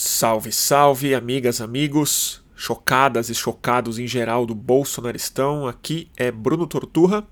[0.00, 5.66] Salve, salve, amigas, amigos, chocadas e chocados em geral do Bolsonaristão.
[5.66, 7.26] Aqui é Bruno Torturra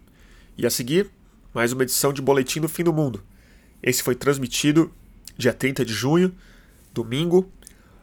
[0.59, 1.09] e a seguir,
[1.55, 3.23] mais uma edição de Boletim do Fim do Mundo.
[3.81, 4.93] Esse foi transmitido
[5.39, 6.35] dia 30 de junho,
[6.93, 7.49] domingo,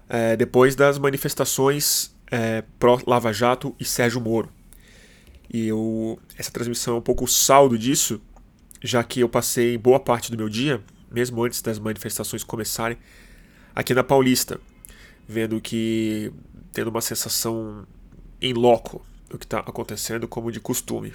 [0.08, 4.50] é, depois das manifestações é, pró-Lava Jato e Sérgio Moro.
[5.54, 8.22] E eu, essa transmissão é um pouco o saldo disso,
[8.82, 12.98] já que eu passei boa parte do meu dia, mesmo antes das manifestações começarem,
[13.76, 14.60] aqui na Paulista,
[15.28, 16.32] vendo que
[16.72, 17.86] tendo uma sensação
[18.42, 21.14] em loco do que está acontecendo, como de costume.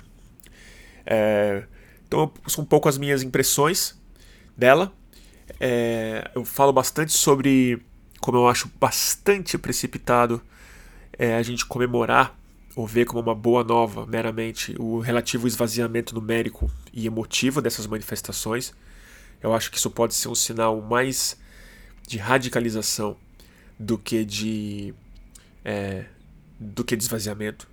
[1.05, 1.65] É,
[2.07, 3.99] então, são um pouco as minhas impressões
[4.57, 4.93] dela.
[5.61, 7.83] É, eu falo bastante sobre
[8.21, 10.43] como eu acho bastante precipitado
[11.19, 12.37] é, a gente comemorar
[12.75, 18.73] ou ver como uma boa nova, meramente, o relativo esvaziamento numérico e emotivo dessas manifestações.
[19.43, 21.37] Eu acho que isso pode ser um sinal mais
[22.09, 23.17] de radicalização
[23.79, 24.95] do que de
[25.65, 26.07] é,
[26.59, 27.69] do que de esvaziamento.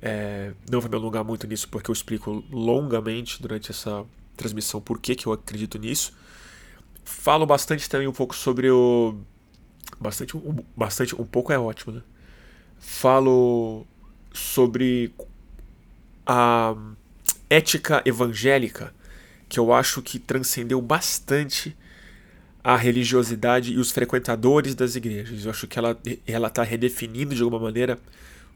[0.00, 4.04] É, não vou me alongar muito nisso porque eu explico longamente durante essa
[4.34, 6.16] transmissão por que, que eu acredito nisso.
[7.04, 9.18] Falo bastante também um pouco sobre o.
[10.00, 12.02] Bastante, um, bastante, um pouco é ótimo, né?
[12.78, 13.86] Falo
[14.32, 15.12] sobre
[16.24, 16.74] a
[17.50, 18.94] ética evangélica
[19.48, 21.76] que eu acho que transcendeu bastante
[22.62, 25.44] a religiosidade e os frequentadores das igrejas.
[25.44, 27.98] Eu acho que ela ela está redefinindo de alguma maneira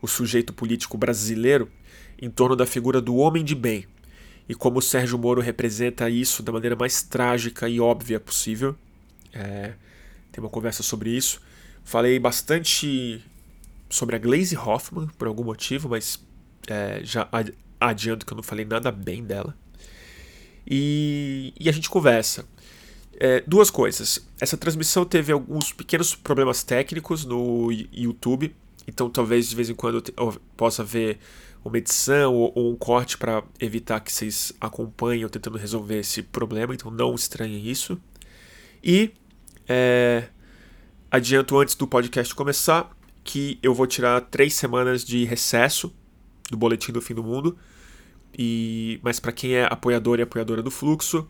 [0.03, 1.71] o sujeito político brasileiro
[2.21, 3.87] em torno da figura do homem de bem
[4.49, 8.77] e como o Sérgio Moro representa isso da maneira mais trágica e óbvia possível.
[9.33, 9.73] É,
[10.31, 11.41] tem uma conversa sobre isso.
[11.83, 13.25] Falei bastante
[13.89, 16.23] sobre a Glaze Hoffman por algum motivo, mas
[16.69, 17.29] é, já
[17.81, 19.57] adianto que eu não falei nada bem dela.
[20.67, 22.45] E, e a gente conversa.
[23.19, 24.27] É, duas coisas.
[24.41, 28.55] Essa transmissão teve alguns pequenos problemas técnicos no YouTube,
[28.87, 31.19] então talvez de vez em quando eu possa ver
[31.65, 36.75] uma edição ou, ou um corte para evitar que vocês acompanhem tentando resolver esse problema,
[36.75, 37.99] então não estranhem isso.
[38.83, 39.13] E
[39.67, 40.29] é,
[41.11, 42.91] adianto antes do podcast começar
[43.23, 45.95] que eu vou tirar três semanas de recesso
[46.51, 47.57] do Boletim do Fim do Mundo.
[48.37, 51.27] E, mas para quem é apoiador e apoiadora do Fluxo,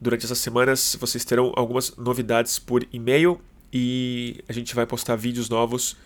[0.00, 3.40] Durante essas semanas vocês terão algumas novidades por e-mail
[3.72, 5.96] e a gente vai postar vídeos novos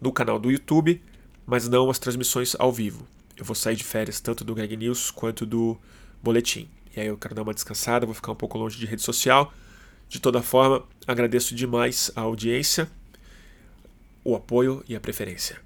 [0.00, 1.02] no canal do YouTube,
[1.46, 3.06] mas não as transmissões ao vivo.
[3.36, 5.78] Eu vou sair de férias tanto do Greg News quanto do
[6.22, 6.68] Boletim.
[6.94, 9.52] E aí eu quero dar uma descansada, vou ficar um pouco longe de rede social.
[10.08, 12.90] De toda forma, agradeço demais a audiência,
[14.22, 15.58] o apoio e a preferência.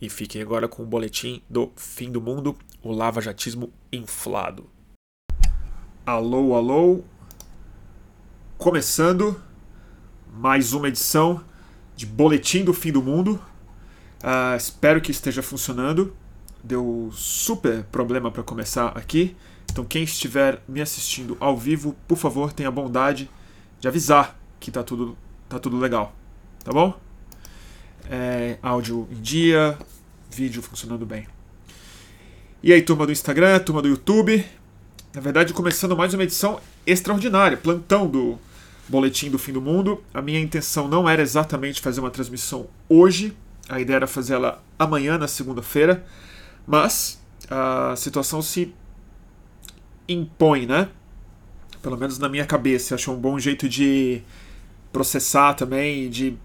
[0.00, 4.68] E fiquem agora com o boletim do fim do mundo, o lava-jatismo inflado.
[6.04, 7.04] Alô, alô.
[8.58, 9.40] Começando
[10.34, 11.44] mais uma edição
[11.94, 13.40] de Boletim do Fim do Mundo.
[14.20, 16.12] Uh, espero que esteja funcionando.
[16.60, 19.36] Deu super problema para começar aqui.
[19.70, 23.30] Então, quem estiver me assistindo ao vivo, por favor, tenha bondade
[23.78, 25.16] de avisar que tá tudo,
[25.48, 26.16] tá tudo legal.
[26.64, 26.98] Tá bom?
[28.10, 29.78] É, áudio em dia,
[30.28, 31.28] vídeo funcionando bem.
[32.60, 34.44] E aí, turma do Instagram, turma do YouTube,
[35.14, 38.38] na verdade, começando mais uma edição extraordinária, plantão do
[38.88, 40.02] Boletim do Fim do Mundo.
[40.14, 43.36] A minha intenção não era exatamente fazer uma transmissão hoje,
[43.68, 46.04] a ideia era fazê-la amanhã, na segunda-feira,
[46.66, 48.74] mas a situação se
[50.08, 50.88] impõe, né?
[51.82, 52.94] Pelo menos na minha cabeça.
[52.94, 54.22] Achou um bom jeito de
[54.90, 56.38] processar também, de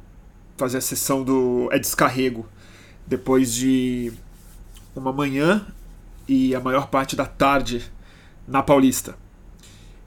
[0.57, 2.45] fazer a sessão do é descarrego
[3.05, 4.11] depois de
[4.93, 5.65] uma manhã
[6.27, 7.89] e a maior parte da tarde
[8.47, 9.17] na Paulista.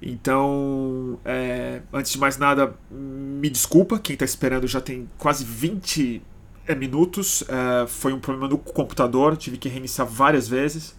[0.02, 6.22] Então, é, antes de mais nada, me desculpa, quem está esperando já tem quase 20
[6.66, 7.44] é, minutos.
[7.46, 10.98] É, foi um problema no computador, tive que reiniciar várias vezes.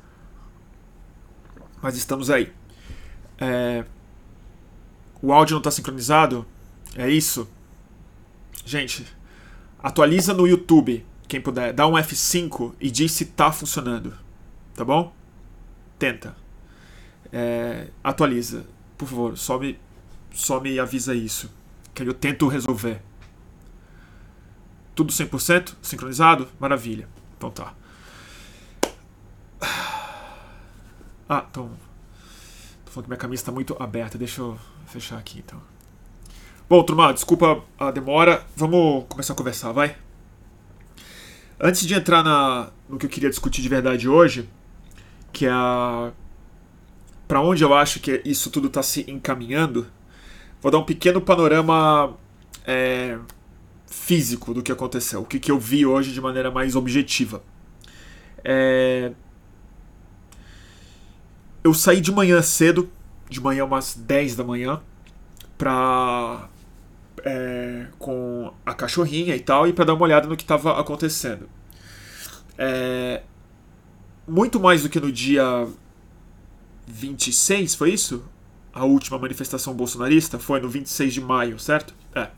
[1.82, 2.54] Mas estamos aí.
[3.40, 3.84] É,
[5.20, 6.46] o áudio não está sincronizado?
[6.96, 7.50] É isso?
[8.64, 9.04] Gente,
[9.82, 11.74] atualiza no YouTube, quem puder.
[11.74, 14.14] Dá um F5 e diz se está funcionando.
[14.76, 15.12] Tá bom?
[15.98, 16.36] Tenta
[17.32, 18.66] é, atualiza.
[18.98, 19.80] Por favor, só me,
[20.34, 21.52] só me avisa isso.
[21.94, 23.02] Que eu tento resolver.
[24.94, 25.76] Tudo 100%?
[25.82, 26.48] Sincronizado?
[26.60, 27.08] Maravilha.
[27.38, 27.74] Então tá.
[31.34, 31.72] Ah, então.
[32.84, 34.18] Tô falando que minha camisa está muito aberta.
[34.18, 35.62] Deixa eu fechar aqui então.
[36.68, 38.46] Bom, turma, desculpa a demora.
[38.56, 39.96] Vamos começar a conversar, vai?
[41.58, 44.50] Antes de entrar na, no que eu queria discutir de verdade hoje,
[45.32, 46.12] que é a
[47.32, 49.88] para onde eu acho que isso tudo está se encaminhando,
[50.62, 52.18] vou dar um pequeno panorama
[52.68, 53.18] é,
[53.88, 57.42] físico do que aconteceu, o que, que eu vi hoje de maneira mais objetiva.
[58.44, 59.14] É...
[61.64, 62.92] Eu saí de manhã cedo,
[63.30, 64.82] de manhã umas 10 da manhã,
[65.58, 66.50] pra.
[67.24, 71.48] É, com a cachorrinha e tal, e para dar uma olhada no que estava acontecendo.
[72.58, 73.22] É,
[74.28, 75.66] muito mais do que no dia
[76.92, 78.24] 26, foi isso?
[78.74, 81.94] A última manifestação bolsonarista foi no 26 de maio, certo?
[82.16, 82.30] É.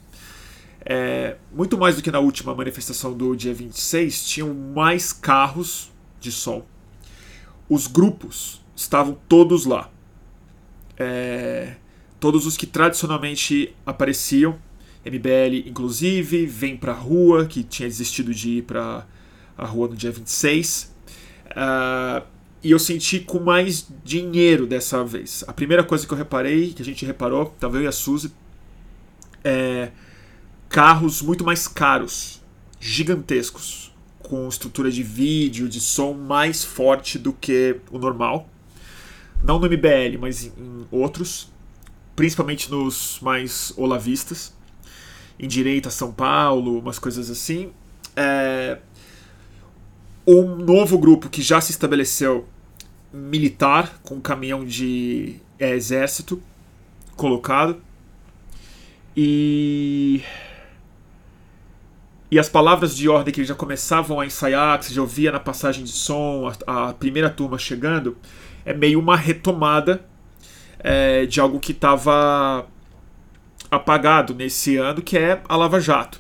[0.86, 1.38] é.
[1.52, 6.66] Muito mais do que na última manifestação do dia 26, tinham mais carros de som.
[7.70, 9.90] Os grupos estavam todos lá.
[10.98, 11.76] É,
[12.20, 14.60] todos os que tradicionalmente apareciam,
[15.06, 19.06] MBL inclusive, vem pra rua, que tinha desistido de ir pra
[19.58, 20.94] a rua no dia 26.
[21.52, 22.33] Uh,
[22.64, 25.44] e eu senti com mais dinheiro dessa vez.
[25.48, 28.32] A primeira coisa que eu reparei, que a gente reparou, tava eu e a Suzy,
[29.44, 29.92] é
[30.70, 32.42] carros muito mais caros,
[32.80, 38.50] gigantescos, com estrutura de vídeo, de som mais forte do que o normal.
[39.44, 41.52] Não no MBL, mas em outros,
[42.16, 44.54] principalmente nos mais olavistas.
[45.38, 47.74] Em direita, São Paulo, umas coisas assim.
[48.16, 48.78] É,
[50.26, 52.48] um novo grupo que já se estabeleceu
[53.14, 56.42] militar com um caminhão de é, exército
[57.16, 57.80] colocado
[59.16, 60.22] e
[62.32, 65.32] e as palavras de ordem que eles já começavam a ensaiar, que você já ouvia
[65.32, 68.18] na passagem de som, a, a primeira turma chegando,
[68.66, 70.04] é meio uma retomada
[70.80, 72.66] é, de algo que estava
[73.70, 76.20] apagado nesse ano, que é a Lava Jato.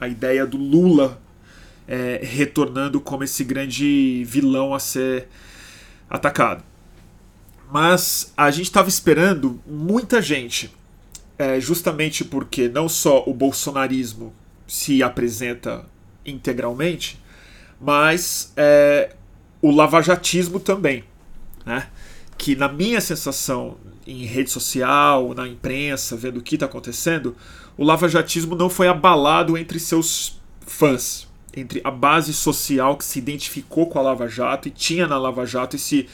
[0.00, 1.22] A ideia do Lula
[1.86, 5.28] é, retornando como esse grande vilão a ser
[6.12, 6.62] atacado.
[7.72, 10.70] Mas a gente estava esperando muita gente,
[11.38, 14.34] é, justamente porque não só o bolsonarismo
[14.68, 15.86] se apresenta
[16.24, 17.18] integralmente,
[17.80, 19.14] mas é,
[19.62, 21.02] o lavajatismo também.
[21.64, 21.88] Né?
[22.36, 27.34] Que, na minha sensação, em rede social, na imprensa, vendo o que está acontecendo,
[27.76, 33.86] o lavajatismo não foi abalado entre seus fãs entre a base social que se identificou
[33.86, 36.08] com a Lava Jato e tinha na Lava Jato esse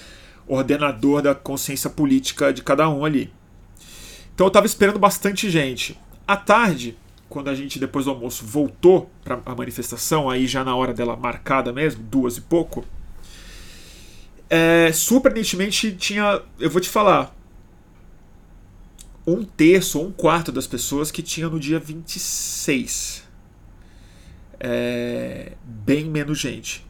[0.47, 3.33] ordenador da consciência política de cada um ali.
[4.35, 5.99] Então eu estava esperando bastante gente.
[6.27, 6.97] À tarde,
[7.29, 11.17] quando a gente depois do almoço voltou para a manifestação, aí já na hora dela
[11.17, 12.85] marcada mesmo, duas e pouco,
[14.51, 17.37] é, surpreendentemente tinha, eu vou te falar,
[19.27, 23.28] um terço ou um quarto das pessoas que tinha no dia 26
[24.61, 26.85] é, bem menos gente.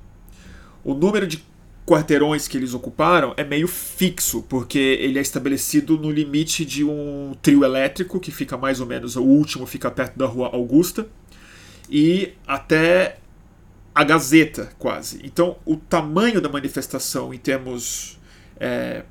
[0.85, 1.43] O número de
[1.87, 7.35] quarteirões que eles ocuparam é meio fixo, porque ele é estabelecido no limite de um
[7.41, 11.09] trio elétrico, que fica mais ou menos, o último fica perto da rua Augusta,
[11.89, 13.19] e até
[13.95, 15.21] a Gazeta, quase.
[15.25, 18.19] Então, o tamanho da manifestação em termos
[18.61, 19.05] é,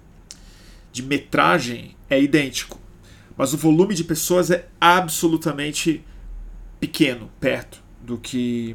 [0.91, 2.79] de metragem é idêntico,
[3.35, 6.03] mas o volume de pessoas é absolutamente
[6.79, 8.73] pequeno, perto do que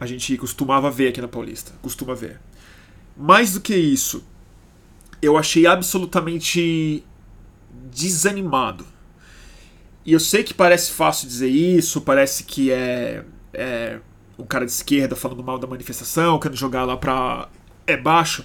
[0.00, 1.72] a gente costumava ver aqui na Paulista.
[1.82, 2.40] Costuma ver.
[3.14, 4.24] Mais do que isso,
[5.20, 7.04] eu achei absolutamente
[7.92, 8.86] desanimado.
[10.06, 14.00] E eu sei que parece fácil dizer isso, parece que é, é
[14.38, 17.50] um cara de esquerda falando mal da manifestação, querendo jogar lá pra
[17.86, 18.42] é baixo.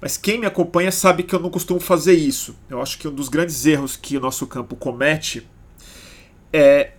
[0.00, 2.56] Mas quem me acompanha sabe que eu não costumo fazer isso.
[2.68, 5.46] Eu acho que um dos grandes erros que o nosso campo comete
[6.52, 6.94] é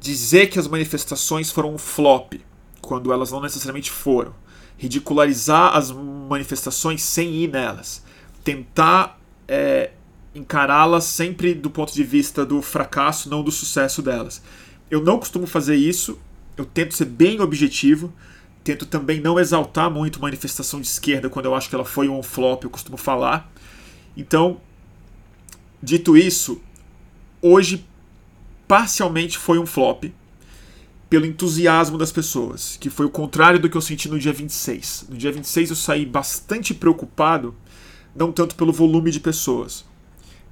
[0.00, 2.32] dizer que as manifestações foram um flop,
[2.80, 4.34] quando elas não necessariamente foram.
[4.78, 8.02] Ridicularizar as manifestações sem ir nelas.
[8.42, 9.90] Tentar é,
[10.34, 14.42] encará-las sempre do ponto de vista do fracasso, não do sucesso delas.
[14.90, 16.18] Eu não costumo fazer isso,
[16.56, 18.10] eu tento ser bem objetivo,
[18.64, 22.22] tento também não exaltar muito manifestação de esquerda quando eu acho que ela foi um
[22.22, 23.52] flop, eu costumo falar.
[24.16, 24.60] Então,
[25.82, 26.60] dito isso,
[27.42, 27.86] hoje
[28.70, 30.04] parcialmente foi um flop
[31.08, 35.06] pelo entusiasmo das pessoas, que foi o contrário do que eu senti no dia 26.
[35.08, 37.52] No dia 26 eu saí bastante preocupado,
[38.14, 39.84] não tanto pelo volume de pessoas,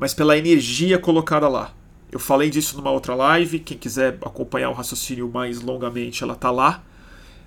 [0.00, 1.72] mas pela energia colocada lá.
[2.10, 6.50] Eu falei disso numa outra live, quem quiser acompanhar o raciocínio mais longamente, ela tá
[6.50, 6.82] lá.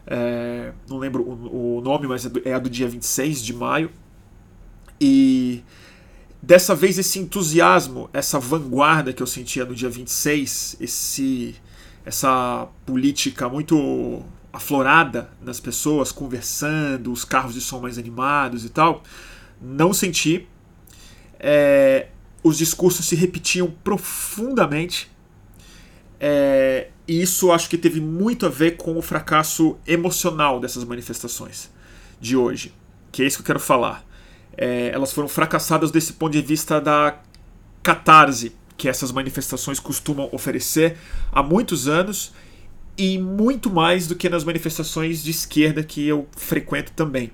[0.07, 3.53] É, não lembro o, o nome, mas é, do, é a do dia 26 de
[3.53, 3.91] maio.
[5.01, 5.65] E
[6.41, 11.55] Dessa vez, esse entusiasmo, essa vanguarda que eu sentia no dia 26, esse,
[12.03, 19.03] essa política muito aflorada nas pessoas, conversando, os carros de som mais animados e tal,
[19.61, 20.47] não senti.
[21.39, 22.07] É,
[22.43, 25.11] os discursos se repetiam profundamente.
[26.19, 31.69] É, E isso acho que teve muito a ver com o fracasso emocional dessas manifestações
[32.19, 32.73] de hoje,
[33.11, 34.05] que é isso que eu quero falar.
[34.57, 37.19] É, elas foram fracassadas desse ponto de vista da
[37.81, 40.97] catarse que essas manifestações costumam oferecer
[41.31, 42.33] há muitos anos
[42.97, 47.31] e muito mais do que nas manifestações de esquerda que eu frequento também.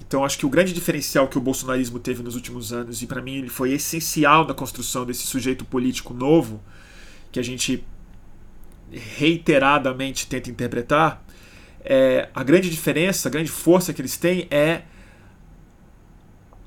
[0.00, 3.22] Então acho que o grande diferencial que o bolsonarismo teve nos últimos anos, e para
[3.22, 6.60] mim ele foi essencial na construção desse sujeito político novo,
[7.30, 7.84] que a gente
[8.90, 11.24] reiteradamente tenta interpretar,
[11.84, 14.82] é, a grande diferença, a grande força que eles têm é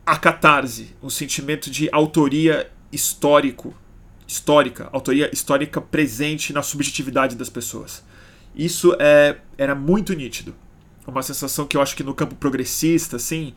[0.06, 3.74] a catarse, um sentimento de autoria histórico,
[4.28, 8.04] histórica, autoria histórica presente na subjetividade das pessoas.
[8.56, 10.54] Isso é, era muito nítido.
[11.08, 13.54] Uma sensação que eu acho que no campo progressista, assim,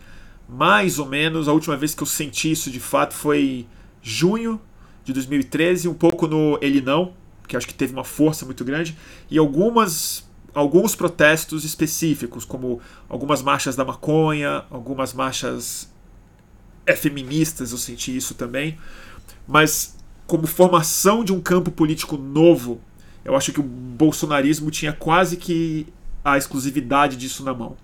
[0.48, 3.66] mais ou menos, a última vez que eu senti isso de fato foi
[4.02, 4.60] junho
[5.04, 7.14] de 2013, um pouco no Ele Não,
[7.46, 8.96] que acho que teve uma força muito grande,
[9.30, 10.24] e algumas
[10.54, 15.92] alguns protestos específicos, como algumas marchas da maconha, algumas marchas
[16.86, 18.78] é, feministas, eu senti isso também.
[19.46, 22.80] Mas como formação de um campo político novo,
[23.24, 25.86] eu acho que o bolsonarismo tinha quase que
[26.24, 27.76] a exclusividade disso na mão.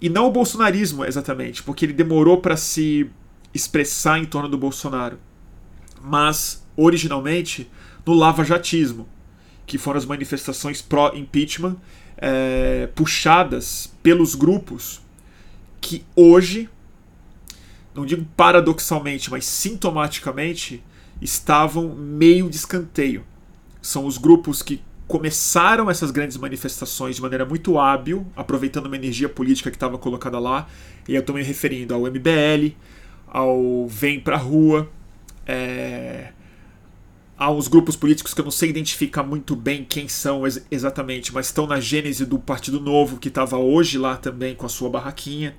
[0.00, 3.10] E não o bolsonarismo exatamente, porque ele demorou para se
[3.52, 5.18] expressar em torno do Bolsonaro,
[6.02, 7.70] mas originalmente
[8.04, 9.08] no lava-jatismo,
[9.66, 11.76] que foram as manifestações pró-impeachment
[12.18, 15.00] é, puxadas pelos grupos
[15.80, 16.68] que hoje,
[17.96, 20.82] não digo paradoxalmente, mas sintomaticamente,
[21.20, 23.24] estavam meio de escanteio.
[23.80, 29.28] São os grupos que começaram essas grandes manifestações de maneira muito hábil, aproveitando uma energia
[29.28, 30.68] política que estava colocada lá,
[31.08, 32.74] e eu estou me referindo ao MBL,
[33.26, 34.90] ao Vem Pra Rua,
[35.46, 36.32] é,
[37.40, 41.46] uns grupos políticos que eu não sei identificar muito bem quem são ex exatamente, mas
[41.46, 45.56] estão na gênese do Partido Novo, que estava hoje lá também com a sua barraquinha,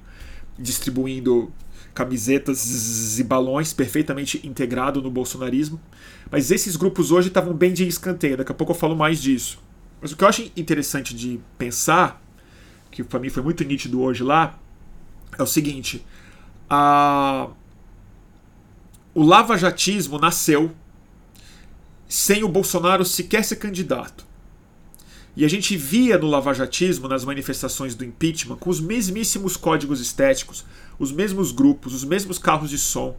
[0.60, 1.52] distribuindo
[1.98, 5.82] camisetas e balões, perfeitamente integrado no bolsonarismo.
[6.30, 9.58] Mas esses grupos hoje estavam bem de escanteio, daqui a pouco eu falo mais disso.
[10.00, 12.22] Mas o que eu acho interessante de pensar,
[12.92, 14.60] que para mim foi muito nítido hoje lá,
[15.40, 16.06] é o seguinte:
[16.70, 17.48] a...
[19.16, 20.72] o lavajatismo nasceu
[22.08, 24.27] sem o Bolsonaro sequer ser candidato.
[25.38, 30.66] E a gente via no lavajatismo, nas manifestações do impeachment, com os mesmíssimos códigos estéticos,
[30.98, 33.16] os mesmos grupos, os mesmos carros de som,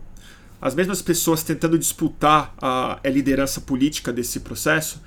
[0.61, 5.01] as mesmas pessoas tentando disputar a, a liderança política desse processo.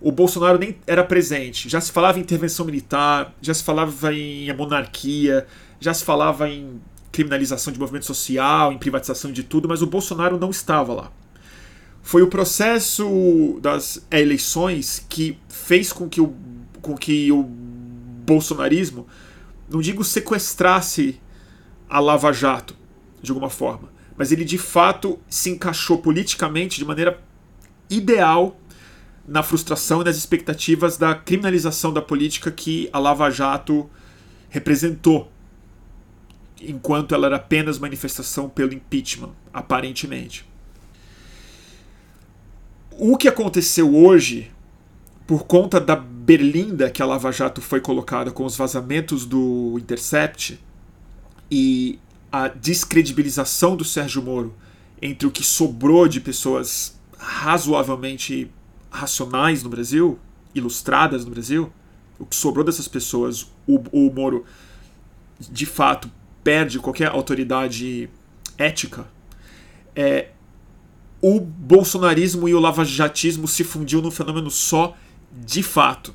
[0.00, 1.68] O Bolsonaro nem era presente.
[1.68, 5.46] Já se falava em intervenção militar, já se falava em monarquia,
[5.78, 6.80] já se falava em
[7.12, 11.12] criminalização de movimento social, em privatização de tudo, mas o Bolsonaro não estava lá.
[12.02, 16.34] Foi o processo das eleições que fez com que o,
[16.92, 19.06] que o bolsonarismo,
[19.70, 21.18] não digo sequestrasse
[21.88, 22.76] a Lava Jato,
[23.22, 27.18] de alguma forma, mas ele de fato se encaixou politicamente de maneira
[27.88, 28.58] ideal
[29.26, 33.88] na frustração e nas expectativas da criminalização da política que a Lava Jato
[34.50, 35.32] representou,
[36.60, 40.46] enquanto ela era apenas manifestação pelo impeachment, aparentemente.
[42.90, 44.52] O que aconteceu hoje,
[45.26, 50.58] por conta da berlinda que a Lava Jato foi colocada com os vazamentos do Intercept
[51.50, 51.98] e
[52.32, 54.54] a descredibilização do Sérgio Moro
[55.02, 58.50] entre o que sobrou de pessoas razoavelmente
[58.90, 60.18] racionais no Brasil,
[60.54, 61.70] ilustradas no Brasil,
[62.18, 64.46] o que sobrou dessas pessoas, o, o Moro
[65.38, 66.10] de fato
[66.42, 68.08] perde qualquer autoridade
[68.56, 69.06] ética,
[69.94, 70.28] é,
[71.20, 74.96] o bolsonarismo e o lavajatismo se fundiu num fenômeno só
[75.34, 76.14] de fato.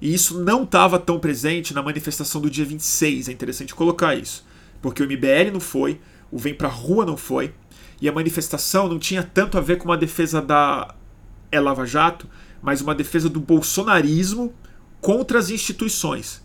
[0.00, 4.46] E isso não estava tão presente na manifestação do dia 26, é interessante colocar isso.
[4.80, 7.52] Porque o MBL não foi, o Vem Pra Rua não foi,
[8.00, 10.94] e a manifestação não tinha tanto a ver com uma defesa da
[11.52, 12.28] é Lava Jato,
[12.62, 14.54] mas uma defesa do bolsonarismo
[15.00, 16.42] contra as instituições,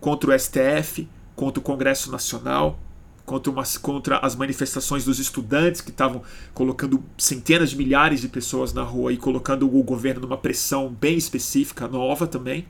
[0.00, 2.78] contra o STF, contra o Congresso Nacional,
[3.26, 6.22] contra, uma, contra as manifestações dos estudantes que estavam
[6.54, 11.18] colocando centenas de milhares de pessoas na rua e colocando o governo numa pressão bem
[11.18, 12.64] específica, nova também.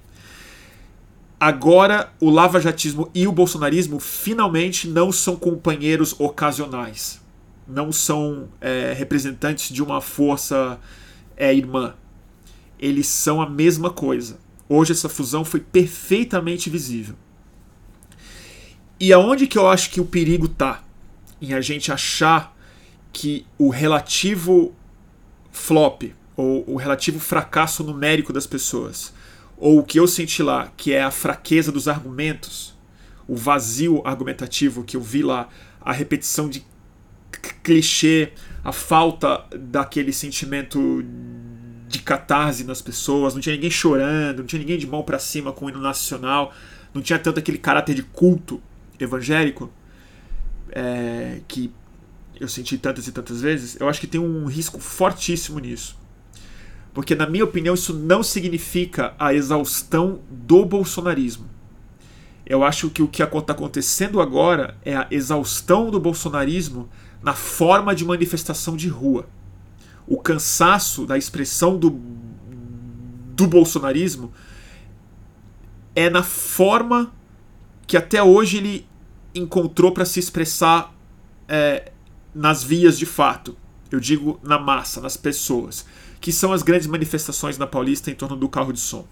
[1.38, 7.20] Agora, o lavajatismo e o bolsonarismo finalmente não são companheiros ocasionais.
[7.68, 10.80] Não são é, representantes de uma força
[11.36, 11.94] é, irmã.
[12.78, 14.38] Eles são a mesma coisa.
[14.66, 17.14] Hoje essa fusão foi perfeitamente visível.
[18.98, 20.82] E aonde que eu acho que o perigo tá?
[21.40, 22.56] Em a gente achar
[23.12, 24.74] que o relativo
[25.52, 26.02] flop,
[26.36, 29.12] ou o relativo fracasso numérico das pessoas,
[29.56, 32.74] ou o que eu senti lá, que é a fraqueza dos argumentos,
[33.28, 35.48] o vazio argumentativo que eu vi lá,
[35.80, 36.64] a repetição de
[37.62, 38.32] clichê,
[38.64, 41.04] a falta daquele sentimento
[41.88, 45.52] de catarse nas pessoas, não tinha ninguém chorando, não tinha ninguém de mão para cima
[45.52, 46.52] com o hino nacional,
[46.92, 48.60] não tinha tanto aquele caráter de culto
[48.98, 49.70] evangélico
[50.70, 51.72] é, que
[52.38, 53.76] eu senti tantas e tantas vezes.
[53.80, 55.98] Eu acho que tem um risco fortíssimo nisso.
[56.92, 61.46] Porque, na minha opinião, isso não significa a exaustão do bolsonarismo.
[62.44, 66.88] Eu acho que o que está acontecendo agora é a exaustão do bolsonarismo
[67.22, 69.28] na forma de manifestação de rua.
[70.06, 72.00] O cansaço da expressão do,
[73.34, 74.32] do bolsonarismo
[75.94, 77.12] é na forma
[77.86, 78.86] que até hoje ele
[79.34, 80.92] encontrou para se expressar
[81.48, 81.92] é,
[82.34, 83.56] nas vias de fato.
[83.90, 85.86] Eu digo na massa, nas pessoas,
[86.20, 89.06] que são as grandes manifestações na Paulista em torno do carro de som.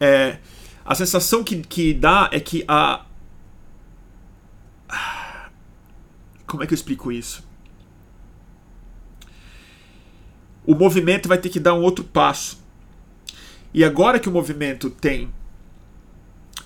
[0.00, 0.38] É,
[0.84, 3.04] a sensação que, que dá é que a.
[6.46, 7.46] Como é que eu explico isso?
[10.64, 12.58] O movimento vai ter que dar um outro passo.
[13.72, 15.32] E agora que o movimento tem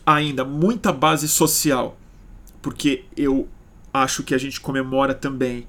[0.04, 1.98] ainda muita base social,
[2.60, 3.48] porque eu
[3.92, 5.66] acho que a gente comemora também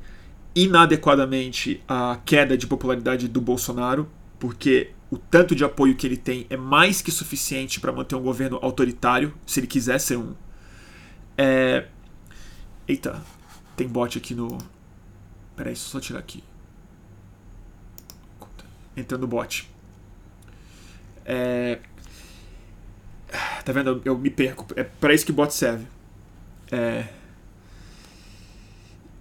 [0.56, 4.10] inadequadamente a queda de popularidade do Bolsonaro,
[4.40, 8.22] porque o tanto de apoio que ele tem é mais que suficiente para manter um
[8.22, 10.34] governo autoritário, se ele quiser ser um.
[11.38, 11.88] É...
[12.88, 13.22] Eita,
[13.76, 14.58] tem bot aqui no.
[15.56, 16.44] Peraí, só tirar aqui.
[18.96, 19.70] Entrando bot.
[21.26, 21.80] É...
[23.66, 23.90] Tá vendo?
[23.90, 24.68] Eu, eu me perco.
[24.76, 25.86] É para isso que bot serve.
[26.72, 27.06] É...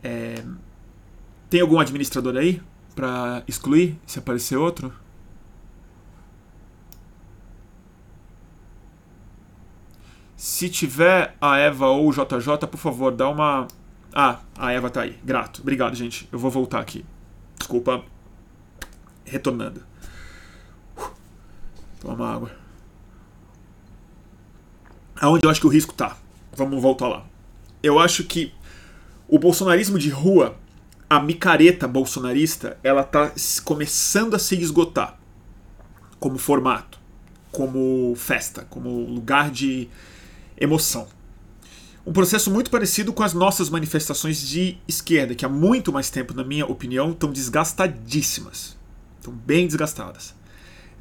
[0.03, 0.35] É...
[1.49, 2.61] Tem algum administrador aí
[2.95, 4.93] para excluir se aparecer outro?
[10.37, 13.69] Se tiver a Eva ou o JJ, por favor, dá uma.
[14.13, 15.19] Ah, a Eva tá aí.
[15.23, 15.63] Grato.
[15.63, 16.29] Obrigado, gente.
[16.33, 17.05] Eu vou voltar aqui.
[17.57, 18.05] Desculpa.
[19.25, 19.85] Retornando.
[22.01, 22.62] Toma água.
[25.23, 26.17] Aonde eu acho que o risco tá?
[26.53, 27.25] Vamos voltar lá.
[27.81, 28.53] Eu acho que
[29.29, 30.57] o bolsonarismo de rua,
[31.09, 33.31] a micareta bolsonarista, ela tá
[33.65, 35.17] começando a se esgotar
[36.19, 36.99] como formato,
[37.53, 39.89] como festa, como lugar de
[40.61, 41.07] emoção.
[42.05, 46.35] Um processo muito parecido com as nossas manifestações de esquerda, que há muito mais tempo,
[46.35, 48.77] na minha opinião, estão desgastadíssimas.
[49.19, 50.35] Estão bem desgastadas.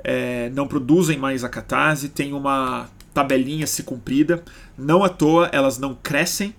[0.03, 4.43] É, não produzem mais a catarse, tem uma tabelinha se cumprida.
[4.77, 6.55] Não à toa elas não crescem,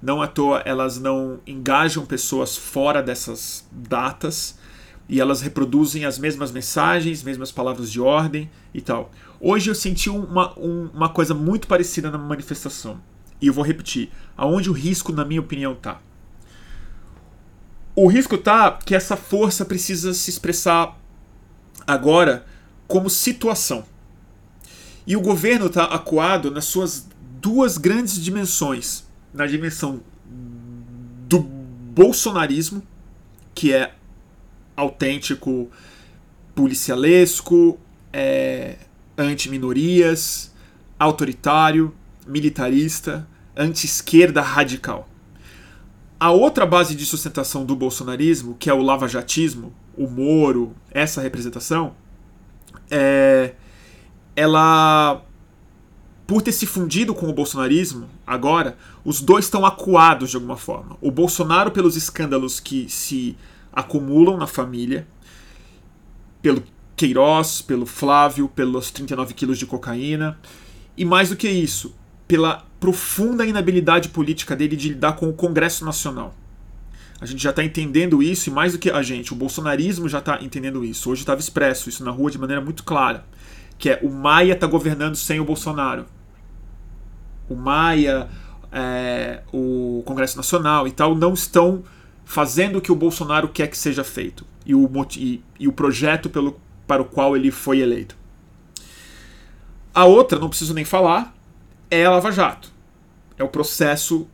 [0.00, 4.58] não à toa elas não engajam pessoas fora dessas datas
[5.08, 9.10] e elas reproduzem as mesmas mensagens, mesmas palavras de ordem e tal.
[9.40, 13.00] Hoje eu senti uma, uma coisa muito parecida na manifestação.
[13.40, 14.10] E eu vou repetir.
[14.36, 16.00] Aonde o risco, na minha opinião, tá?
[17.94, 20.98] O risco tá que essa força precisa se expressar
[21.86, 22.44] agora
[22.86, 23.84] como situação.
[25.06, 27.08] E o governo está acuado nas suas
[27.40, 29.04] duas grandes dimensões.
[29.32, 30.00] Na dimensão
[31.28, 32.82] do bolsonarismo,
[33.54, 33.94] que é
[34.76, 35.70] autêntico,
[36.54, 37.78] policialesco,
[38.12, 38.76] é,
[39.16, 40.52] anti-minorias,
[40.98, 41.94] autoritário,
[42.26, 45.08] militarista, anti-esquerda radical.
[46.18, 51.94] A outra base de sustentação do bolsonarismo, que é o lavajatismo, o Moro, essa representação,
[52.90, 53.54] é,
[54.36, 55.24] ela,
[56.26, 60.96] por ter se fundido com o bolsonarismo, agora, os dois estão acuados de alguma forma.
[61.00, 63.36] O Bolsonaro pelos escândalos que se
[63.72, 65.08] acumulam na família,
[66.42, 66.62] pelo
[66.94, 70.38] Queiroz, pelo Flávio, pelos 39 quilos de cocaína.
[70.96, 71.94] E mais do que isso,
[72.28, 76.34] pela profunda inabilidade política dele de lidar com o Congresso Nacional.
[77.20, 80.18] A gente já está entendendo isso, e mais do que a gente, o bolsonarismo já
[80.18, 81.10] está entendendo isso.
[81.10, 83.24] Hoje estava expresso isso na rua de maneira muito clara.
[83.78, 86.06] Que é o Maia está governando sem o Bolsonaro.
[87.48, 88.28] O Maia,
[88.72, 91.84] é, o Congresso Nacional e tal não estão
[92.24, 94.44] fazendo o que o Bolsonaro quer que seja feito.
[94.64, 98.16] E o, e, e o projeto pelo para o qual ele foi eleito.
[99.92, 101.34] A outra, não preciso nem falar,
[101.90, 102.70] é a Lava Jato.
[103.38, 104.26] É o processo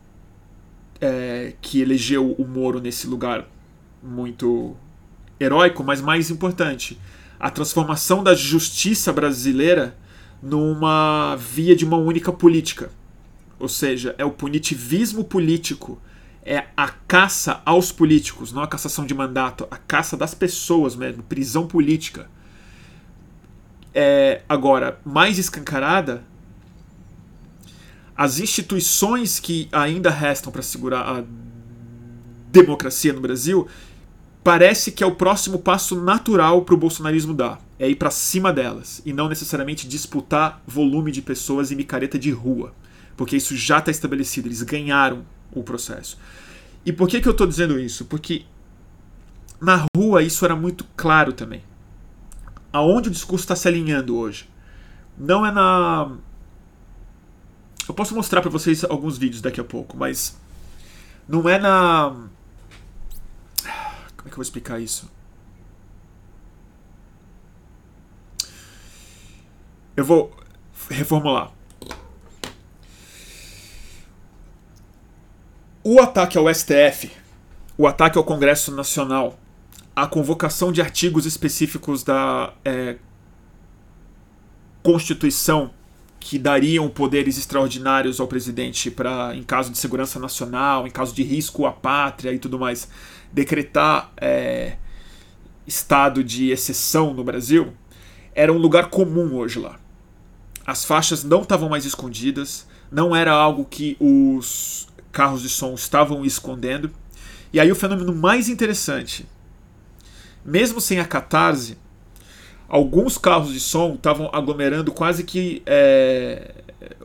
[1.01, 3.47] é, que elegeu o Moro nesse lugar
[4.01, 4.75] muito
[5.39, 6.99] heróico, mas mais importante,
[7.43, 9.97] a transformação da justiça brasileira
[10.41, 12.89] numa via de uma única política.
[13.59, 16.01] Ou seja, é o punitivismo político
[16.45, 21.21] é a caça aos políticos, não a cassação de mandato, a caça das pessoas mesmo,
[21.23, 22.29] prisão política.
[23.93, 26.23] É, agora, mais escancarada,
[28.15, 31.23] as instituições que ainda restam para segurar a
[32.49, 33.67] democracia no Brasil,
[34.43, 37.61] parece que é o próximo passo natural para o bolsonarismo dar.
[37.79, 42.31] É ir para cima delas e não necessariamente disputar volume de pessoas e micareta de
[42.31, 42.73] rua,
[43.15, 46.17] porque isso já está estabelecido, eles ganharam o processo.
[46.85, 48.05] E por que, que eu estou dizendo isso?
[48.05, 48.43] Porque
[49.61, 51.63] na rua isso era muito claro também.
[52.71, 54.49] Aonde o discurso está se alinhando hoje?
[55.17, 56.11] Não é na.
[57.87, 60.37] Eu posso mostrar para vocês alguns vídeos daqui a pouco, mas
[61.27, 62.27] não é na.
[64.33, 65.11] Que eu vou explicar isso?
[69.95, 70.35] Eu vou
[70.89, 71.51] reformular.
[75.83, 77.11] O ataque ao STF,
[77.77, 79.37] o ataque ao Congresso Nacional,
[79.95, 82.97] a convocação de artigos específicos da é,
[84.81, 85.69] Constituição
[86.19, 91.21] que dariam poderes extraordinários ao presidente para, em caso de segurança nacional, em caso de
[91.21, 92.89] risco à pátria e tudo mais,
[93.33, 94.77] decretar é,
[95.65, 97.73] estado de exceção no Brasil,
[98.35, 99.79] era um lugar comum hoje lá.
[100.65, 106.23] As faixas não estavam mais escondidas, não era algo que os carros de som estavam
[106.23, 106.91] escondendo.
[107.51, 109.27] E aí o fenômeno mais interessante,
[110.45, 111.77] mesmo sem a catarse,
[112.67, 116.53] alguns carros de som estavam aglomerando quase que é,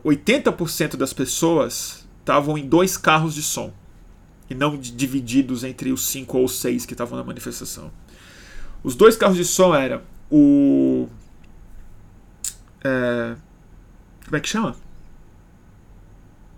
[0.03, 3.73] 80% das pessoas estavam em dois carros de som
[4.49, 7.91] e não divididos entre os cinco ou seis que estavam na manifestação.
[8.83, 11.07] Os dois carros de som eram o
[12.83, 13.35] é,
[14.25, 14.75] como é que chama?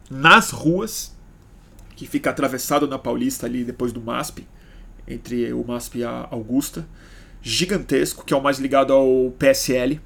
[0.10, 1.16] Nas ruas
[1.96, 4.48] que fica atravessado na Paulista ali depois do MASP,
[5.08, 6.88] entre o MASP e a Augusta.
[7.42, 10.00] Gigantesco, que é o mais ligado ao PSL.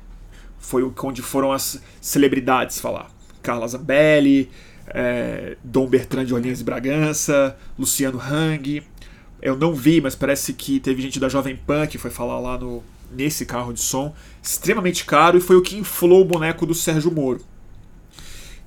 [0.58, 3.10] Foi onde foram as celebridades falar.
[3.42, 4.50] Carla Zambelli,
[4.88, 8.84] é, Dom Bertrand de Orleans e Bragança, Luciano Hang.
[9.42, 12.58] Eu não vi, mas parece que teve gente da Jovem Pan que foi falar lá
[12.58, 14.14] no, nesse carro de som.
[14.42, 17.42] Extremamente caro e foi o que inflou o boneco do Sérgio Moro.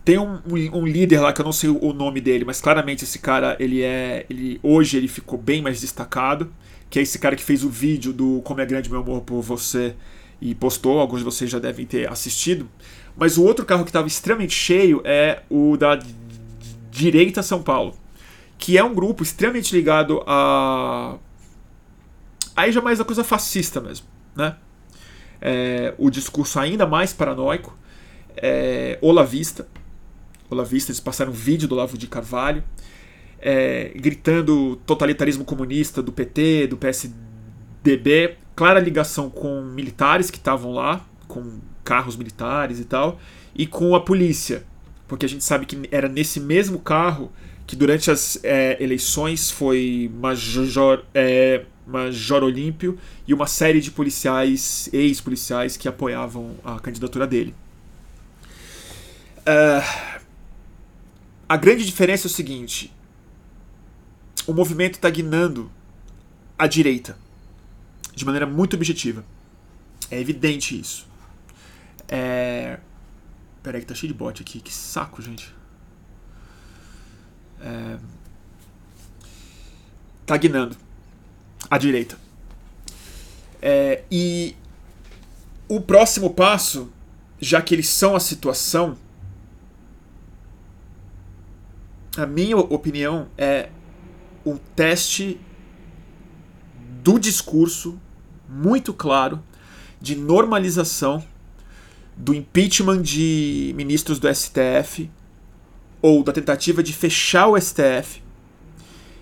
[0.05, 0.41] Tem um,
[0.73, 3.83] um, líder lá que eu não sei o nome dele, mas claramente esse cara, ele
[3.83, 4.25] é.
[4.31, 6.51] Ele, hoje ele ficou bem mais destacado.
[6.89, 9.43] Que é esse cara que fez o vídeo do Como é Grande Meu Amor por
[9.43, 9.95] Você
[10.41, 12.69] e postou, alguns de vocês já devem ter assistido.
[13.17, 15.99] Mas o outro carro que estava extremamente cheio é o da
[16.91, 17.97] Direita São Paulo,
[18.57, 21.17] que é um grupo extremamente ligado a.
[22.57, 24.57] Aí já mais a coisa fascista mesmo, né?
[25.41, 27.77] É, o discurso ainda mais paranoico,
[28.37, 29.67] é, olavista,
[30.51, 32.65] Olavista, eles passaram um vídeo do Olavo de Carvalho,
[33.39, 41.07] é, gritando totalitarismo comunista do PT, do PSDB, clara ligação com militares que estavam lá,
[41.29, 43.21] com carros militares e tal,
[43.55, 44.65] e com a polícia,
[45.07, 47.31] porque a gente sabe que era nesse mesmo carro
[47.69, 54.89] que durante as é, eleições foi Major, é, Major Olímpio e uma série de policiais,
[54.93, 57.55] ex-policiais, que apoiavam a candidatura dele.
[59.47, 60.19] Uh,
[61.49, 62.93] a grande diferença é o seguinte:
[64.49, 65.71] o movimento está guinando
[66.59, 67.28] à direita
[68.19, 69.25] de maneira muito objetiva.
[70.11, 71.07] É evidente isso.
[72.09, 72.81] É...
[73.63, 74.61] Peraí que tá cheio de bot aqui.
[74.61, 75.55] Que saco, gente.
[77.61, 77.99] É...
[80.27, 80.77] Tá guinando
[81.71, 82.19] à direita.
[83.63, 84.03] É...
[84.11, 84.57] E
[85.69, 86.91] o próximo passo,
[87.41, 88.97] já que eles são a situação,
[92.17, 93.71] a minha opinião, é
[94.45, 95.39] um teste
[97.03, 98.01] do discurso
[98.49, 99.43] muito claro
[100.01, 101.25] de normalização
[102.17, 105.11] do impeachment de ministros do STF
[106.01, 108.23] ou da tentativa de fechar o STF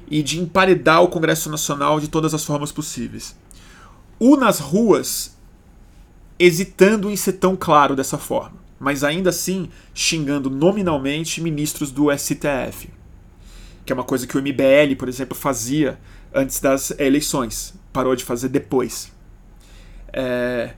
[0.09, 3.37] e de emparedar o Congresso Nacional de todas as formas possíveis.
[4.19, 5.37] O nas ruas
[6.39, 12.91] hesitando em ser tão claro dessa forma mas ainda assim xingando nominalmente ministros do STF,
[13.85, 15.99] que é uma coisa que o MBL, por exemplo, fazia
[16.35, 19.13] antes das eleições, parou de fazer depois.
[20.17, 20.75] É...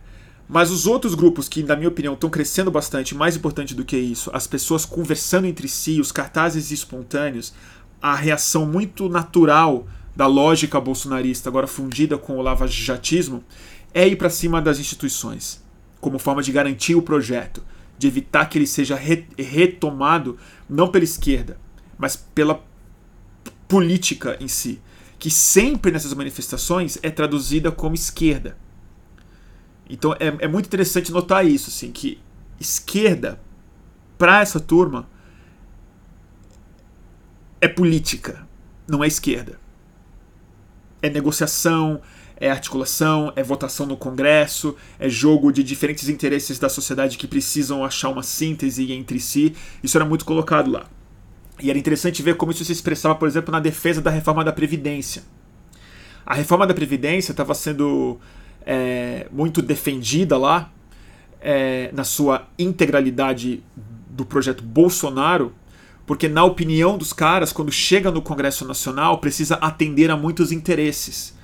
[0.49, 3.97] Mas os outros grupos que, na minha opinião, estão crescendo bastante, mais importante do que
[3.97, 7.53] isso, as pessoas conversando entre si, os cartazes espontâneos,
[8.01, 13.45] a reação muito natural da lógica bolsonarista, agora fundida com o lavajatismo,
[13.93, 15.63] é ir para cima das instituições,
[16.01, 17.63] como forma de garantir o projeto,
[17.99, 21.59] de evitar que ele seja re retomado não pela esquerda,
[21.99, 22.65] mas pela
[23.69, 24.81] política em si,
[25.19, 28.57] que sempre nessas manifestações é traduzida como esquerda.
[29.89, 32.21] Então é, é muito interessante notar isso, assim, que
[32.61, 33.41] esquerda,
[34.17, 35.09] para essa turma,
[37.61, 38.47] é política,
[38.87, 39.59] não é esquerda.
[41.01, 42.01] É negociação,
[42.37, 47.85] é articulação, é votação no Congresso, é jogo de diferentes interesses da sociedade que precisam
[47.85, 49.55] achar uma síntese entre si.
[49.83, 50.87] Isso era muito colocado lá.
[51.61, 54.53] E era interessante ver como isso se expressava, por exemplo, na defesa da reforma da
[54.53, 55.23] Previdência.
[56.25, 58.21] A reforma da Previdência estava sendo
[58.65, 60.71] é, muito defendida lá,
[61.41, 63.63] é, na sua integralidade
[64.11, 65.53] do projeto Bolsonaro,
[66.07, 71.37] porque, na opinião dos caras, quando chega no Congresso Nacional, precisa atender a muitos interesses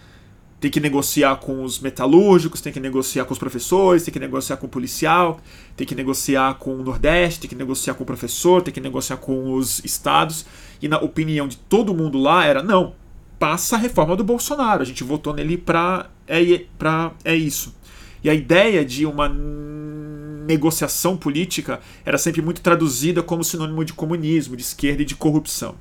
[0.65, 4.57] tem que negociar com os metalúrgicos, tem que negociar com os professores, tem que negociar
[4.57, 5.39] com o policial,
[5.77, 9.19] tem que negociar com o Nordeste, tem que negociar com o professor, tem que negociar
[9.19, 10.47] com os estados.
[10.81, 12.95] E na opinião de todo mundo lá era: não,
[13.39, 17.75] passa a reforma do Bolsonaro, a gente votou nele para é, pra, é isso.
[18.23, 24.57] E a ideia de uma negociação política era sempre muito traduzida como sinônimo de comunismo,
[24.57, 25.77] de esquerda e de corrupção.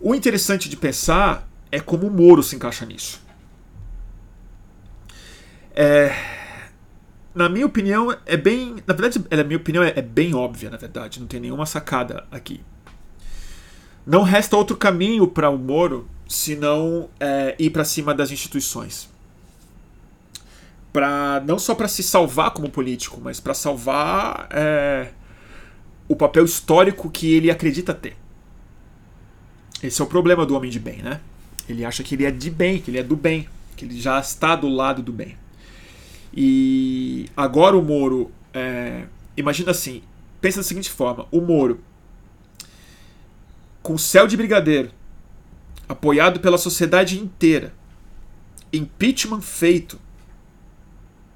[0.00, 3.20] O interessante de pensar é como o Moro se encaixa nisso.
[5.74, 6.14] É,
[7.34, 8.76] na minha opinião, é bem.
[8.86, 11.20] Na verdade, na minha opinião, é, é bem óbvia, na verdade.
[11.20, 12.60] Não tem nenhuma sacada aqui.
[14.06, 19.08] Não resta outro caminho para o Moro senão é, ir para cima das instituições.
[20.92, 25.10] Pra, não só para se salvar como político, mas para salvar é,
[26.08, 28.16] o papel histórico que ele acredita ter.
[29.82, 31.20] Esse é o problema do homem de bem, né?
[31.68, 34.18] Ele acha que ele é de bem, que ele é do bem, que ele já
[34.18, 35.36] está do lado do bem.
[36.34, 38.30] E agora o Moro.
[38.52, 39.04] É,
[39.36, 40.02] imagina assim:
[40.40, 41.80] pensa da seguinte forma: o Moro,
[43.90, 44.92] com céu de brigadeiro,
[45.88, 47.74] apoiado pela sociedade inteira,
[48.72, 49.98] impeachment feito,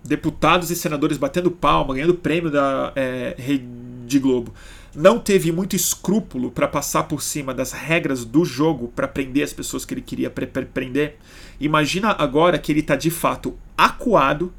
[0.05, 4.55] deputados e senadores batendo palma, ganhando prêmio da é, Rede Globo,
[4.95, 9.53] não teve muito escrúpulo para passar por cima das regras do jogo para prender as
[9.53, 11.19] pessoas que ele queria prender.
[11.59, 14.55] Imagina agora que ele está de fato acuado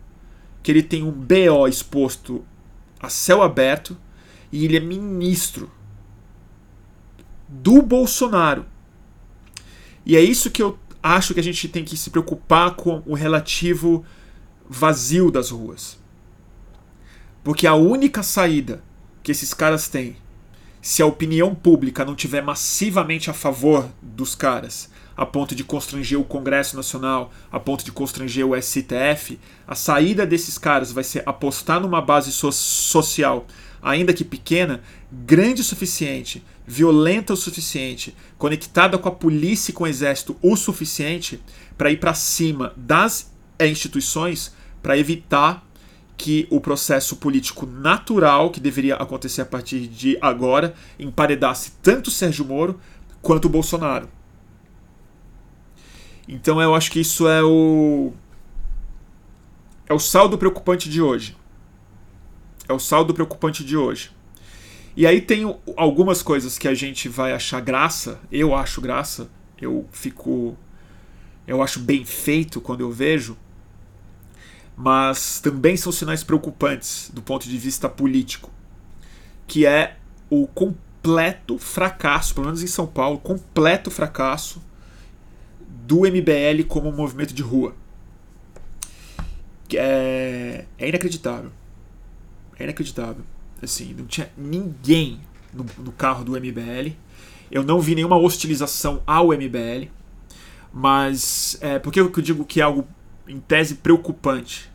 [0.61, 2.43] que ele tem um BO exposto
[2.99, 3.95] a céu aberto
[4.51, 5.71] e ele é ministro
[7.61, 8.65] do Bolsonaro.
[10.05, 13.13] E é isso que eu acho que a gente tem que se preocupar com o
[13.13, 14.05] relativo
[14.67, 15.97] vazio das ruas.
[17.43, 18.83] Porque a única saída
[19.21, 20.17] que esses caras têm,
[20.81, 26.19] se a opinião pública não tiver massivamente a favor dos caras, a ponto de constranger
[26.19, 31.23] o Congresso Nacional, a ponto de constranger o STF, a saída desses caras vai ser
[31.25, 33.47] apostar numa base so social,
[33.81, 39.83] ainda que pequena, grande o suficiente, violenta o suficiente, conectada com a polícia e com
[39.83, 41.39] o exército o suficiente
[41.77, 45.65] para ir para cima das instituições para evitar
[46.17, 52.45] que o processo político natural que deveria acontecer a partir de agora emparedasse tanto Sérgio
[52.45, 52.79] Moro
[53.21, 54.07] quanto o Bolsonaro.
[56.27, 58.13] Então eu acho que isso é o.
[59.87, 61.37] É o saldo preocupante de hoje.
[62.67, 64.14] É o saldo preocupante de hoje.
[64.95, 65.43] E aí tem
[65.75, 69.29] algumas coisas que a gente vai achar graça, eu acho graça,
[69.61, 70.57] eu fico.
[71.45, 73.37] Eu acho bem feito quando eu vejo,
[74.75, 78.49] mas também são sinais preocupantes do ponto de vista político,
[79.45, 79.97] que é
[80.29, 84.63] o completo fracasso, pelo menos em São Paulo, completo fracasso
[85.85, 87.75] do MBL como um movimento de rua.
[89.71, 91.51] É, é inacreditável.
[92.57, 93.23] É inacreditável.
[93.65, 95.19] Assim, não tinha ninguém
[95.53, 96.93] no, no carro do MBL.
[97.51, 99.89] Eu não vi nenhuma hostilização ao MBL.
[100.73, 102.87] Mas é, por que eu digo que é algo
[103.27, 104.69] em tese preocupante?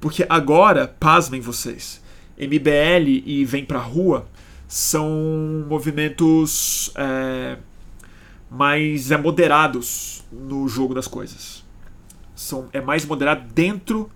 [0.00, 2.02] Porque agora, pasmem vocês,
[2.38, 4.26] MBL e Vem Pra Rua
[4.66, 7.58] são movimentos é,
[8.50, 11.62] mais é, moderados no jogo das coisas.
[12.34, 14.10] São, é mais moderado dentro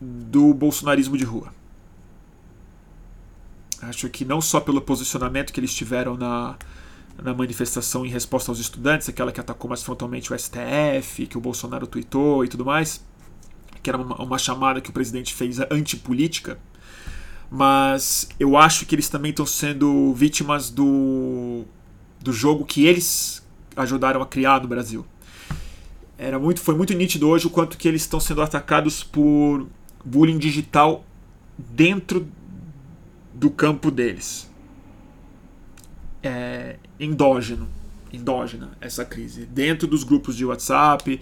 [0.00, 1.52] do bolsonarismo de rua.
[3.82, 6.56] Acho que não só pelo posicionamento que eles tiveram na,
[7.20, 11.40] na manifestação em resposta aos estudantes, aquela que atacou mais frontalmente o STF, que o
[11.40, 13.04] Bolsonaro tweetou e tudo mais,
[13.82, 16.58] que era uma, uma chamada que o presidente fez antipolítica,
[17.50, 21.64] mas eu acho que eles também estão sendo vítimas do
[22.22, 23.44] do jogo que eles
[23.76, 25.04] ajudaram a criar no Brasil.
[26.16, 29.66] Era muito, foi muito nítido hoje o quanto que eles estão sendo atacados por
[30.04, 31.04] bullying digital
[31.58, 32.26] dentro
[33.42, 34.48] do campo deles.
[36.22, 37.68] É endógeno.
[38.12, 39.44] endógena essa crise.
[39.46, 41.20] Dentro dos grupos de WhatsApp,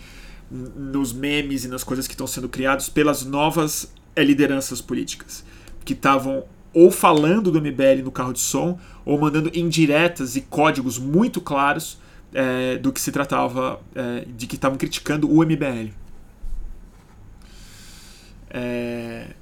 [0.50, 5.42] nos memes e nas coisas que estão sendo criados pelas novas eh, lideranças políticas,
[5.83, 10.98] que estavam ou falando do MBL no carro de som, ou mandando indiretas e códigos
[10.98, 11.98] muito claros
[12.35, 15.90] é, do que se tratava, é, de que estavam criticando o MBL.
[18.50, 19.39] É...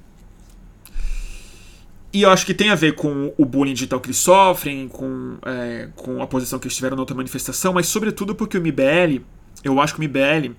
[2.11, 5.37] E eu acho que tem a ver com o bullying digital que eles sofrem, com,
[5.45, 9.23] é, com a posição que eles tiveram na outra manifestação, mas sobretudo porque o MBL,
[9.63, 10.55] eu acho que o MBL,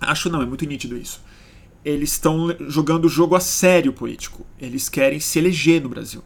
[0.00, 1.20] acho não, é muito nítido isso.
[1.84, 4.46] Eles estão jogando o jogo a sério político.
[4.60, 6.22] Eles querem se eleger no Brasil.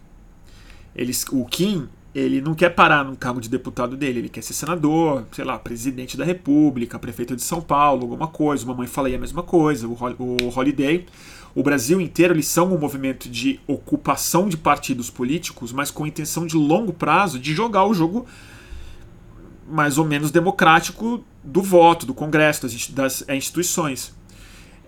[0.94, 4.52] Eles, o Kim, ele não quer parar no cargo de deputado dele, ele quer ser
[4.52, 8.64] senador, sei lá, presidente da República, prefeito de São Paulo, alguma coisa.
[8.64, 11.06] Uma mãe fala aí a mesma coisa, o, o Holiday.
[11.54, 16.46] O Brasil inteiro eles são um movimento de ocupação de partidos políticos, mas com intenção
[16.46, 18.26] de longo prazo de jogar o jogo
[19.68, 24.14] mais ou menos democrático do voto, do Congresso, das, é, instituições.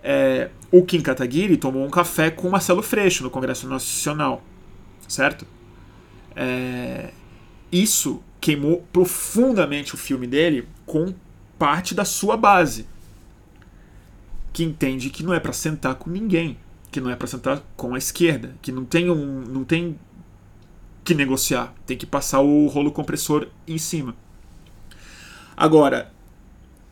[0.03, 4.43] É, o Kim Kataguiri tomou um café com Marcelo Freixo no Congresso Nacional,
[5.07, 5.47] certo?
[6.35, 7.11] É,
[7.71, 11.13] isso queimou profundamente o filme dele com
[11.57, 12.87] parte da sua base,
[14.53, 16.57] que entende que não é para sentar com ninguém,
[16.91, 19.99] que não é para sentar com a esquerda, que não tem um, não tem
[21.03, 24.15] que negociar, tem que passar o rolo compressor em cima.
[25.57, 26.13] Agora,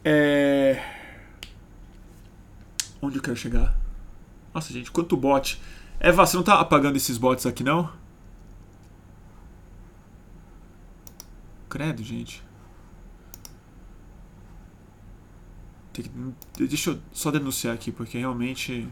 [0.03, 0.81] é...
[3.01, 3.77] onde eu quero chegar?
[4.53, 5.61] Nossa, gente, quanto bot.
[5.99, 7.91] É, você não tá apagando esses bots aqui não?
[11.69, 12.43] Credo, gente.
[15.93, 16.03] Que...
[16.57, 18.87] Deixa eu só denunciar aqui, porque realmente.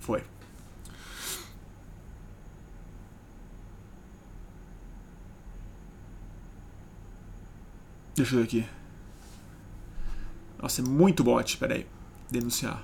[0.00, 0.24] Foi.
[8.14, 8.68] Deixa eu ver aqui.
[10.60, 11.56] Nossa, é muito bot.
[11.58, 11.86] Pera aí.
[12.30, 12.82] Denunciar.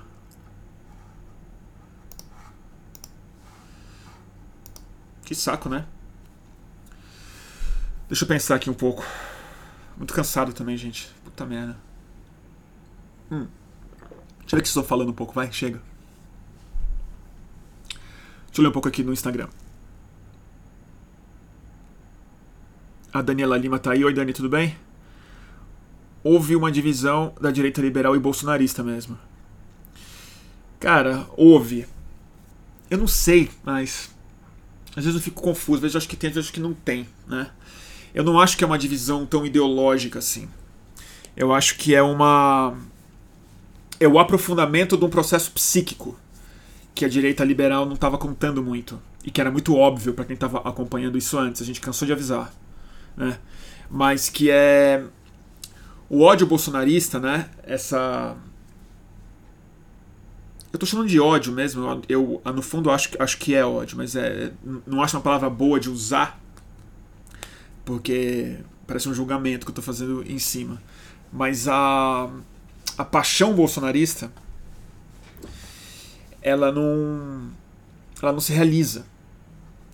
[5.23, 5.87] Que saco, né?
[8.07, 9.03] Deixa eu pensar aqui um pouco.
[9.97, 11.09] Muito cansado também, gente.
[11.23, 11.77] Puta merda.
[13.31, 13.47] Hum.
[14.39, 15.81] Deixa eu ver que estou falando um pouco, vai, chega.
[18.47, 19.47] Deixa eu ler um pouco aqui no Instagram.
[23.11, 24.03] A Daniela Lima tá aí.
[24.05, 24.77] Oi, Dani, tudo bem?
[26.23, 29.17] Houve uma divisão da direita liberal e bolsonarista mesmo.
[30.79, 31.87] Cara, houve.
[32.89, 34.13] Eu não sei, mas
[34.95, 36.53] às vezes eu fico confuso, às vezes eu acho que tem, às vezes eu acho
[36.53, 37.51] que não tem, né?
[38.15, 40.47] Eu não acho que é uma divisão tão ideológica assim.
[41.35, 42.73] Eu acho que é uma
[43.99, 46.17] é o aprofundamento de um processo psíquico
[46.93, 50.33] que a direita liberal não estava contando muito e que era muito óbvio para quem
[50.33, 51.61] estava acompanhando isso antes.
[51.61, 52.53] A gente cansou de avisar,
[53.17, 53.37] né?
[53.89, 55.03] Mas que é
[56.09, 57.49] o ódio bolsonarista, né?
[57.63, 58.37] Essa
[60.71, 63.97] eu tô chamando de ódio mesmo, eu, eu no fundo acho, acho que é ódio,
[63.97, 64.51] mas é,
[64.85, 66.39] não acho uma palavra boa de usar,
[67.85, 70.81] porque parece um julgamento que eu tô fazendo em cima.
[71.31, 72.29] Mas a,
[72.97, 74.31] a paixão bolsonarista,
[76.41, 77.49] ela não,
[78.21, 79.05] ela não se realiza.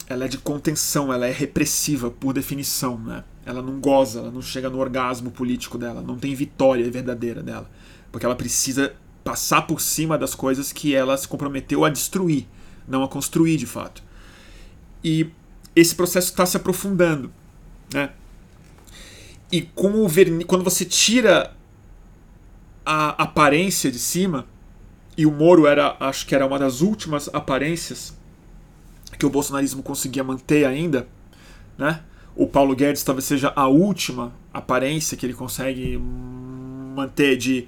[0.08, 3.24] Ela é de contenção, ela é repressiva por definição, né?
[3.46, 7.70] Ela não goza, ela não chega no orgasmo político dela, não tem vitória verdadeira dela,
[8.12, 12.46] porque ela precisa passar por cima das coisas que ela se comprometeu a destruir,
[12.88, 14.04] não a construir de fato.
[15.04, 15.30] E
[15.76, 17.32] esse processo está se aprofundando,
[17.94, 18.12] né?
[19.52, 20.44] E com o verni...
[20.44, 21.54] quando você tira
[22.86, 24.48] a aparência de cima,
[25.18, 28.18] e o Moro era, acho que era uma das últimas aparências
[29.20, 31.08] que o bolsonarismo conseguia manter ainda,
[31.78, 32.02] né?
[32.36, 37.68] O Paulo Guedes talvez seja a última aparência que ele consegue manter de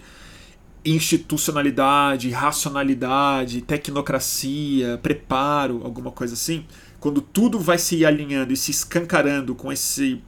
[0.85, 6.65] institucionalidade, racionalidade, tecnocracia, preparo, alguma coisa assim,
[7.03, 10.21] quando tudo vai se alinhando e se escancarando com esse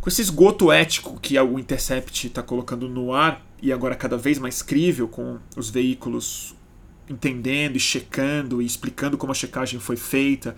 [0.00, 4.38] com esse esgoto ético que o Intercept está colocando no ar e agora cada vez
[4.38, 6.54] mais crível com os veículos
[7.10, 10.54] entendendo e checando e explicando como a checagem foi feita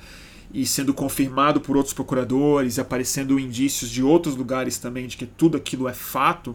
[0.53, 5.25] e sendo confirmado por outros procuradores e aparecendo indícios de outros lugares também de que
[5.25, 6.55] tudo aquilo é fato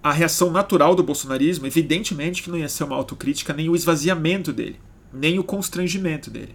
[0.00, 4.52] a reação natural do bolsonarismo, evidentemente que não ia ser uma autocrítica nem o esvaziamento
[4.52, 4.78] dele,
[5.12, 6.54] nem o constrangimento dele.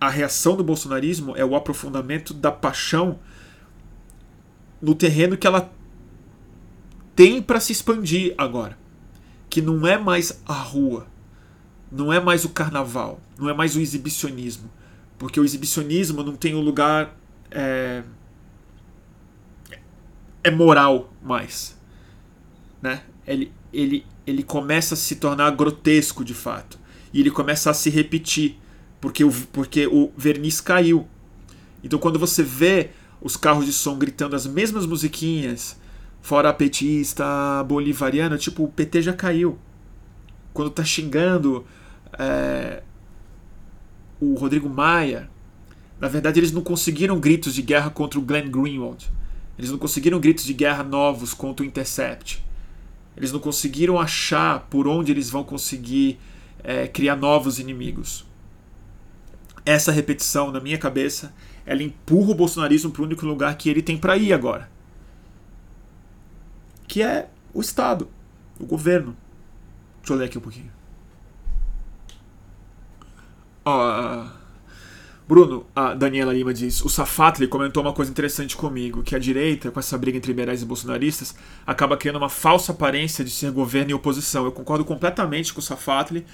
[0.00, 3.18] A reação do bolsonarismo é o aprofundamento da paixão
[4.80, 5.72] no terreno que ela
[7.14, 8.78] tem para se expandir agora,
[9.48, 11.06] que não é mais a rua,
[11.90, 14.70] não é mais o carnaval, não é mais o exibicionismo,
[15.18, 17.16] Porque o exibicionismo não tem um lugar.
[17.50, 18.02] É,
[20.44, 21.74] é moral mais.
[22.82, 23.02] Né?
[23.26, 26.78] Ele, ele, ele começa a se tornar grotesco de fato.
[27.14, 28.58] E ele começa a se repetir.
[29.06, 31.06] Porque o, porque o verniz caiu.
[31.84, 32.90] Então quando você vê
[33.22, 35.78] os carros de som gritando as mesmas musiquinhas,
[36.20, 37.24] fora petista
[37.68, 39.60] bolivariana, tipo, o PT já caiu.
[40.52, 41.64] Quando tá xingando
[42.18, 42.82] é,
[44.20, 45.30] o Rodrigo Maia,
[46.00, 49.08] na verdade eles não conseguiram gritos de guerra contra o Glenn Greenwald.
[49.56, 52.44] Eles não conseguiram gritos de guerra novos contra o Intercept.
[53.16, 56.18] Eles não conseguiram achar por onde eles vão conseguir
[56.64, 58.26] é, criar novos inimigos.
[59.66, 61.34] Essa repetição, na minha cabeça,
[61.66, 64.70] ela empurra o bolsonarismo para o único lugar que ele tem para ir agora.
[66.86, 68.08] Que é o Estado,
[68.60, 69.16] o governo.
[69.98, 70.70] Deixa eu ler aqui um pouquinho.
[73.64, 74.28] Ó,
[75.26, 79.72] Bruno, a Daniela Lima diz: o Safatli comentou uma coisa interessante comigo, que a direita,
[79.72, 81.34] com essa briga entre liberais e bolsonaristas,
[81.66, 84.44] acaba criando uma falsa aparência de ser governo e oposição.
[84.44, 86.24] Eu concordo completamente com o Safatli.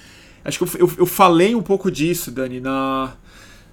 [0.43, 3.13] Acho que eu, eu, eu falei um pouco disso, Dani, na,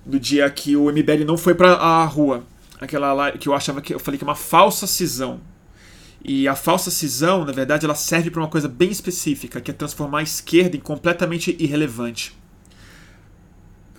[0.06, 2.44] no dia que o MBL não foi para a rua.
[2.80, 5.40] Aquela lá que eu achava que eu falei que é uma falsa cisão.
[6.22, 9.74] E a falsa cisão, na verdade, ela serve para uma coisa bem específica, que é
[9.74, 12.38] transformar a esquerda em completamente irrelevante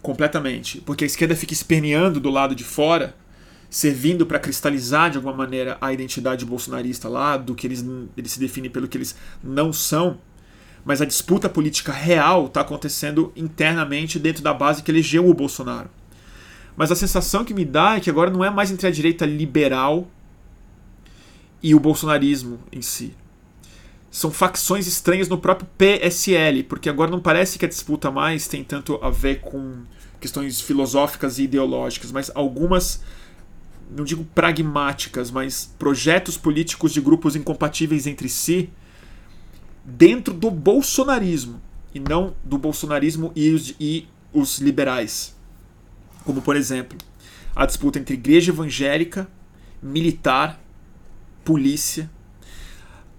[0.01, 3.15] completamente, porque a esquerda fica esperneando do lado de fora,
[3.69, 7.85] servindo para cristalizar de alguma maneira a identidade bolsonarista lá, do que eles,
[8.17, 10.19] eles se definem pelo que eles não são,
[10.83, 15.89] mas a disputa política real está acontecendo internamente dentro da base que elegeu o Bolsonaro.
[16.75, 19.25] Mas a sensação que me dá é que agora não é mais entre a direita
[19.25, 20.07] liberal
[21.61, 23.13] e o bolsonarismo em si.
[24.09, 28.63] São facções estranhas no próprio PSL, porque agora não parece que a disputa mais tem
[28.63, 29.83] tanto a ver com
[30.19, 33.01] questões filosóficas e ideológicas, mas algumas,
[33.89, 38.69] não digo pragmáticas, mas projetos políticos de grupos incompatíveis entre si
[39.83, 41.61] dentro do bolsonarismo
[41.93, 45.35] e não do bolsonarismo e os, e os liberais.
[46.23, 46.97] Como, por exemplo,
[47.55, 49.27] a disputa entre igreja evangélica,
[49.81, 50.61] militar,
[51.43, 52.09] polícia,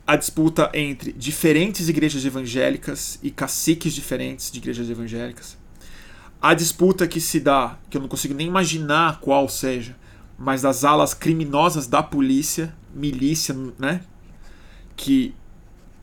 [0.06, 5.56] a disputa entre diferentes igrejas evangélicas e caciques diferentes de igrejas evangélicas,
[6.40, 9.96] a disputa que se dá, que eu não consigo nem imaginar qual seja,
[10.36, 14.00] mas das alas criminosas da polícia, milícia, né?
[14.96, 15.34] Que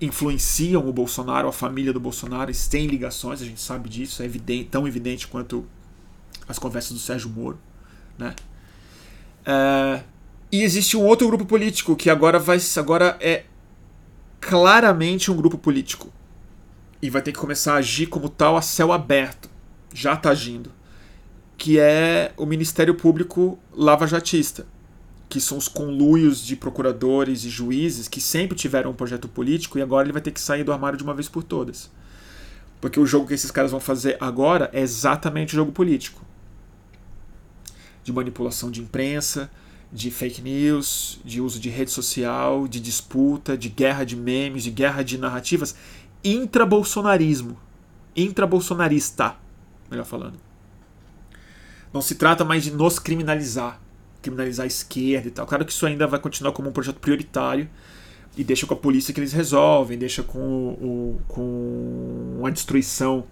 [0.02, 4.26] influenciam o Bolsonaro, a família do Bolsonaro, eles têm ligações, a gente sabe disso, é
[4.26, 5.66] evidente, tão evidente quanto
[6.48, 7.60] as conversas do Sérgio Moro,
[8.18, 8.36] né?
[9.46, 10.04] É,
[10.52, 13.46] e existe um outro grupo político que agora vai agora é
[14.40, 16.12] claramente um grupo político
[17.02, 19.50] e vai ter que começar a agir como tal a céu aberto
[19.94, 20.72] já está agindo,
[21.58, 24.66] que é o Ministério Público Lava-Jatista,
[25.30, 29.82] que são os conluios de procuradores e juízes que sempre tiveram um projeto político e
[29.82, 31.90] agora ele vai ter que sair do armário de uma vez por todas.
[32.82, 36.26] Porque o jogo que esses caras vão fazer agora é exatamente o jogo político.
[38.04, 39.52] De manipulação de imprensa,
[39.92, 44.72] de fake news, de uso de rede social, de disputa, de guerra de memes, de
[44.72, 45.76] guerra de narrativas,
[46.24, 47.58] intra-bolsonarismo,
[48.16, 49.36] intra-bolsonarista
[49.90, 50.40] melhor falando.
[51.92, 53.82] Não se trata mais de nos criminalizar,
[54.30, 55.46] criminalizar a esquerda e tal.
[55.46, 57.70] Claro que isso ainda vai continuar como um projeto prioritário
[58.38, 63.26] e deixa com a polícia que eles resolvem, deixa com, o, com a destruição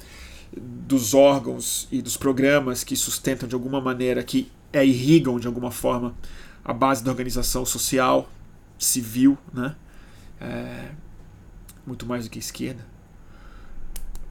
[0.56, 5.72] dos órgãos e dos programas que sustentam de alguma maneira, que é, irrigam de alguma
[5.72, 6.16] forma
[6.64, 8.30] a base da organização social,
[8.78, 9.76] civil, né?
[10.40, 10.90] É,
[11.86, 12.86] muito mais do que esquerda.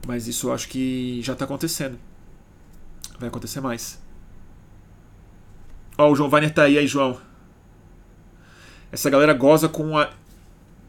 [0.05, 1.97] Mas isso eu acho que já está acontecendo.
[3.19, 3.99] Vai acontecer mais.
[5.97, 7.17] Ó, o João Weiner tá aí, aí, João.
[8.91, 10.09] Essa galera goza com a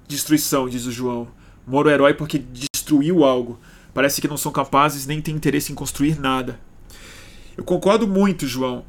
[0.07, 1.29] destruição, diz o João.
[1.67, 3.59] Moro é herói porque destruiu algo.
[3.95, 6.61] Parece que não são capazes nem têm interesse em construir nada.
[7.57, 8.85] Eu concordo muito, João.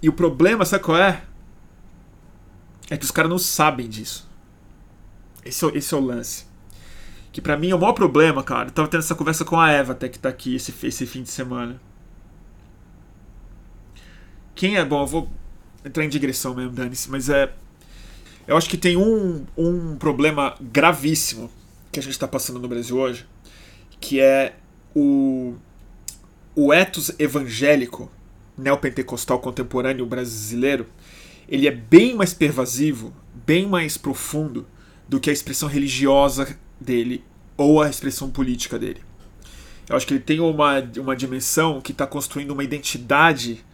[0.00, 1.22] E o problema, sabe qual é?
[2.88, 4.28] É que os caras não sabem disso.
[5.44, 6.46] Esse é, esse é o lance.
[7.32, 8.68] Que para mim é o maior problema, cara.
[8.68, 11.22] Eu tava tendo essa conversa com a Eva até que tá aqui esse, esse fim
[11.22, 11.80] de semana.
[14.54, 15.32] Quem é bom, eu vou
[15.84, 17.52] entrar em digressão mesmo, dane-se, mas é.
[18.46, 21.50] Eu acho que tem um, um problema gravíssimo
[21.90, 23.26] que a gente está passando no Brasil hoje,
[24.00, 24.56] que é
[24.94, 25.54] o,
[26.54, 28.10] o ethos evangélico
[28.56, 30.86] neopentecostal contemporâneo brasileiro.
[31.48, 33.14] Ele é bem mais pervasivo,
[33.46, 34.66] bem mais profundo
[35.08, 37.24] do que a expressão religiosa dele
[37.56, 39.00] ou a expressão política dele.
[39.88, 43.64] Eu acho que ele tem uma, uma dimensão que está construindo uma identidade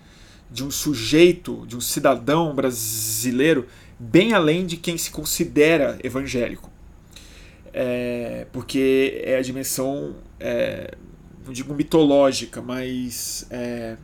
[0.50, 3.66] de um sujeito, de um cidadão brasileiro,
[3.98, 6.70] bem além de quem se considera evangélico.
[7.72, 10.94] É, porque é a dimensão, é,
[11.44, 13.46] não digo mitológica, mas.
[13.50, 13.96] É,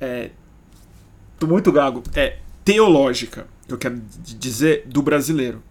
[0.00, 0.30] é,
[1.38, 2.02] tô muito gago.
[2.14, 5.62] É teológica, eu quero dizer, do brasileiro.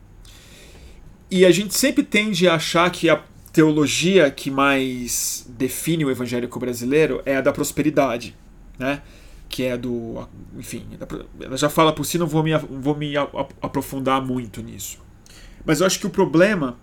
[1.30, 3.22] E a gente sempre tende a achar que a
[3.54, 8.36] teologia que mais define o evangélico brasileiro é a da prosperidade,
[8.80, 9.04] né?
[9.48, 10.28] Que é do.
[10.58, 10.86] Enfim,
[11.40, 13.14] ela já fala por si, não vou me, vou me
[13.62, 14.98] aprofundar muito nisso.
[15.64, 16.80] Mas eu acho que o problema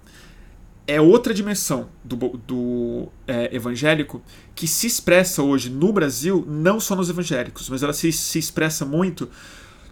[0.86, 2.16] é outra dimensão do,
[2.46, 4.22] do é, evangélico
[4.54, 8.84] que se expressa hoje no Brasil, não só nos evangélicos, mas ela se, se expressa
[8.84, 9.28] muito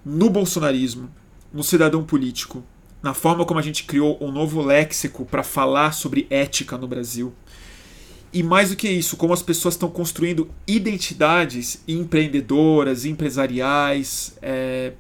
[0.05, 1.11] no bolsonarismo,
[1.53, 2.65] no cidadão político,
[3.03, 7.33] na forma como a gente criou um novo léxico para falar sobre ética no Brasil.
[8.33, 14.93] E mais do que isso, como as pessoas estão construindo identidades empreendedoras, empresariais, é,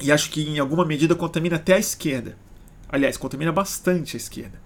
[0.00, 2.36] e acho que em alguma medida contamina até a esquerda.
[2.88, 4.60] Aliás, contamina bastante a esquerda.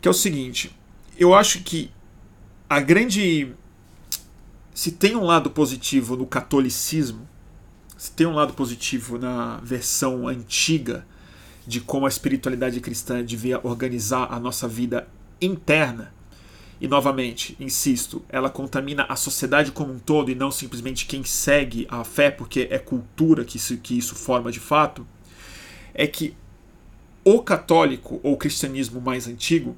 [0.00, 0.76] Que é o seguinte:
[1.16, 1.90] eu acho que
[2.68, 3.52] a grande.
[4.74, 7.28] Se tem um lado positivo no catolicismo,
[7.96, 11.06] se tem um lado positivo na versão antiga
[11.70, 15.06] de como a espiritualidade cristã devia organizar a nossa vida
[15.40, 16.12] interna.
[16.80, 21.86] E novamente, insisto, ela contamina a sociedade como um todo e não simplesmente quem segue
[21.88, 25.06] a fé, porque é cultura que isso, que isso forma de fato.
[25.94, 26.34] É que
[27.24, 29.76] o católico ou o cristianismo mais antigo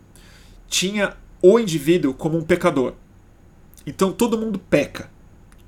[0.70, 2.94] tinha o indivíduo como um pecador.
[3.86, 5.10] Então todo mundo peca.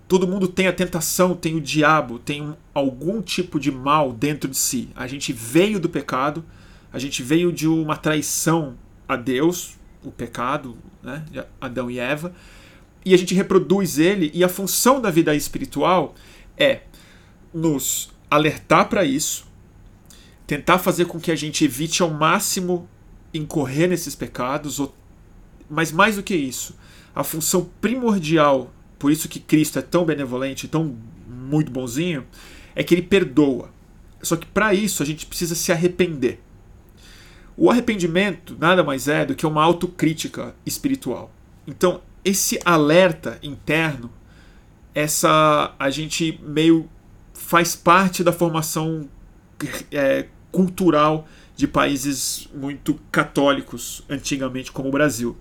[0.07, 4.57] Todo mundo tem a tentação, tem o diabo, tem algum tipo de mal dentro de
[4.57, 4.90] si.
[4.94, 6.44] A gente veio do pecado,
[6.92, 8.76] a gente veio de uma traição
[9.09, 11.24] a Deus, o pecado, né,
[11.61, 12.34] Adão e Eva,
[13.05, 16.14] e a gente reproduz ele, e a função da vida espiritual
[16.57, 16.82] é
[17.52, 19.46] nos alertar para isso,
[20.46, 22.88] tentar fazer com que a gente evite ao máximo
[23.32, 24.80] incorrer nesses pecados,
[25.68, 26.76] mas mais do que isso,
[27.14, 28.72] a função primordial
[29.05, 30.96] por isso que Cristo é tão benevolente, tão
[31.28, 32.26] muito bonzinho,
[32.74, 33.68] é que ele perdoa.
[34.22, 36.40] Só que para isso a gente precisa se arrepender.
[37.55, 41.30] O arrependimento nada mais é do que uma autocrítica espiritual.
[41.66, 44.11] Então, esse alerta interno,
[44.94, 46.88] essa a gente meio
[47.34, 49.07] faz parte da formação
[49.92, 55.36] é, cultural de países muito católicos antigamente, como o Brasil.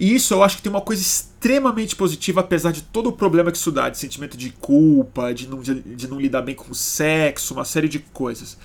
[0.00, 3.52] E isso eu acho que tem uma coisa extremamente positiva, apesar de todo o problema
[3.52, 6.72] que isso dá, de sentimento de culpa, de não, de, de não lidar bem com
[6.72, 8.56] o sexo, uma série de coisas.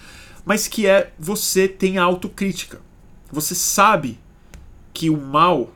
[0.45, 2.81] Mas que é você tem a autocrítica.
[3.29, 4.17] Você sabe
[4.93, 5.73] que o mal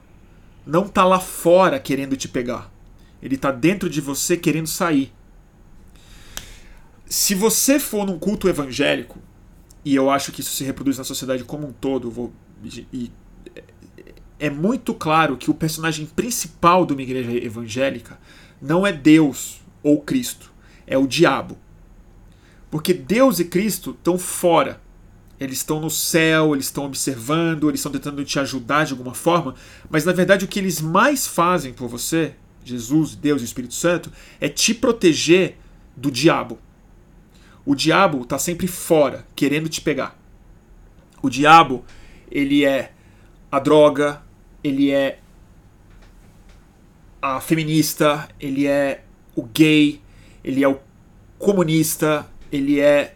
[0.66, 2.72] não tá lá fora querendo te pegar.
[3.22, 5.12] Ele tá dentro de você querendo sair.
[7.06, 9.20] Se você for num culto evangélico,
[9.84, 12.32] e eu acho que isso se reproduz na sociedade como um todo, vou,
[12.94, 13.12] e
[14.40, 18.18] é muito claro que o personagem principal de uma igreja evangélica
[18.62, 20.52] não é Deus ou Cristo,
[20.88, 21.58] é o diabo.
[22.72, 24.82] Porque Deus e Cristo estão fora.
[25.40, 29.56] Eles estão no céu, eles estão observando, eles estão tentando te ajudar de alguma forma,
[29.90, 34.12] mas na verdade o que eles mais fazem por você, Jesus, Deus e Espírito Santo,
[34.40, 35.58] é te proteger
[35.96, 36.60] do diabo.
[37.66, 40.20] O diabo está sempre fora, querendo te pegar.
[41.22, 41.86] O diabo,
[42.30, 42.92] ele é
[43.50, 44.22] a droga,
[44.64, 45.20] ele é
[47.22, 49.04] a feminista, ele é
[49.36, 50.02] o gay,
[50.44, 50.80] ele é o
[51.38, 53.16] comunista, ele é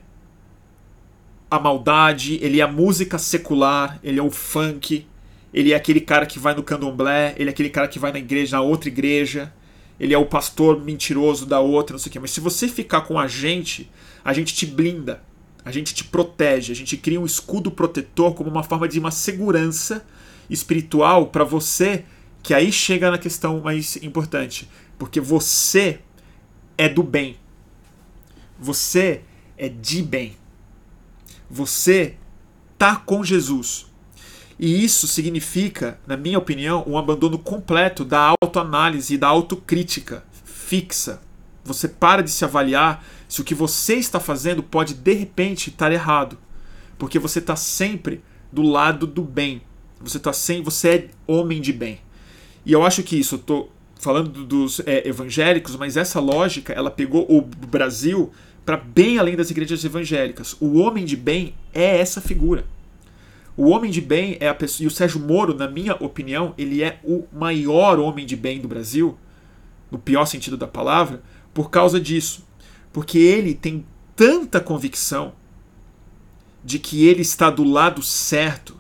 [1.50, 5.06] a maldade, ele é a música secular, ele é o funk,
[5.54, 8.20] ele é aquele cara que vai no candomblé, ele é aquele cara que vai na
[8.20, 9.54] igreja, na outra igreja,
[10.00, 12.20] ele é o pastor mentiroso da outra, não sei o quê.
[12.20, 13.90] Mas se você ficar com a gente,
[14.26, 15.22] a gente te blinda,
[15.64, 19.12] a gente te protege, a gente cria um escudo protetor como uma forma de uma
[19.12, 20.06] segurança
[20.50, 22.06] espiritual para você,
[22.42, 24.70] que aí chega na questão mais importante.
[24.98, 26.00] Porque você
[26.78, 27.38] é do bem.
[28.60, 29.22] Você
[29.58, 30.38] é de bem.
[31.50, 32.16] Você
[32.78, 33.88] tá com Jesus.
[34.60, 41.22] E isso significa, na minha opinião, um abandono completo da autoanálise e da autocrítica fixa.
[41.64, 45.92] Você para de se avaliar se o que você está fazendo pode de repente estar
[45.92, 46.38] errado.
[46.98, 49.62] Porque você está sempre do lado do bem.
[50.04, 52.00] Você tá sem, você é homem de bem.
[52.66, 56.92] E eu acho que isso, eu tô falando dos é, evangélicos, mas essa lógica ela
[56.92, 58.32] pegou o Brasil
[58.66, 60.56] para bem além das igrejas evangélicas.
[60.60, 62.66] O homem de bem é essa figura.
[63.56, 64.86] O homem de bem é a pessoa.
[64.86, 68.68] E o Sérgio Moro, na minha opinião, ele é o maior homem de bem do
[68.68, 69.18] Brasil.
[69.92, 71.22] no pior sentido da palavra,
[71.54, 72.44] por causa disso.
[72.92, 73.86] Porque ele tem
[74.16, 75.34] tanta convicção
[76.64, 78.76] de que ele está do lado certo,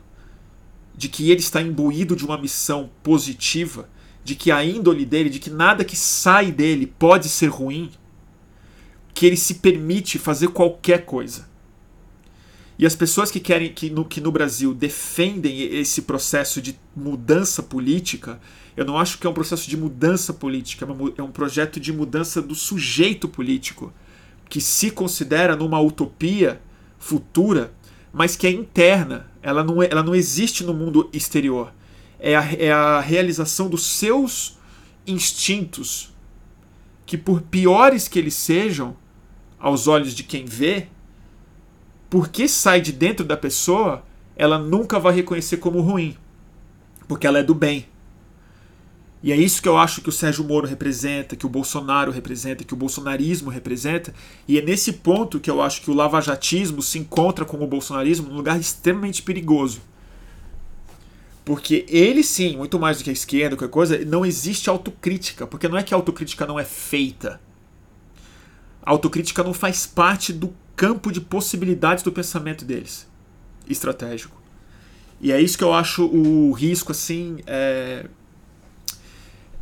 [0.95, 3.89] de que ele está imbuído de uma missão positiva,
[4.23, 7.91] de que a índole dele, de que nada que sai dele pode ser ruim,
[9.13, 11.51] que ele se permite fazer qualquer coisa.
[12.77, 17.61] E as pessoas que querem que no, que no Brasil defendem esse processo de mudança
[17.61, 18.39] política,
[18.75, 21.93] eu não acho que é um processo de mudança política, é, é um projeto de
[21.93, 23.93] mudança do sujeito político,
[24.49, 26.61] que se considera numa utopia
[26.97, 27.73] futura,
[28.13, 31.73] mas que é interna, ela não, é, ela não existe no mundo exterior.
[32.19, 34.59] É a, é a realização dos seus
[35.05, 36.13] instintos,
[37.07, 38.95] que por piores que eles sejam,
[39.59, 40.87] aos olhos de quem vê,
[42.09, 44.05] porque sai de dentro da pessoa,
[44.35, 46.15] ela nunca vai reconhecer como ruim,
[47.07, 47.87] porque ela é do bem.
[49.23, 52.65] E é isso que eu acho que o Sérgio Moro representa, que o Bolsonaro representa,
[52.65, 54.13] que o bolsonarismo representa.
[54.45, 58.27] E é nesse ponto que eu acho que o lavajatismo se encontra com o bolsonarismo
[58.27, 59.81] num lugar extremamente perigoso.
[61.45, 65.47] Porque ele sim, muito mais do que a esquerda, qualquer coisa, não existe autocrítica.
[65.47, 67.39] Porque não é que a autocrítica não é feita.
[68.85, 73.07] A autocrítica não faz parte do campo de possibilidades do pensamento deles,
[73.69, 74.41] estratégico.
[75.21, 78.05] E é isso que eu acho o risco, assim, é,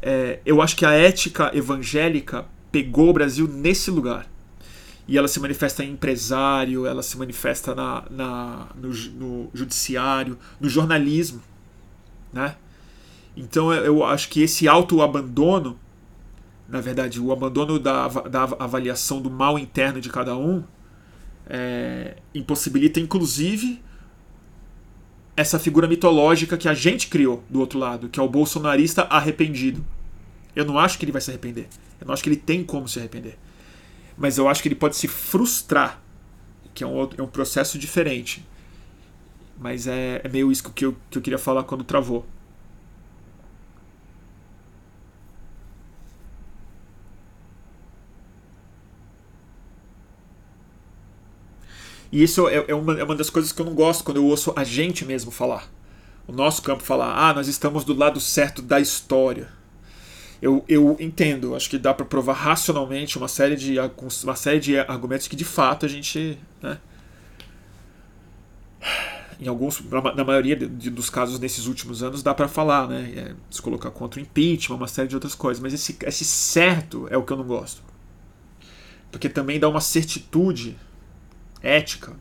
[0.01, 4.27] é, eu acho que a ética evangélica pegou o Brasil nesse lugar.
[5.07, 10.69] E ela se manifesta em empresário, ela se manifesta na, na no, no, judiciário, no
[10.69, 11.41] jornalismo.
[12.31, 12.55] Né?
[13.35, 15.77] Então eu acho que esse autoabandono,
[16.67, 20.63] na verdade, o abandono da, da avaliação do mal interno de cada um,
[21.47, 23.81] é, impossibilita inclusive
[25.35, 29.83] essa figura mitológica que a gente criou do outro lado, que é o bolsonarista arrependido.
[30.55, 31.67] Eu não acho que ele vai se arrepender.
[31.99, 33.37] Eu não acho que ele tem como se arrepender.
[34.17, 36.01] Mas eu acho que ele pode se frustrar,
[36.73, 38.45] que é um, é um processo diferente.
[39.57, 42.25] Mas é, é meio isso que eu, que eu queria falar quando travou.
[52.11, 54.25] E isso é, é, uma, é uma das coisas que eu não gosto quando eu
[54.25, 55.71] ouço a gente mesmo falar.
[56.27, 59.49] O nosso campo falar, ah, nós estamos do lado certo da história.
[60.41, 63.75] Eu, eu entendo, acho que dá para provar racionalmente uma série, de,
[64.23, 66.37] uma série de argumentos que de fato a gente.
[66.61, 66.79] Né,
[69.39, 69.81] em alguns,
[70.15, 73.11] na maioria de, dos casos nesses últimos anos, dá para falar, né?
[73.15, 75.61] É, se colocar contra o impeachment, uma série de outras coisas.
[75.61, 77.81] Mas esse, esse certo é o que eu não gosto.
[79.11, 80.77] Porque também dá uma certitude
[81.61, 82.15] ética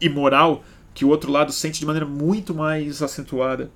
[0.00, 3.70] e moral que o outro lado sente de maneira muito mais acentuada.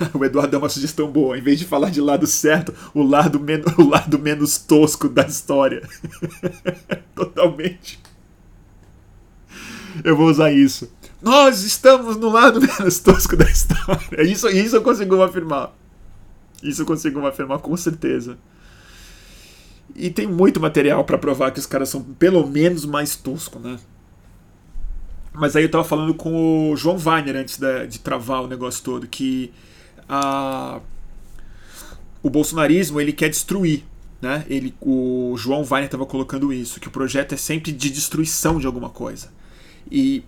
[0.14, 1.38] o Eduardo deu uma sugestão boa.
[1.38, 5.22] Em vez de falar de lado certo, o lado, men o lado menos tosco da
[5.26, 5.82] história.
[7.14, 7.98] Totalmente.
[10.04, 10.90] Eu vou usar isso.
[11.26, 14.22] Nós estamos no lado menos tosco da história.
[14.22, 15.72] Isso, isso eu consigo afirmar.
[16.62, 18.38] Isso eu consigo afirmar com certeza.
[19.96, 23.76] E tem muito material para provar que os caras são pelo menos mais toscos, né?
[25.34, 28.84] Mas aí eu tava falando com o João Weiner antes de, de travar o negócio
[28.84, 29.52] todo, que
[30.08, 30.78] a,
[32.22, 33.82] o bolsonarismo ele quer destruir.
[34.22, 34.46] Né?
[34.48, 38.66] Ele, o João Weiner estava colocando isso, que o projeto é sempre de destruição de
[38.66, 39.28] alguma coisa.
[39.90, 40.22] E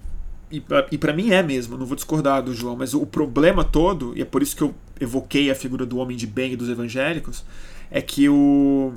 [0.51, 0.61] e,
[0.99, 4.25] para mim é mesmo, não vou discordar do João, mas o problema todo, e é
[4.25, 7.45] por isso que eu evoquei a figura do homem de bem e dos evangélicos,
[7.91, 8.95] é que o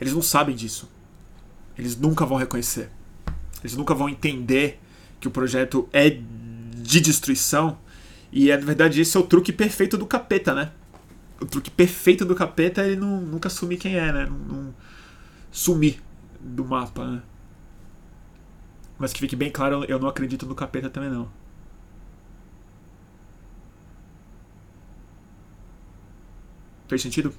[0.00, 0.88] eles não sabem disso.
[1.78, 2.90] Eles nunca vão reconhecer.
[3.62, 4.78] Eles nunca vão entender
[5.18, 7.78] que o projeto é de destruição.
[8.30, 10.72] E é, na verdade esse é o truque perfeito do capeta, né?
[11.40, 14.26] O truque perfeito do capeta é ele não, nunca assumir quem é, né?
[14.26, 14.74] Não, não
[15.50, 16.02] sumir
[16.40, 17.22] do mapa, né?
[18.98, 21.28] Mas que fique bem claro, eu não acredito no capeta também não.
[26.88, 27.34] Fez sentido?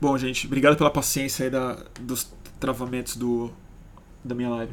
[0.00, 3.50] Bom, gente, obrigado pela paciência aí da, dos travamentos do,
[4.24, 4.72] da minha live.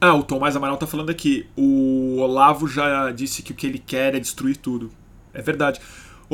[0.00, 1.48] Ah, o Tomás Amaral tá falando aqui.
[1.56, 4.90] O Olavo já disse que o que ele quer é destruir tudo.
[5.32, 5.80] É verdade.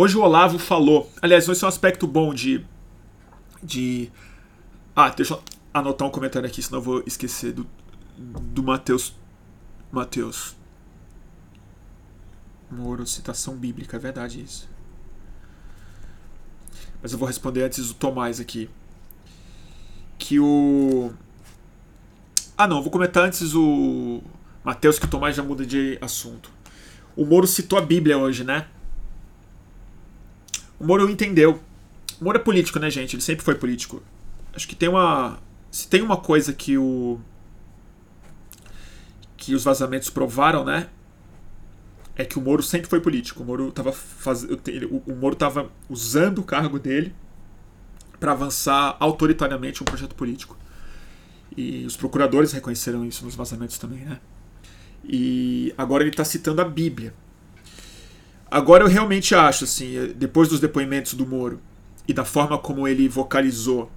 [0.01, 1.11] Hoje o Olavo falou.
[1.21, 2.65] Aliás, esse é um aspecto bom de.
[3.61, 4.13] de.
[4.95, 5.43] Ah, deixa eu
[5.75, 7.67] anotar um comentário aqui, senão eu vou esquecer do,
[8.17, 9.13] do Mateus.
[9.91, 10.55] Mateus.
[12.71, 14.69] Moro, citação bíblica, é verdade isso.
[17.03, 18.71] mas eu vou responder antes o Tomás aqui.
[20.17, 21.13] Que o.
[22.57, 24.23] Ah, não, vou comentar antes o
[24.63, 26.53] Mateus, que o Tomás já muda de assunto.
[27.17, 28.69] O Moro citou a Bíblia hoje, né?
[30.79, 31.61] O Moro entendeu.
[32.21, 33.17] O Moro é político, né, gente?
[33.17, 34.03] Ele sempre foi político.
[34.55, 35.39] Acho que tem uma.
[35.71, 37.21] Se tem uma coisa que o.
[39.37, 40.89] que os vazamentos provaram, né?
[42.17, 43.43] É que o Moro sempre foi político.
[43.43, 44.45] O Moro estava faz...
[44.45, 47.15] o Moro tava usando o cargo dele
[48.19, 50.57] para avançar autoritariamente um projeto político.
[51.57, 54.19] E os procuradores reconheceram isso nos vazamentos também, né?
[55.05, 57.15] E agora ele está citando a Bíblia.
[58.51, 61.61] Agora eu realmente acho, assim, depois dos depoimentos do Moro
[62.07, 63.91] e da forma como ele vocalizou,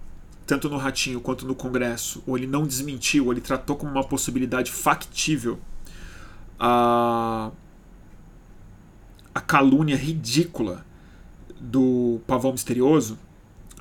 [0.46, 4.04] tanto no Ratinho quanto no Congresso, ou ele não desmentiu, ou ele tratou como uma
[4.04, 5.58] possibilidade factível
[6.60, 7.52] a,
[9.34, 10.86] a calúnia ridícula
[11.60, 13.18] do Pavão Misterioso,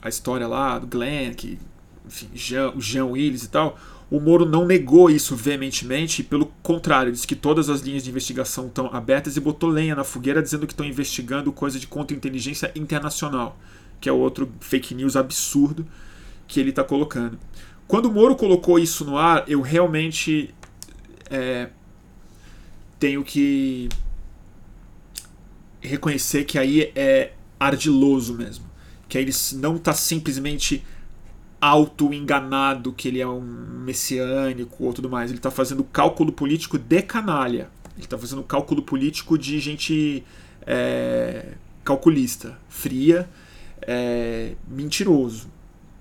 [0.01, 1.59] a história lá do Glenn, que,
[2.07, 3.77] enfim, Jean, o Jean Willis e tal,
[4.11, 8.67] o Moro não negou isso veementemente, pelo contrário, disse que todas as linhas de investigação
[8.67, 13.57] estão abertas e botou lenha na fogueira dizendo que estão investigando coisa de contra-inteligência internacional,
[14.01, 15.87] que é outro fake news absurdo
[16.49, 17.39] que ele está colocando.
[17.87, 20.53] Quando o Moro colocou isso no ar, eu realmente
[21.31, 21.69] é,
[22.99, 23.89] tenho que
[25.81, 28.65] reconhecer que aí é ardiloso mesmo.
[29.09, 30.85] Que aí ele não está simplesmente
[31.61, 35.31] auto-enganado que ele é um messiânico ou tudo mais.
[35.31, 37.69] Ele está fazendo cálculo político de canalha.
[37.97, 40.25] Ele está fazendo cálculo político de gente
[40.67, 41.55] é,
[41.85, 43.29] calculista, fria,
[43.83, 45.49] é, mentiroso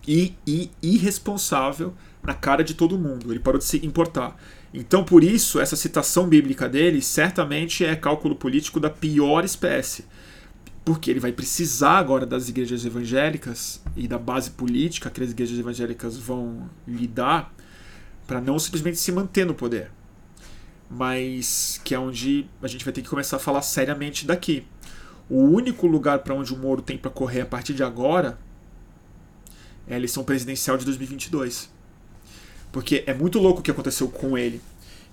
[0.07, 1.93] e, e irresponsável
[2.24, 3.32] na cara de todo mundo.
[3.32, 4.38] Ele parou de se importar.
[4.74, 10.05] Então, por isso, essa citação bíblica dele certamente é cálculo político da pior espécie
[10.89, 15.59] porque ele vai precisar agora das igrejas evangélicas e da base política que as igrejas
[15.59, 17.53] evangélicas vão lhe dar
[18.25, 19.91] para não simplesmente se manter no poder,
[20.89, 24.65] mas que é onde a gente vai ter que começar a falar seriamente daqui.
[25.29, 28.39] O único lugar para onde o Moro tem para correr a partir de agora
[29.87, 31.69] é a eleição presidencial de 2022.
[32.71, 34.59] Porque é muito louco o que aconteceu com ele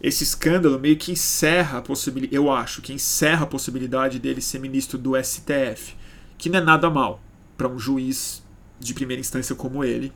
[0.06, 4.60] esse escândalo meio que encerra a possibilidade, eu acho, que encerra a possibilidade dele ser
[4.60, 5.96] ministro do STF,
[6.38, 7.20] que não é nada mal
[7.58, 8.40] para um juiz
[8.78, 10.12] de primeira instância como ele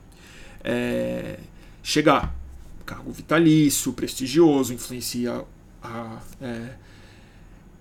[0.63, 1.39] é,
[1.83, 2.33] chegar.
[2.85, 5.43] Cargo vitalício, prestigioso, influencia
[5.83, 6.69] a é,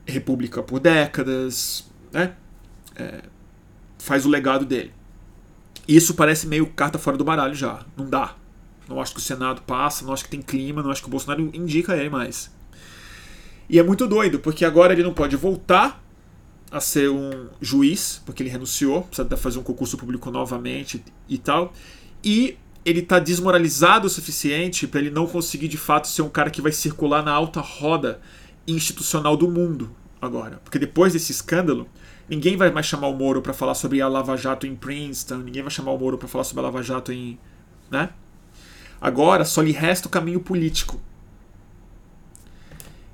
[0.05, 2.35] República por décadas, né?
[2.97, 3.23] É,
[3.99, 4.93] faz o legado dele.
[5.87, 7.87] Isso parece meio carta fora do baralho já.
[7.97, 8.35] Não dá.
[8.91, 11.11] Não acho que o Senado passa, não acho que tem clima, não acho que o
[11.11, 12.51] Bolsonaro indica ele mais.
[13.69, 16.03] E é muito doido, porque agora ele não pode voltar
[16.73, 21.73] a ser um juiz, porque ele renunciou, precisa fazer um concurso público novamente e tal.
[22.23, 26.51] E ele está desmoralizado o suficiente para ele não conseguir de fato ser um cara
[26.51, 28.21] que vai circular na alta roda
[28.67, 30.61] institucional do mundo agora.
[30.65, 31.89] Porque depois desse escândalo,
[32.29, 35.63] ninguém vai mais chamar o Moro para falar sobre a Lava Jato em Princeton, ninguém
[35.63, 37.39] vai chamar o Moro para falar sobre a Lava Jato em.
[37.91, 38.11] né?
[39.01, 41.01] Agora só lhe resta o caminho político.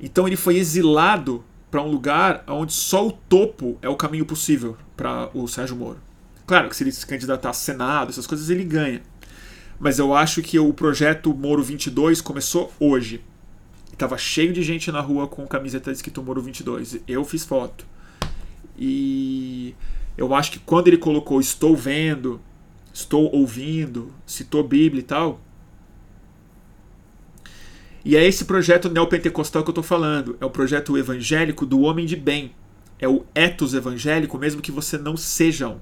[0.00, 4.76] Então ele foi exilado para um lugar onde só o topo é o caminho possível
[4.96, 5.98] para o Sérgio Moro.
[6.46, 9.02] Claro que se ele se candidatar a Senado, essas coisas ele ganha.
[9.78, 13.22] Mas eu acho que o projeto Moro 22 começou hoje.
[13.98, 17.00] Tava cheio de gente na rua com camiseta escrito Moro 22.
[17.06, 17.86] Eu fiz foto.
[18.78, 19.74] E
[20.16, 22.40] eu acho que quando ele colocou estou vendo,
[22.92, 25.40] estou ouvindo, citou Bíblia e tal,
[28.08, 30.38] e é esse projeto neopentecostal que eu estou falando.
[30.40, 32.52] É o projeto evangélico do homem de bem.
[33.00, 35.80] É o ethos evangélico, mesmo que você não seja um.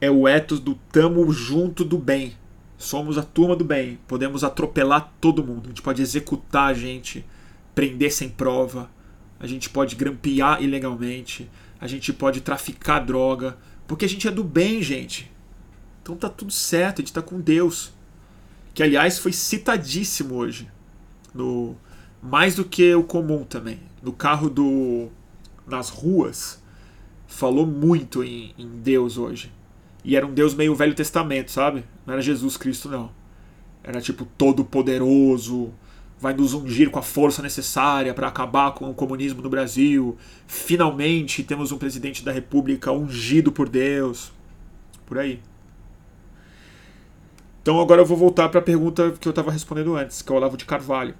[0.00, 2.38] É o ethos do tamo junto do bem.
[2.78, 3.98] Somos a turma do bem.
[4.08, 5.66] Podemos atropelar todo mundo.
[5.66, 7.22] A gente pode executar a gente,
[7.74, 8.88] prender sem prova.
[9.38, 11.50] A gente pode grampear ilegalmente.
[11.78, 13.58] A gente pode traficar droga.
[13.86, 15.30] Porque a gente é do bem, gente.
[16.02, 17.92] Então tá tudo certo, a gente tá com Deus
[18.78, 20.70] que aliás foi citadíssimo hoje,
[21.34, 21.74] no
[22.22, 23.80] mais do que o comum também.
[24.00, 25.08] No carro do
[25.66, 26.62] nas ruas
[27.26, 29.52] falou muito em, em Deus hoje.
[30.04, 31.84] E era um Deus meio Velho Testamento, sabe?
[32.06, 33.10] Não era Jesus Cristo não.
[33.82, 35.72] Era tipo todo poderoso,
[36.20, 40.16] vai nos ungir com a força necessária para acabar com o comunismo no Brasil.
[40.46, 44.32] Finalmente temos um presidente da República ungido por Deus.
[45.04, 45.40] Por aí.
[47.68, 50.34] Então agora eu vou voltar para a pergunta que eu estava respondendo antes, que é
[50.34, 51.14] o Olavo de Carvalho.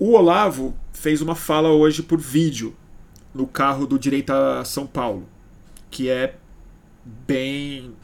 [0.00, 2.74] O Olavo fez uma fala hoje por vídeo
[3.32, 5.28] no carro do Direita São Paulo,
[5.92, 6.34] que é
[7.04, 7.94] bem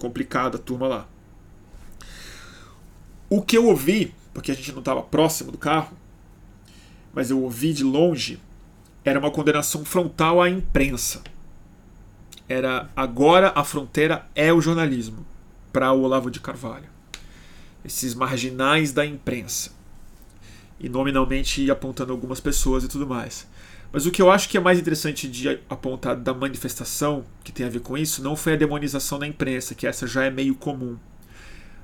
[0.00, 1.08] complicada a turma lá.
[3.28, 5.96] O que eu ouvi, porque a gente não estava próximo do carro,
[7.14, 8.40] mas eu ouvi de longe,
[9.04, 11.22] era uma condenação frontal à imprensa.
[12.50, 15.24] Era agora a fronteira é o jornalismo
[15.72, 16.88] para o Olavo de Carvalho.
[17.84, 19.70] Esses marginais da imprensa.
[20.80, 23.46] E nominalmente apontando algumas pessoas e tudo mais.
[23.92, 27.64] Mas o que eu acho que é mais interessante de apontar da manifestação, que tem
[27.64, 30.56] a ver com isso, não foi a demonização da imprensa, que essa já é meio
[30.56, 30.96] comum,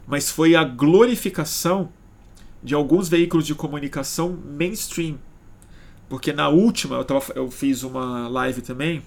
[0.05, 1.93] mas foi a glorificação
[2.61, 5.17] de alguns veículos de comunicação mainstream.
[6.09, 9.01] Porque na última, eu, tava, eu fiz uma live também,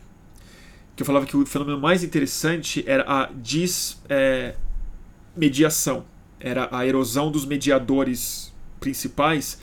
[0.99, 6.03] que eu falava que o fenômeno mais interessante era a desmediação,
[6.37, 9.61] é, era a erosão dos mediadores principais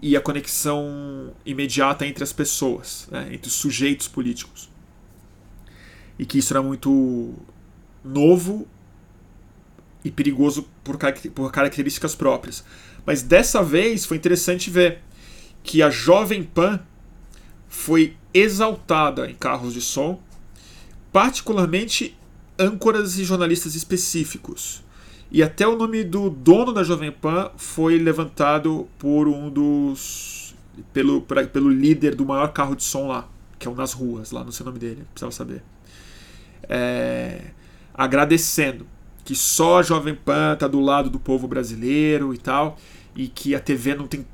[0.00, 4.70] e a conexão imediata entre as pessoas, né, entre os sujeitos políticos.
[6.18, 7.34] E que isso era muito
[8.02, 8.66] novo
[10.02, 10.96] e perigoso por,
[11.34, 12.64] por características próprias.
[13.04, 15.02] Mas dessa vez foi interessante ver
[15.62, 16.80] que a Jovem Pan
[17.68, 20.18] foi exaltada em carros de som,
[21.18, 22.16] particularmente
[22.56, 24.84] âncoras e jornalistas específicos.
[25.32, 30.54] E até o nome do dono da Jovem Pan foi levantado por um dos.
[30.92, 34.30] pelo, pra, pelo líder do maior carro de som lá, que é o Nas Ruas,
[34.30, 35.60] lá, não sei o nome dele, precisava saber.
[36.68, 37.46] É,
[37.92, 38.86] agradecendo
[39.24, 42.78] que só a Jovem Pan tá do lado do povo brasileiro e tal,
[43.16, 44.24] e que a TV não tem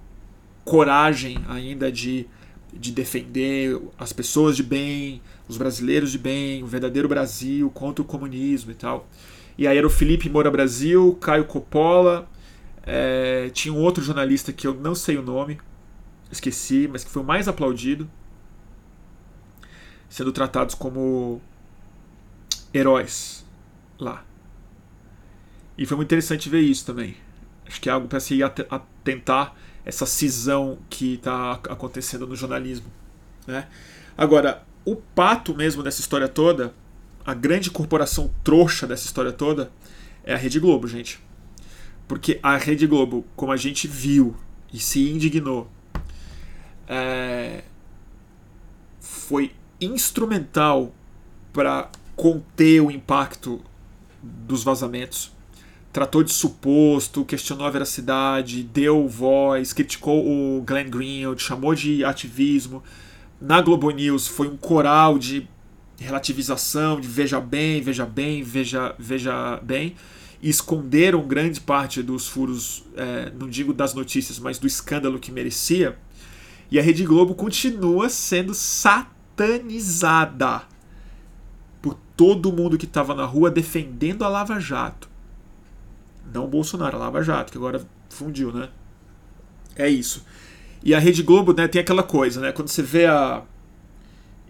[0.67, 2.27] coragem ainda de,
[2.75, 8.05] de defender as pessoas de bem, os brasileiros de bem, o verdadeiro Brasil contra o
[8.05, 9.09] comunismo e tal.
[9.57, 12.29] E aí era o Felipe Moura Brasil, Caio Coppola,
[12.83, 15.59] é, tinha um outro jornalista que eu não sei o nome,
[16.31, 18.11] esqueci, mas que foi o mais aplaudido,
[20.09, 21.41] sendo tratados como
[22.73, 23.45] heróis
[23.99, 24.25] lá.
[25.77, 27.17] E foi muito interessante ver isso também.
[27.67, 32.87] Acho que é algo para se atentar essa cisão que está acontecendo no jornalismo.
[33.47, 33.67] Né?
[34.17, 36.75] Agora, o pato mesmo dessa história toda
[37.25, 39.73] a grande corporação trouxa dessa história toda
[40.23, 41.19] é a Rede Globo, gente.
[42.07, 44.37] Porque a Rede Globo, como a gente viu
[44.73, 45.71] e se indignou,
[46.87, 47.63] é,
[49.01, 50.95] foi instrumental
[51.53, 53.63] para conter o impacto
[54.23, 55.33] dos vazamentos.
[55.93, 62.83] Tratou de suposto, questionou a veracidade, deu voz, criticou o Glenn Greenwald, chamou de ativismo.
[63.41, 65.49] Na Globo News foi um coral de
[65.99, 69.97] relativização de veja bem, veja bem, veja, veja bem,
[70.43, 75.33] e esconderam grande parte dos furos, é, não digo das notícias, mas do escândalo que
[75.33, 75.99] merecia.
[76.71, 80.63] E a Rede Globo continua sendo satanizada
[81.81, 85.09] por todo mundo que estava na rua defendendo a Lava Jato.
[86.33, 88.69] Não o Bolsonaro, a Lava Jato, que agora fundiu, né?
[89.77, 90.25] É isso.
[90.85, 92.53] E a Rede Globo né, tem aquela coisa, né?
[92.53, 93.43] Quando você vê a,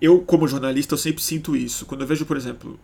[0.00, 1.86] eu, como jornalista, eu sempre sinto isso.
[1.86, 2.78] Quando eu vejo, por exemplo,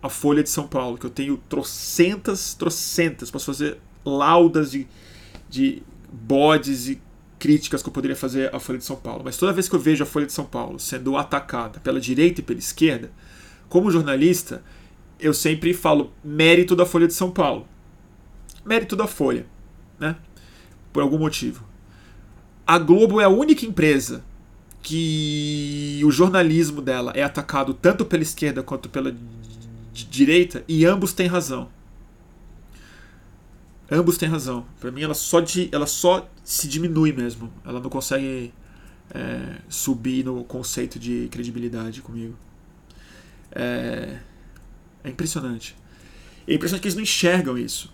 [0.00, 4.86] a Folha de São Paulo, que eu tenho trocentas, trocentas, posso fazer laudas de,
[5.50, 7.02] de bodes e
[7.38, 9.22] críticas que eu poderia fazer à Folha de São Paulo.
[9.24, 12.40] Mas toda vez que eu vejo a Folha de São Paulo sendo atacada pela direita
[12.40, 13.10] e pela esquerda,
[13.68, 14.62] como jornalista,
[15.18, 17.66] eu sempre falo mérito da Folha de São Paulo.
[18.64, 19.44] Mérito da Folha,
[19.98, 20.16] né?
[20.92, 21.71] Por algum motivo.
[22.66, 24.24] A Globo é a única empresa
[24.82, 29.14] que o jornalismo dela é atacado tanto pela esquerda quanto pela
[29.92, 31.68] direita e ambos têm razão.
[33.90, 34.66] Ambos têm razão.
[34.80, 37.52] Para mim, ela só, de, ela só se diminui mesmo.
[37.64, 38.52] Ela não consegue
[39.14, 42.34] é, subir no conceito de credibilidade comigo.
[43.50, 44.18] É,
[45.04, 45.76] é impressionante.
[46.46, 47.92] É impressionante que eles não enxergam isso.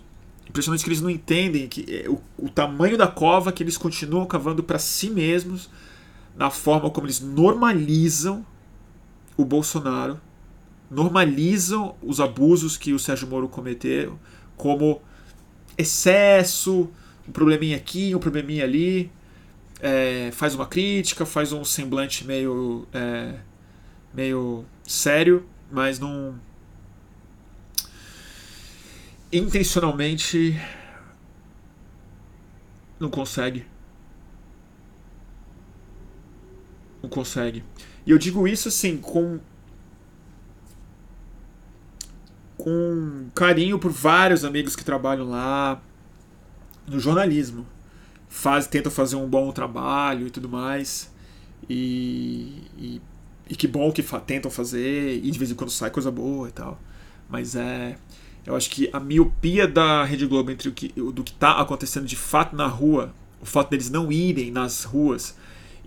[0.49, 4.25] Impressionante que eles não entendem que é, o, o tamanho da cova que eles continuam
[4.25, 5.69] cavando para si mesmos
[6.35, 8.45] na forma como eles normalizam
[9.37, 10.19] o Bolsonaro,
[10.89, 14.19] normalizam os abusos que o Sérgio Moro cometeu,
[14.57, 15.01] como
[15.77, 16.89] excesso,
[17.27, 19.11] um probleminha aqui, um probleminha ali,
[19.79, 23.35] é, faz uma crítica, faz um semblante meio, é,
[24.13, 26.35] meio sério, mas não.
[29.31, 30.59] Intencionalmente
[32.99, 33.65] não consegue
[37.01, 37.63] não consegue.
[38.05, 39.39] E eu digo isso assim com
[42.57, 45.81] com carinho por vários amigos que trabalham lá
[46.85, 47.65] no jornalismo.
[48.27, 51.09] Faz, tentam fazer um bom trabalho e tudo mais.
[51.69, 53.01] E, e
[53.49, 56.47] e que bom que fa tentam fazer, e de vez em quando sai coisa boa
[56.47, 56.79] e tal.
[57.27, 57.97] Mas é.
[58.45, 62.05] Eu acho que a miopia da Rede Globo entre o que, do que está acontecendo
[62.05, 65.35] de fato na rua, o fato deles não irem nas ruas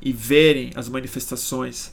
[0.01, 1.93] e verem as manifestações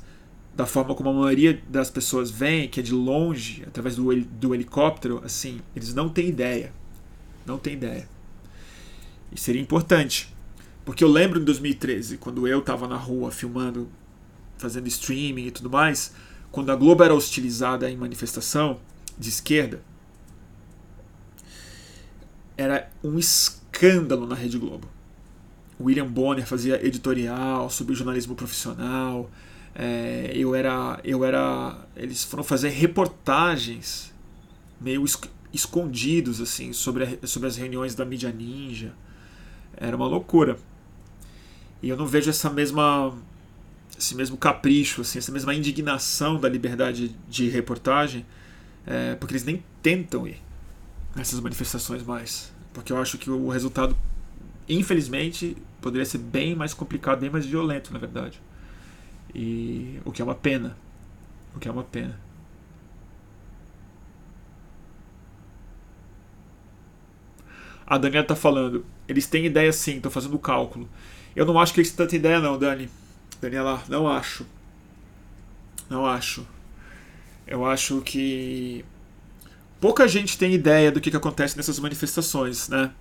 [0.56, 4.54] da forma como a maioria das pessoas vem, que é de longe, através do, do
[4.54, 6.74] helicóptero, assim, eles não têm ideia.
[7.46, 8.10] Não têm ideia.
[9.32, 10.36] E seria importante.
[10.84, 13.88] Porque eu lembro em 2013, quando eu estava na rua filmando,
[14.58, 16.14] fazendo streaming e tudo mais,
[16.52, 18.80] quando a Globo era hostilizada em manifestação
[19.18, 19.82] de esquerda,
[22.60, 24.86] era um escândalo na Rede Globo.
[25.80, 29.32] William Bonner fazia editorial sobre jornalismo profissional.
[29.74, 34.14] É, eu era, eu era, eles foram fazer reportagens
[34.82, 35.06] meio
[35.54, 38.94] escondidos assim sobre, a, sobre as reuniões da mídia ninja.
[39.78, 40.58] Era uma loucura.
[41.82, 43.18] E eu não vejo essa mesma
[43.98, 48.26] esse mesmo capricho, assim, essa mesma indignação da liberdade de reportagem,
[48.86, 50.49] é, porque eles nem tentam ir
[51.20, 52.52] nessas manifestações mais.
[52.74, 53.96] Porque eu acho que o resultado,
[54.68, 58.42] infelizmente, poderia ser bem mais complicado, bem mais violento, na verdade.
[59.36, 60.78] E o que é uma pena.
[61.56, 62.20] O que é uma pena.
[67.86, 70.88] A Daniela tá falando, eles têm ideia sim, estão fazendo o cálculo.
[71.36, 72.88] Eu não acho que eles têm tanta ideia não, Dani.
[73.42, 74.46] Daniela, não acho.
[75.90, 76.46] Não acho.
[77.48, 78.86] Eu acho que
[79.80, 82.92] pouca gente tem ideia do que, que acontece nessas manifestações, né?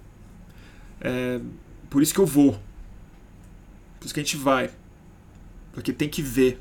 [1.01, 1.41] É,
[1.91, 2.53] por isso que eu vou.
[3.99, 4.71] Por isso que a gente vai.
[5.73, 6.61] Porque tem que ver.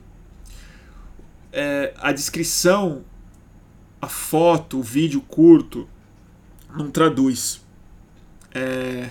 [1.52, 3.04] É, a descrição,
[4.02, 5.88] a foto, o vídeo curto,
[6.76, 7.62] não traduz.
[8.54, 9.10] É,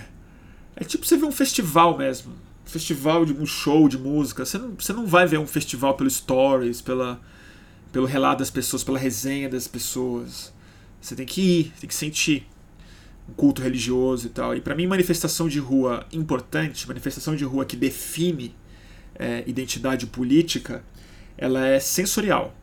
[0.75, 2.33] é tipo você ver um festival mesmo.
[2.65, 4.45] Festival de um show de música.
[4.45, 7.19] Você não, você não vai ver um festival pelo stories, pela,
[7.91, 10.53] pelo relato das pessoas, pela resenha das pessoas.
[11.01, 12.47] Você tem que ir, tem que sentir
[13.29, 14.55] um culto religioso e tal.
[14.55, 18.55] E para mim, manifestação de rua importante, manifestação de rua que define
[19.15, 20.83] é, identidade política,
[21.37, 22.55] ela é sensorial.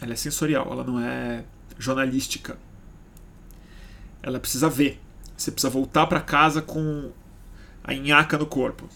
[0.00, 1.44] Ela é sensorial, ela não é
[1.78, 2.58] jornalística.
[4.22, 5.00] Ela precisa ver.
[5.36, 7.10] Você precisa voltar para casa com
[7.84, 8.88] a nhaca no corpo.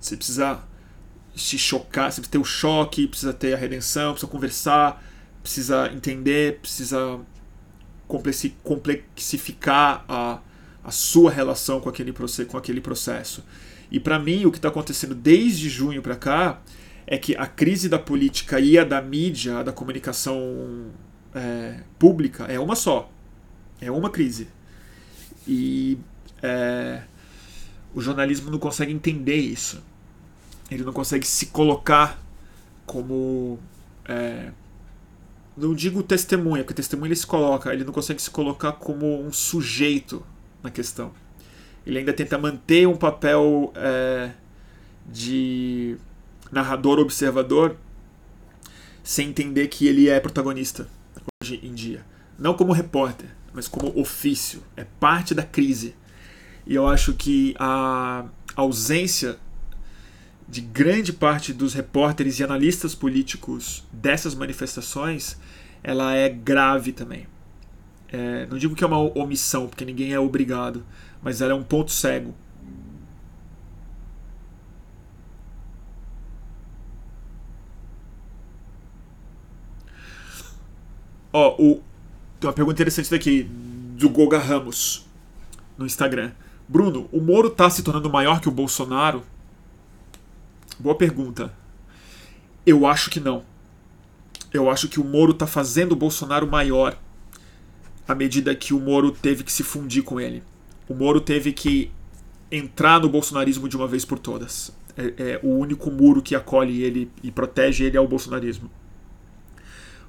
[0.00, 0.62] Você precisa
[1.34, 5.02] se chocar, você precisa ter o choque, precisa ter a redenção, precisa conversar,
[5.46, 7.20] precisa entender, precisa
[8.64, 10.40] complexificar a,
[10.82, 13.44] a sua relação com aquele, com aquele processo.
[13.88, 16.60] E para mim, o que está acontecendo desde junho para cá
[17.06, 20.90] é que a crise da política e a da mídia, a da comunicação
[21.32, 23.08] é, pública, é uma só.
[23.80, 24.48] É uma crise.
[25.46, 25.96] E
[26.42, 27.02] é,
[27.94, 29.80] o jornalismo não consegue entender isso.
[30.68, 32.20] Ele não consegue se colocar
[32.84, 33.60] como.
[34.08, 34.50] É,
[35.56, 39.32] não digo testemunha, porque testemunha ele se coloca, ele não consegue se colocar como um
[39.32, 40.24] sujeito
[40.62, 41.12] na questão.
[41.86, 44.30] Ele ainda tenta manter um papel é,
[45.06, 45.96] de
[46.50, 47.76] narrador observador
[49.02, 50.88] sem entender que ele é protagonista
[51.42, 52.04] hoje em dia.
[52.38, 54.62] Não como repórter, mas como ofício.
[54.76, 55.94] É parte da crise.
[56.66, 58.26] E eu acho que a
[58.56, 59.38] ausência
[60.48, 65.36] de grande parte dos repórteres e analistas políticos dessas manifestações,
[65.82, 67.26] ela é grave também.
[68.08, 70.84] É, não digo que é uma omissão, porque ninguém é obrigado,
[71.22, 72.34] mas ela é um ponto cego.
[81.32, 81.82] Ó, o,
[82.40, 85.06] tem uma pergunta interessante daqui, do Goga Ramos,
[85.76, 86.32] no Instagram.
[86.68, 89.22] Bruno, o Moro está se tornando maior que o Bolsonaro?
[90.78, 91.52] Boa pergunta.
[92.64, 93.44] Eu acho que não.
[94.52, 96.98] Eu acho que o Moro está fazendo o Bolsonaro maior
[98.06, 100.42] à medida que o Moro teve que se fundir com ele.
[100.88, 101.90] O Moro teve que
[102.50, 104.72] entrar no bolsonarismo de uma vez por todas.
[104.96, 108.70] É, é, o único muro que acolhe ele e protege ele é o bolsonarismo.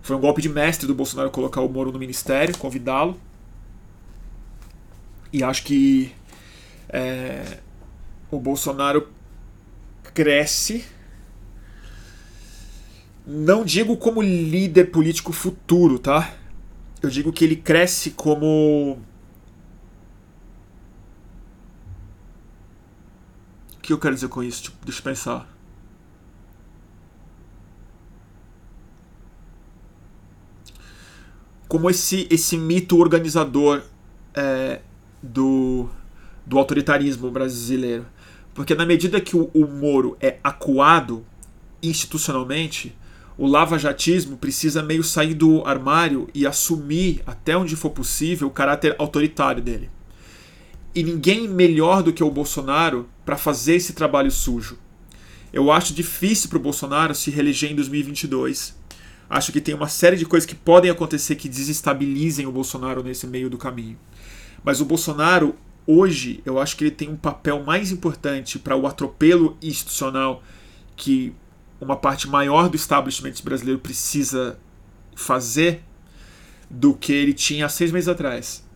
[0.01, 3.19] Foi um golpe de mestre do Bolsonaro colocar o Moro no ministério, convidá-lo.
[5.33, 6.13] E acho que
[6.89, 7.59] é,
[8.31, 9.09] o Bolsonaro
[10.17, 10.83] cresce.
[13.23, 16.33] Não digo como líder político futuro, tá?
[17.03, 18.97] Eu digo que ele cresce como.
[23.75, 24.63] O que eu quero dizer com isso?
[24.63, 25.55] Tipo, deixa eu pensar.
[31.67, 33.83] Como esse, esse mito organizador
[34.33, 34.81] é,
[35.21, 35.87] do,
[36.43, 38.16] do autoritarismo brasileiro.
[38.57, 41.23] Porque na medida que o, o Moro é acuado
[41.79, 42.97] institucionalmente,
[43.37, 48.95] o lava-jatismo precisa meio sair do armário e assumir, até onde for possível, o caráter
[48.97, 49.91] autoritário dele.
[50.95, 54.79] E ninguém melhor do que o Bolsonaro para fazer esse trabalho sujo.
[55.53, 58.75] Eu acho difícil para o Bolsonaro se reeleger em 2022.
[59.29, 63.27] Acho que tem uma série de coisas que podem acontecer que desestabilizem o Bolsonaro nesse
[63.27, 63.99] meio do caminho.
[64.63, 65.55] Mas o Bolsonaro,
[65.87, 70.43] hoje, eu acho que ele tem um papel mais importante para o atropelo institucional
[70.95, 71.33] que
[71.79, 74.59] uma parte maior do establishment brasileiro precisa
[75.15, 75.81] fazer
[76.69, 78.67] do que ele tinha há seis meses atrás.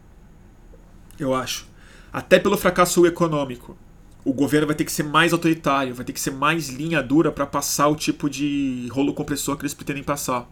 [1.20, 1.68] Eu acho.
[2.14, 3.78] Até pelo fracasso econômico.
[4.24, 7.32] O governo vai ter que ser mais autoritário, vai ter que ser mais linha dura
[7.32, 10.48] para passar o tipo de rolo compressor que eles pretendem passar.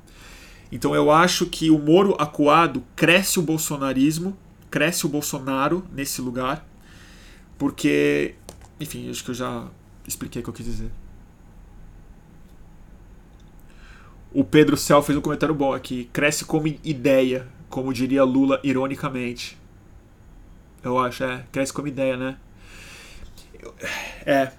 [0.72, 4.36] Então eu acho que o Moro acuado cresce o bolsonarismo,
[4.70, 6.66] cresce o Bolsonaro nesse lugar,
[7.58, 8.36] porque,
[8.80, 9.68] enfim, acho que eu já
[10.08, 10.92] expliquei o que eu quis dizer.
[14.32, 16.10] O Pedro Cel fez um comentário bom aqui.
[16.14, 19.58] Cresce como ideia, como diria Lula ironicamente.
[20.84, 21.46] Eu acho, é.
[21.52, 22.38] Cresce como ideia, né?
[24.26, 24.52] É.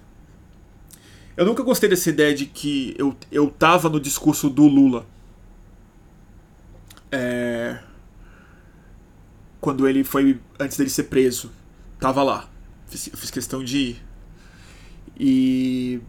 [1.37, 5.05] Eu nunca gostei dessa ideia de que eu, eu tava no discurso do Lula.
[7.09, 7.79] É.
[9.61, 10.39] Quando ele foi.
[10.59, 11.51] Antes dele ser preso.
[11.99, 12.49] Tava lá.
[12.87, 14.03] Fiz, fiz questão de ir.
[15.17, 16.01] E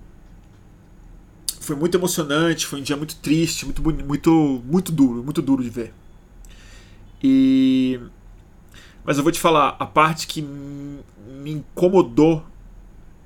[1.61, 5.71] foi muito emocionante, foi um dia muito triste, muito muito muito duro, muito duro de
[5.71, 5.95] ver.
[7.23, 8.01] E
[9.05, 12.45] mas eu vou te falar, a parte que me incomodou,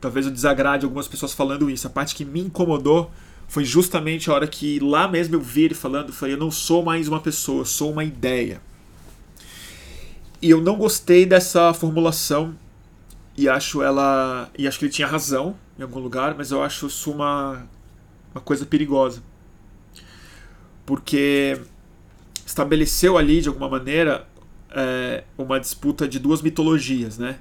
[0.01, 3.11] talvez eu desagrade algumas pessoas falando isso, a parte que me incomodou
[3.47, 6.83] foi justamente a hora que lá mesmo eu vi ele falando, falei, eu não sou
[6.83, 8.61] mais uma pessoa, eu sou uma ideia.
[10.47, 12.57] E eu não gostei dessa formulação
[13.37, 16.87] e acho ela e acho que ele tinha razão em algum lugar, mas eu acho
[16.87, 17.67] isso uma
[18.33, 19.25] uma coisa perigosa.
[20.87, 21.61] Porque
[22.47, 24.29] estabeleceu ali, de alguma maneira,
[24.71, 27.41] é, uma disputa de duas mitologias, né?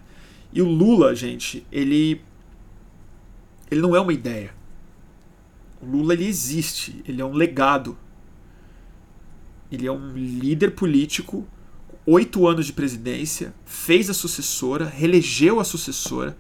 [0.52, 2.24] E o Lula, gente, ele
[3.70, 4.50] ele não é uma ideia.
[5.80, 7.96] O Lula ele existe, ele é um legado.
[9.72, 11.48] Ele é um líder político,
[12.06, 16.38] oito anos de presidência, fez a sucessora, reelegeu a sucessora,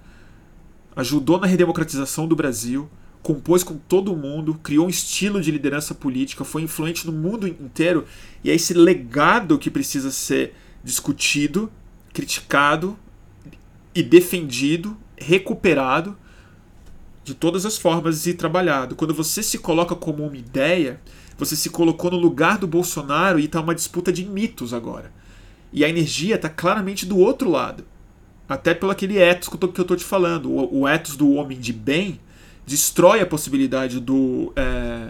[0.95, 2.89] ajudou na redemocratização do Brasil,
[3.24, 8.05] compôs com todo mundo, criou um estilo de liderança política, foi influente no mundo inteiro
[8.43, 10.53] e é esse legado que precisa ser
[10.84, 11.72] discutido,
[12.13, 12.95] criticado
[13.95, 16.16] e defendido, recuperado
[17.24, 18.95] de todas as formas e trabalhado.
[18.95, 21.01] Quando você se coloca como uma ideia,
[21.36, 25.11] você se colocou no lugar do Bolsonaro e está uma disputa de mitos agora.
[25.76, 27.84] E a energia está claramente do outro lado.
[28.48, 30.50] Até pelo aquele ethos que eu estou te falando.
[30.50, 32.18] O, o ethos do homem de bem
[32.66, 35.10] destrói a possibilidade do, é,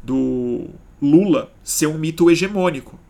[0.00, 0.68] do
[1.02, 3.00] Lula ser um mito hegemônico.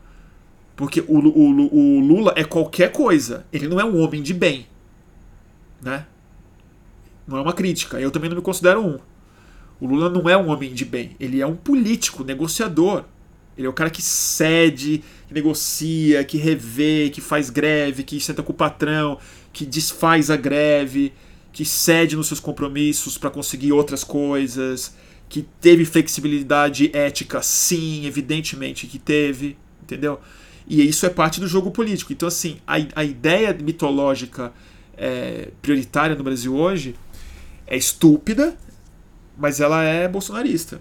[0.74, 3.44] Porque o, o, o, Lula é qualquer coisa.
[3.52, 4.66] Ele não é um homem de bem.
[5.82, 6.06] Né?
[7.28, 8.00] Não é uma crítica.
[8.00, 8.98] Eu também não me considero um.
[9.78, 11.14] O Lula não é um homem de bem.
[11.20, 13.04] Ele é um político, negociador.
[13.56, 18.42] Ele é o cara que cede, que negocia, que revê, que faz greve, que senta
[18.42, 19.18] com o patrão,
[19.52, 21.12] que desfaz a greve,
[21.52, 24.94] que cede nos seus compromissos para conseguir outras coisas,
[25.28, 30.20] que teve flexibilidade ética, sim, evidentemente que teve, entendeu?
[30.66, 32.12] E isso é parte do jogo político.
[32.12, 34.52] Então, assim, a, a ideia mitológica
[34.96, 36.96] é, prioritária no Brasil hoje
[37.66, 38.56] é estúpida,
[39.36, 40.80] mas ela é bolsonarista.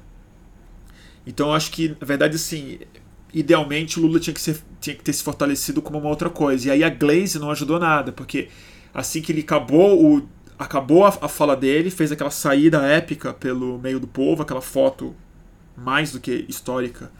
[1.25, 2.79] Então, eu acho que, na verdade, assim,
[3.33, 6.67] idealmente o Lula tinha que, ser, tinha que ter se fortalecido como uma outra coisa.
[6.67, 8.49] E aí a Glaze não ajudou nada, porque
[8.93, 13.79] assim que ele acabou o acabou a, a, fala dele, fez aquela saída épica pelo
[13.79, 15.15] meio do povo, aquela foto
[15.75, 17.11] mais do que histórica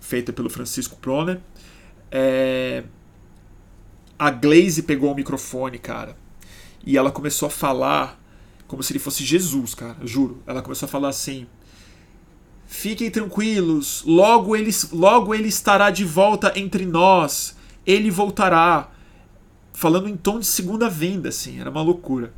[0.00, 1.38] feita pelo Francisco Proner.
[2.10, 2.82] É...
[4.18, 6.16] A Glaze pegou o microfone, cara,
[6.84, 8.18] e ela começou a falar
[8.66, 10.42] como se ele fosse Jesus, cara, juro.
[10.46, 11.46] Ela começou a falar assim:
[12.72, 17.56] Fiquem tranquilos, logo ele, logo ele estará de volta entre nós.
[17.84, 18.92] Ele voltará.
[19.72, 22.32] Falando em tom de segunda venda, assim, era uma loucura.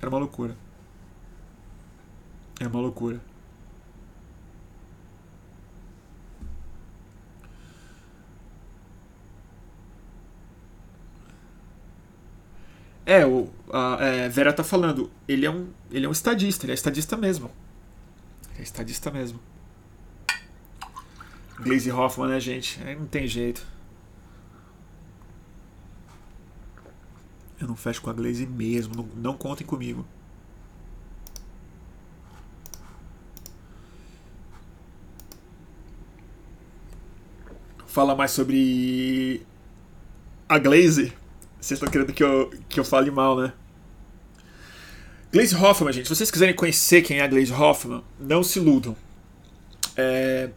[0.00, 0.56] Era uma loucura.
[2.58, 3.20] É uma loucura.
[13.06, 16.72] É, o, a é, Vera tá falando, ele é, um, ele é um estadista, ele
[16.72, 17.52] é estadista mesmo.
[18.50, 19.38] Ele é estadista mesmo.
[21.58, 22.78] Glaze Hoffman, né, gente?
[22.82, 23.66] Não tem jeito.
[27.60, 28.94] Eu não fecho com a Glaze mesmo.
[28.94, 30.06] Não, não contem comigo.
[37.96, 39.40] falar mais sobre
[40.46, 41.14] a Glaze.
[41.58, 43.54] Vocês estão querendo que eu, que eu fale mal, né?
[45.32, 46.06] Glaze Hoffman, gente.
[46.06, 48.94] Se vocês quiserem conhecer quem é a Glaze Hoffman, não se iludam.
[49.96, 50.50] É,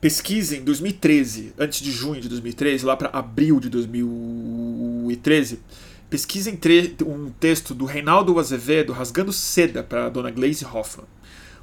[0.00, 5.60] pesquisem 2013, antes de junho de 2013, lá para abril de 2013.
[6.08, 6.58] Pesquisem
[7.04, 11.06] um texto do Reinaldo Azevedo rasgando seda para dona Glaze Hoffman.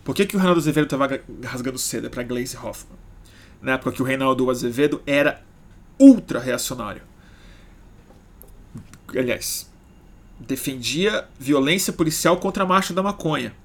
[0.03, 2.97] Por que, que o Reinaldo Azevedo estava rasgando seda para Glaze Hoffman?
[3.61, 5.41] Na época que o Reinaldo Azevedo era
[5.97, 7.01] ultra reacionário.
[9.07, 9.71] Aliás,
[10.39, 13.55] defendia violência policial contra a Marcha da Maconha.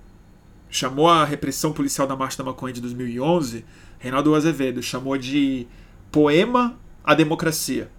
[0.71, 3.65] Chamou a repressão policial da Marcha da Maconha de 2011,
[3.99, 5.67] Reinaldo Azevedo, chamou de
[6.11, 7.91] poema à democracia.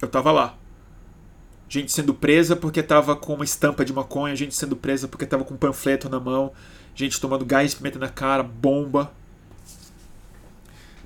[0.00, 0.56] Eu tava lá.
[1.68, 5.44] Gente sendo presa porque tava com uma estampa de maconha, gente sendo presa porque tava
[5.44, 6.52] com um panfleto na mão,
[6.94, 9.12] gente tomando gás de pimenta na cara, bomba.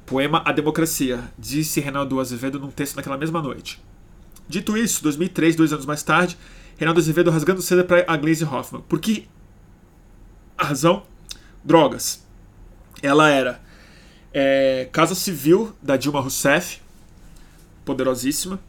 [0.05, 3.81] Poema à democracia, disse Reinaldo Azevedo num texto naquela mesma noite.
[4.49, 6.37] Dito isso, 2003, dois anos mais tarde,
[6.77, 8.83] Reinaldo Azevedo rasgando seda para a Glaze Hoffman.
[8.83, 9.29] Por que
[10.57, 11.05] a razão?
[11.63, 12.27] Drogas.
[13.03, 13.61] Ela era
[14.33, 16.81] é, Casa Civil da Dilma Rousseff,
[17.85, 18.61] poderosíssima,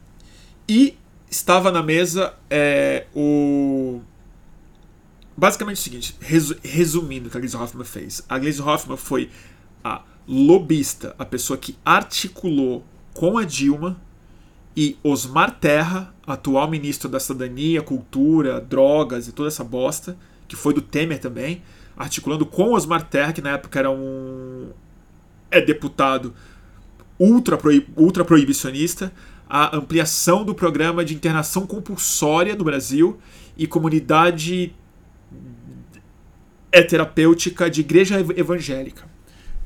[0.68, 0.96] e
[1.30, 4.00] estava na mesa é, o.
[5.36, 6.16] Basicamente o seguinte,
[6.62, 8.22] resumindo o que a Glaze Hoffman fez.
[8.28, 9.30] A Glaze Hoffman foi
[9.82, 12.84] a lobista, a pessoa que articulou
[13.14, 13.98] com a Dilma
[14.76, 20.16] e Osmar Terra, atual ministro da Cidadania, Cultura, Drogas e toda essa bosta,
[20.46, 21.62] que foi do Temer também,
[21.96, 24.70] articulando com Osmar Terra, que na época era um
[25.50, 26.34] é deputado
[27.18, 29.12] ultra, proib, ultra proibicionista,
[29.48, 33.18] a ampliação do programa de internação compulsória no Brasil
[33.56, 34.74] e comunidade
[36.72, 39.10] é terapêutica de igreja evangélica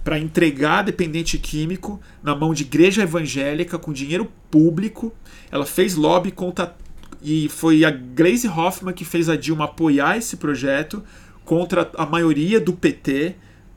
[0.05, 5.13] para entregar dependente químico na mão de igreja evangélica com dinheiro público.
[5.51, 6.77] Ela fez lobby contra.
[7.23, 11.03] E foi a Glaze Hoffman que fez a Dilma apoiar esse projeto
[11.43, 13.35] contra a maioria do PT,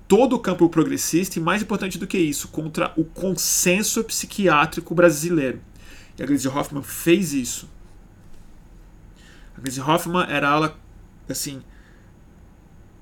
[0.07, 5.61] todo o campo progressista e, mais importante do que isso, contra o consenso psiquiátrico brasileiro.
[6.17, 7.69] E a Glaze Hoffman fez isso.
[9.57, 10.79] A Glaze Hoffman era ela,
[11.27, 11.61] assim,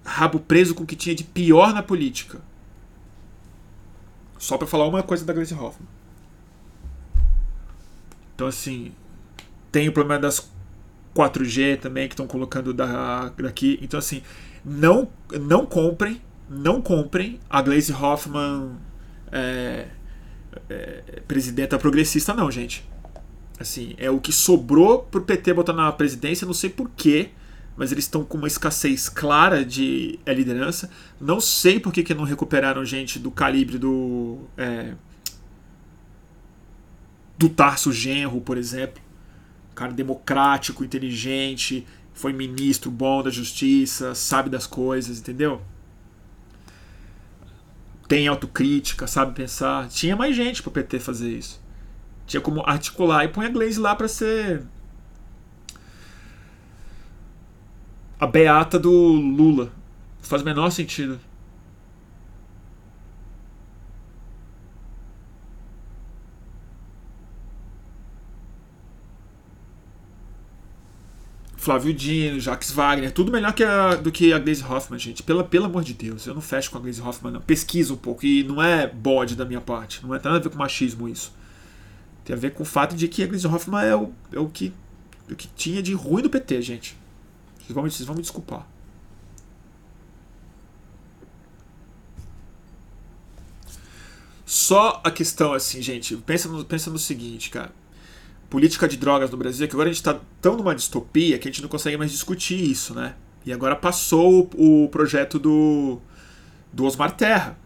[0.03, 2.41] rabo preso com o que tinha de pior na política
[4.45, 5.87] só para falar uma coisa da Grace Hoffman.
[8.35, 8.91] Então, assim,
[9.71, 10.51] tem o problema das
[11.15, 13.79] 4G também que estão colocando da, daqui.
[13.81, 14.21] Então, assim,
[14.63, 15.07] não,
[15.41, 18.71] não comprem, não comprem a Glaze Hoffman
[19.31, 19.87] é,
[20.69, 22.87] é, presidenta progressista, não, gente.
[23.59, 27.31] Assim, é o que sobrou pro PT botar na presidência, não sei porquê
[27.77, 30.89] mas eles estão com uma escassez clara de é, liderança.
[31.19, 34.39] Não sei por que, que não recuperaram gente do calibre do.
[34.57, 34.93] É,
[37.37, 39.03] do Tarso Genro, por exemplo.
[39.73, 45.61] Cara democrático, inteligente, foi ministro bom da justiça, sabe das coisas, entendeu?
[48.07, 49.87] Tem autocrítica, sabe pensar.
[49.89, 51.61] Tinha mais gente pro PT fazer isso.
[52.27, 54.63] Tinha como articular e põe a Glaze lá para ser
[58.19, 59.71] a beata do Lula.
[60.21, 61.19] Faz o menor sentido.
[71.65, 75.23] Flávio Dino, Jacques Wagner, tudo melhor que a, do que a Glaze Hoffman, gente.
[75.23, 77.41] Pela, pelo amor de Deus, eu não fecho com a Glaze Hoffman, não.
[77.41, 78.23] Pesquisa um pouco.
[78.23, 80.05] E não é bode da minha parte.
[80.05, 81.33] Não é nada a ver com machismo isso.
[82.23, 84.47] Tem a ver com o fato de que a Glaze Hoffman é o, é o,
[84.47, 84.71] que,
[85.27, 86.95] o que tinha de ruim do PT, gente.
[87.57, 88.67] Vocês vão, vocês vão me desculpar.
[94.45, 97.71] Só a questão assim, gente, pensa no, pensa no seguinte, cara.
[98.55, 101.45] Política de drogas no Brasil, é que agora a gente está tão numa distopia que
[101.45, 103.13] a gente não consegue mais discutir isso, né?
[103.45, 105.99] E agora passou o, o projeto do,
[106.71, 107.57] do Osmar Terra.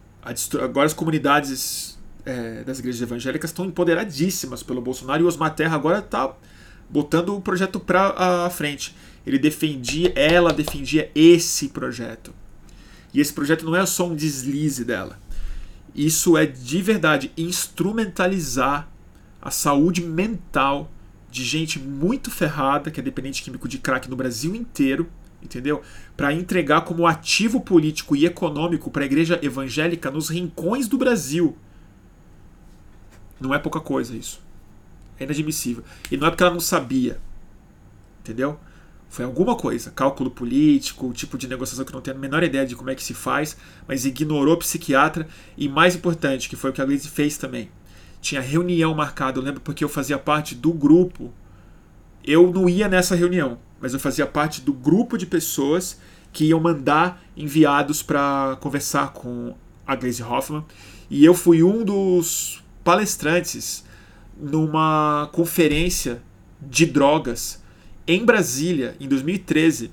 [0.60, 1.96] agora as comunidades
[2.26, 6.36] é, das igrejas evangélicas estão empoderadíssimas pelo Bolsonaro e o Osmar Terra agora está
[6.90, 8.96] botando o projeto para a frente.
[9.28, 12.34] Ele defendia, ela defendia esse projeto.
[13.14, 15.20] E esse projeto não é só um deslize dela.
[15.94, 18.90] Isso é de verdade instrumentalizar
[19.42, 20.92] a saúde mental
[21.32, 25.10] de gente muito ferrada, que é dependente químico de crack no Brasil inteiro,
[25.42, 25.82] entendeu?
[26.18, 31.56] Para entregar como ativo político e econômico para a igreja evangélica nos rincões do Brasil.
[33.40, 34.42] Não é pouca coisa isso.
[35.20, 35.84] É inadmissível.
[36.12, 37.20] E não é porque ela não sabia.
[38.22, 38.60] Entendeu?
[39.10, 42.76] Foi alguma coisa, cálculo político, tipo de negociação que não tenho a menor ideia de
[42.76, 43.58] como é que se faz,
[43.88, 47.72] mas ignorou o psiquiatra e mais importante, que foi o que a Liz fez também,
[48.22, 49.40] tinha reunião marcada.
[49.40, 51.32] Eu lembro porque eu fazia parte do grupo.
[52.24, 56.00] Eu não ia nessa reunião, mas eu fazia parte do grupo de pessoas
[56.32, 59.56] que iam mandar enviados para conversar com
[59.86, 60.64] a Glaze Hoffman.
[61.10, 63.84] E eu fui um dos palestrantes
[64.40, 66.22] numa conferência
[66.62, 67.62] de drogas
[68.06, 69.92] em Brasília, em 2013,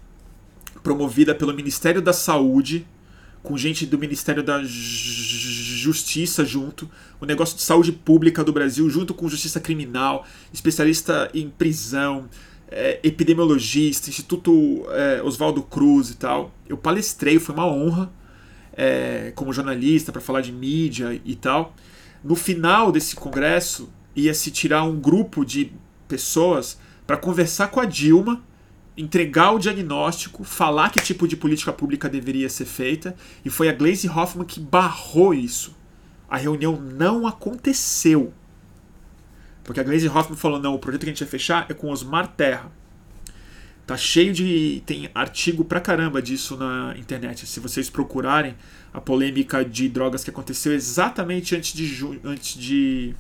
[0.83, 2.87] promovida pelo Ministério da Saúde,
[3.43, 4.63] com gente do Ministério da
[5.77, 6.91] Justiça junto,
[7.21, 12.29] o negócio de saúde pública do Brasil, junto com Justiça Criminal, especialista em prisão,
[12.69, 16.53] é, epidemiologista, Instituto é, Oswaldo Cruz e tal.
[16.69, 18.11] Eu palestrei, foi uma honra
[18.73, 21.75] é, como jornalista para falar de mídia e tal.
[22.23, 25.73] No final desse congresso, ia se tirar um grupo de
[26.09, 28.43] pessoas para conversar com a Dilma,
[28.97, 33.15] entregar o diagnóstico, falar que tipo de política pública deveria ser feita,
[33.45, 35.77] e foi a Glaze Hoffman que barrou isso.
[36.29, 38.33] A reunião não aconteceu.
[39.63, 41.91] Porque a Glaze Hoffman falou: não, o projeto que a gente vai fechar é com
[41.91, 42.71] Osmar Terra.
[43.87, 44.83] Tá cheio de.
[44.85, 47.47] tem artigo pra caramba disso na internet.
[47.47, 48.57] Se vocês procurarem
[48.93, 52.21] a polêmica de drogas que aconteceu exatamente antes de junho.
[52.25, 53.15] Antes de.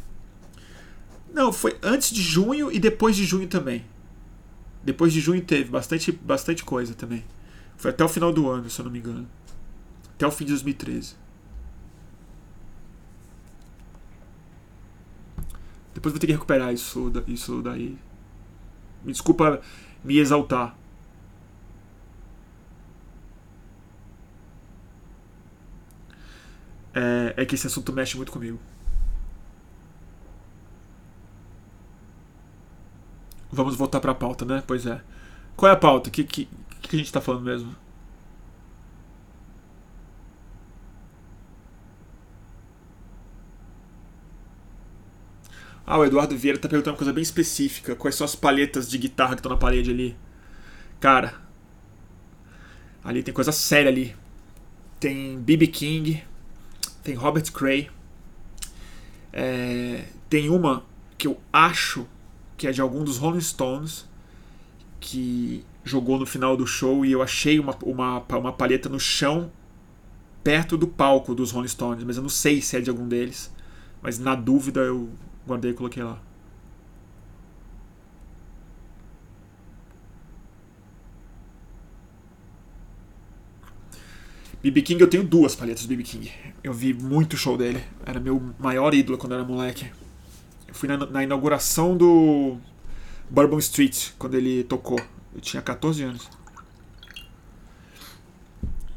[1.32, 3.84] Não, foi antes de junho e depois de junho também.
[4.86, 7.24] Depois de junho teve bastante, bastante coisa também.
[7.76, 9.26] Foi até o final do ano, se eu não me engano.
[10.14, 11.16] Até o fim de 2013.
[15.92, 17.98] Depois vou ter que recuperar isso, isso daí.
[19.02, 19.60] Me desculpa
[20.04, 20.76] me exaltar.
[26.94, 28.60] É, é que esse assunto mexe muito comigo.
[33.50, 34.62] Vamos voltar para a pauta, né?
[34.66, 35.00] Pois é.
[35.56, 36.08] Qual é a pauta?
[36.08, 36.48] O que, que,
[36.82, 37.74] que a gente está falando mesmo?
[45.86, 47.94] Ah, o Eduardo Vieira tá perguntando uma coisa bem específica.
[47.94, 50.16] Quais são as palhetas de guitarra que estão na parede ali?
[50.98, 51.34] Cara,
[53.04, 54.16] ali tem coisa séria ali.
[54.98, 55.68] Tem B.B.
[55.68, 56.24] King,
[57.04, 57.88] tem Robert Cray.
[59.32, 60.84] É, tem uma
[61.16, 62.06] que eu acho
[62.56, 64.06] que é de algum dos Rolling Stones
[65.00, 69.50] que jogou no final do show e eu achei uma, uma, uma palheta no chão
[70.42, 73.52] perto do palco dos Rolling Stones, mas eu não sei se é de algum deles.
[74.02, 75.10] Mas na dúvida eu
[75.46, 76.20] Guardei e coloquei lá.
[84.60, 86.32] BB King eu tenho duas palhetas do BB King.
[86.64, 87.84] Eu vi muito show dele.
[88.04, 89.88] Era meu maior ídolo quando era moleque.
[90.76, 92.58] Fui na, na inauguração do
[93.30, 95.00] Bourbon Street quando ele tocou.
[95.34, 96.28] Eu tinha 14 anos.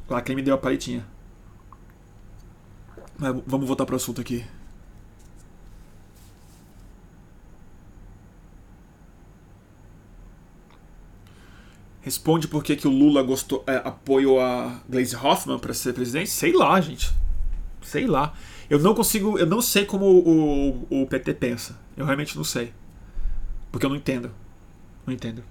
[0.09, 1.07] Lá quem me deu a paletinha.
[3.17, 4.45] Mas vamos voltar pro assunto aqui.
[12.01, 16.29] Responde por que, que o Lula gostou, é, apoiou a Glaze Hoffman para ser presidente?
[16.29, 17.13] Sei lá, gente.
[17.81, 18.33] Sei lá.
[18.69, 19.37] Eu não consigo.
[19.37, 21.77] Eu não sei como o, o, o PT pensa.
[21.97, 22.73] Eu realmente não sei.
[23.71, 24.31] Porque eu não entendo.
[25.05, 25.43] Não entendo.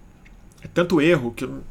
[0.62, 1.64] É tanto erro que eu não,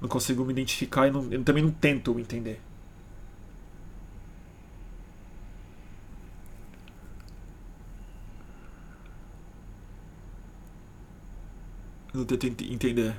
[0.00, 2.60] não consigo me identificar e não, eu também não tento entender.
[12.14, 13.14] Eu tento entender.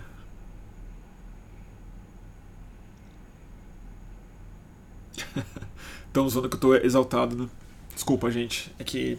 [6.15, 7.49] Estão usando que eu tô exaltado, né?
[7.93, 8.73] Desculpa, gente.
[8.79, 9.17] É que.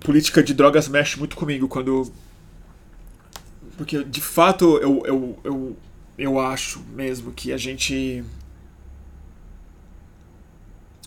[0.00, 2.12] Política de drogas mexe muito comigo quando.
[3.76, 5.76] Porque, de fato, eu, eu, eu,
[6.18, 8.24] eu acho mesmo que a gente.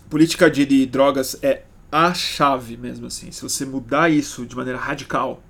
[0.10, 3.30] Política de, de drogas é a chave mesmo, assim.
[3.30, 5.44] Se você mudar isso de maneira radical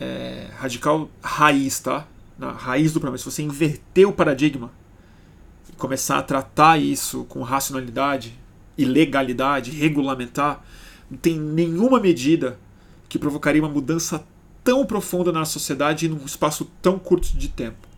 [0.00, 2.04] é, radical raiz, tá?
[2.36, 3.16] Na raiz do problema.
[3.16, 4.76] Se você inverter o paradigma
[5.78, 8.34] começar a tratar isso com racionalidade
[8.76, 10.62] e legalidade, regulamentar,
[11.10, 12.58] não tem nenhuma medida
[13.08, 14.24] que provocaria uma mudança
[14.62, 17.88] tão profunda na sociedade em um espaço tão curto de tempo.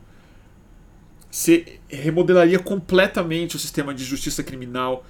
[1.31, 5.05] Você remodelaria completamente o sistema de justiça criminal,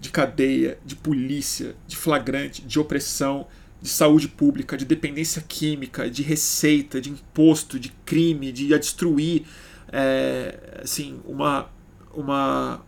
[0.00, 3.46] de cadeia, de polícia, de flagrante, de opressão,
[3.80, 9.44] de saúde pública, de dependência química, de receita, de imposto, de crime, de destruir
[9.92, 11.68] é, assim, uma,
[12.16, 12.80] uma,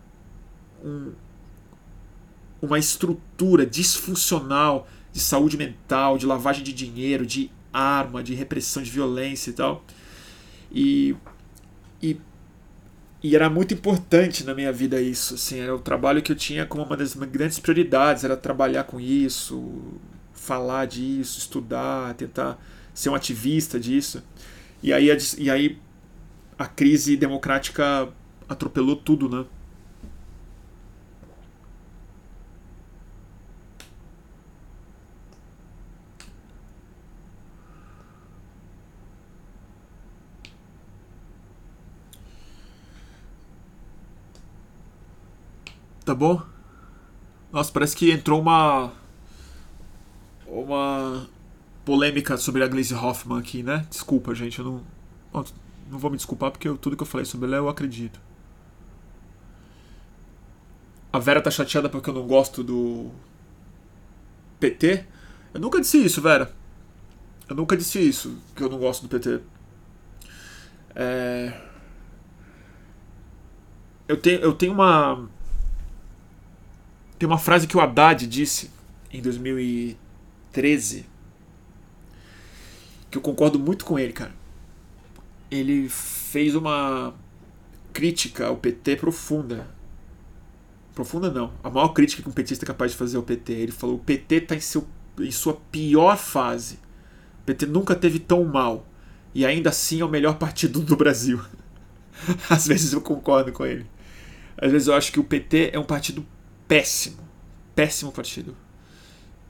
[0.83, 1.11] um,
[2.61, 8.89] uma estrutura disfuncional de saúde mental, de lavagem de dinheiro, de arma, de repressão de
[8.89, 9.83] violência e tal.
[10.71, 11.15] E,
[12.01, 12.19] e
[13.21, 16.65] e era muito importante na minha vida isso, assim, era o trabalho que eu tinha
[16.65, 19.81] como uma das grandes prioridades, era trabalhar com isso,
[20.33, 22.59] falar disso, estudar, tentar
[22.93, 24.23] ser um ativista disso.
[24.83, 25.09] E aí
[25.39, 25.79] e aí
[26.57, 28.07] a crise democrática
[28.49, 29.45] atropelou tudo, né?
[46.07, 46.41] Tá bom?
[47.51, 48.93] Nossa, parece que entrou uma.
[50.45, 51.27] Uma
[51.83, 53.85] polêmica sobre a Glaze Hoffman aqui, né?
[53.89, 54.81] Desculpa, gente, eu não.
[55.91, 58.21] Não vou me desculpar porque eu, tudo que eu falei sobre ela eu acredito.
[61.17, 63.09] A Vera tá chateada porque eu não gosto do.
[64.59, 65.03] PT?
[65.51, 66.53] Eu nunca disse isso, Vera.
[67.49, 69.41] Eu nunca disse isso, que eu não gosto do PT.
[70.93, 71.59] É...
[74.07, 75.27] Eu tenho, eu tenho uma
[77.17, 78.69] tem uma frase que o Haddad disse
[79.11, 81.03] em 2013
[83.09, 84.35] que eu concordo muito com ele, cara.
[85.49, 87.15] Ele fez uma
[87.91, 89.76] crítica ao PT profunda.
[90.97, 91.53] Profunda não.
[91.63, 93.53] A maior crítica que um petista é capaz de fazer ao PT.
[93.53, 94.87] Ele falou: o PT está em, seu,
[95.19, 96.79] em sua pior fase.
[97.43, 98.83] O PT nunca teve tão mal.
[99.31, 101.39] E ainda assim é o melhor partido do Brasil.
[102.49, 103.85] Às vezes eu concordo com ele.
[104.57, 106.25] Às vezes eu acho que o PT é um partido
[106.67, 107.19] péssimo.
[107.75, 108.57] Péssimo partido.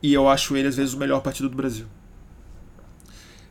[0.03, 1.85] E eu acho ele, às vezes, o melhor partido do Brasil.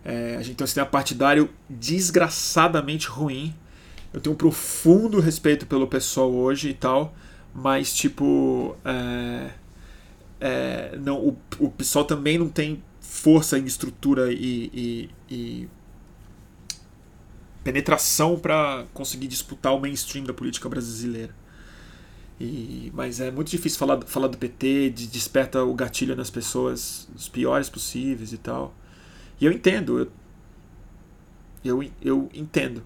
[0.05, 3.55] É, a gente tem um sistema partidário desgraçadamente ruim.
[4.13, 7.17] Eu tenho um profundo respeito pelo pessoal hoje e tal,
[7.57, 8.77] mas, tipo.
[8.85, 9.51] É,
[10.39, 15.69] é, não, o, o pessoal também não tem força em estrutura e, e, e
[17.65, 21.35] penetração para conseguir disputar o mainstream da política brasileira.
[22.39, 27.09] E, mas é muito difícil falar, falar do PT, de desperta o gatilho nas pessoas
[27.17, 28.75] os piores possíveis e tal.
[29.41, 29.99] E eu entendo,
[31.65, 32.83] eu, eu, eu entendo.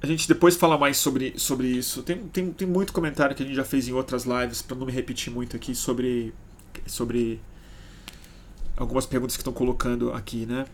[0.00, 2.02] A gente depois fala mais sobre, sobre isso.
[2.02, 4.86] Tem, tem, tem muito comentário que a gente já fez em outras lives, para não
[4.86, 6.32] me repetir muito aqui, sobre,
[6.86, 7.40] sobre
[8.76, 10.66] algumas perguntas que estão colocando aqui, né?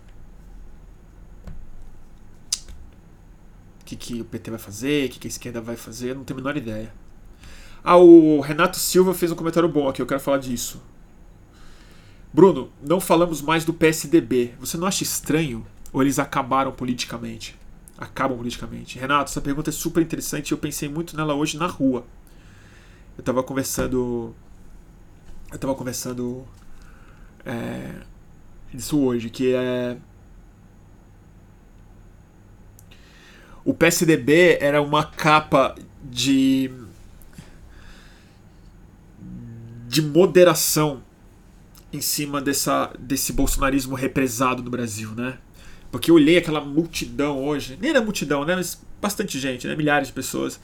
[3.80, 6.14] O que, que o PT vai fazer, o que, que a esquerda vai fazer, eu
[6.16, 6.92] não tenho a menor ideia.
[7.82, 10.82] Ah, o Renato Silva fez um comentário bom aqui, eu quero falar disso.
[12.32, 14.54] Bruno, não falamos mais do PSDB.
[14.58, 15.64] Você não acha estranho?
[15.92, 17.56] Ou eles acabaram politicamente?
[17.98, 18.98] Acabam politicamente.
[18.98, 22.04] Renato, essa pergunta é super interessante eu pensei muito nela hoje na rua.
[23.16, 24.34] Eu estava conversando.
[25.50, 26.44] Eu estava conversando.
[27.44, 28.02] É,
[28.72, 29.96] isso hoje, que é.
[33.64, 36.70] O PSDB era uma capa de.
[39.88, 41.02] de moderação
[41.92, 45.38] em cima dessa, desse bolsonarismo represado no Brasil, né?
[45.94, 48.56] Porque eu olhei aquela multidão hoje, nem era multidão, né?
[48.56, 49.76] Mas bastante gente, né?
[49.76, 50.60] Milhares de pessoas.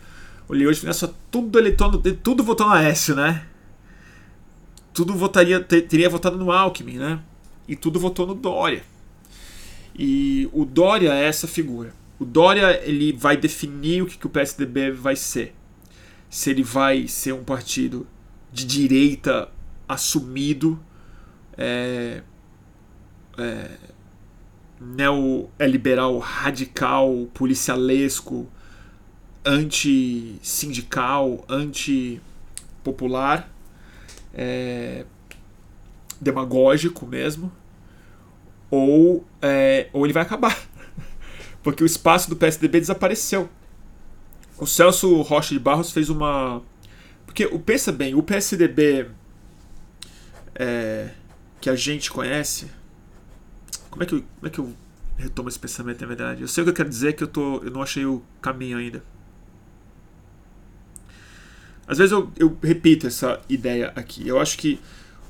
[0.48, 3.46] Olhei hoje e só tudo eletrônico, tudo votou no Aécio, né?
[4.92, 7.20] Tudo votaria, ter, teria votado no Alckmin, né?
[7.68, 8.82] E tudo votou no Dória.
[9.96, 11.94] E o Dória é essa figura.
[12.18, 15.54] O Dória ele vai definir o que, que o PSDB vai ser.
[16.28, 18.04] Se ele vai ser um partido
[18.52, 19.48] de direita
[19.88, 20.76] assumido,
[21.56, 22.20] é,
[23.38, 23.70] é,
[24.80, 28.48] neoliberal radical, policialesco,
[29.44, 33.50] anti-sindical, anti-popular,
[34.32, 35.04] é,
[36.18, 37.52] demagógico mesmo,
[38.70, 40.58] ou, é, ou ele vai acabar.
[41.62, 43.50] Porque o espaço do PSDB desapareceu.
[44.56, 46.62] O Celso Rocha de Barros fez uma.
[47.26, 49.08] Porque pensa bem, o PSDB
[50.54, 51.10] é,
[51.60, 52.70] que a gente conhece
[53.90, 54.74] como é que eu, como é que eu
[55.16, 56.42] retomo esse pensamento, na verdade?
[56.42, 58.78] Eu sei o que eu quero dizer, que eu, tô, eu não achei o caminho
[58.78, 59.02] ainda.
[61.86, 64.26] Às vezes eu, eu repito essa ideia aqui.
[64.26, 64.80] Eu acho que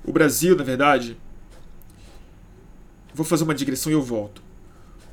[0.05, 1.17] o Brasil, na verdade.
[3.15, 4.43] Vou fazer uma digressão e eu volto.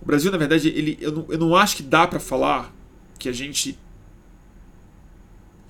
[0.01, 2.73] O Brasil, na verdade, ele, eu, não, eu não acho que dá para falar
[3.17, 3.77] que a gente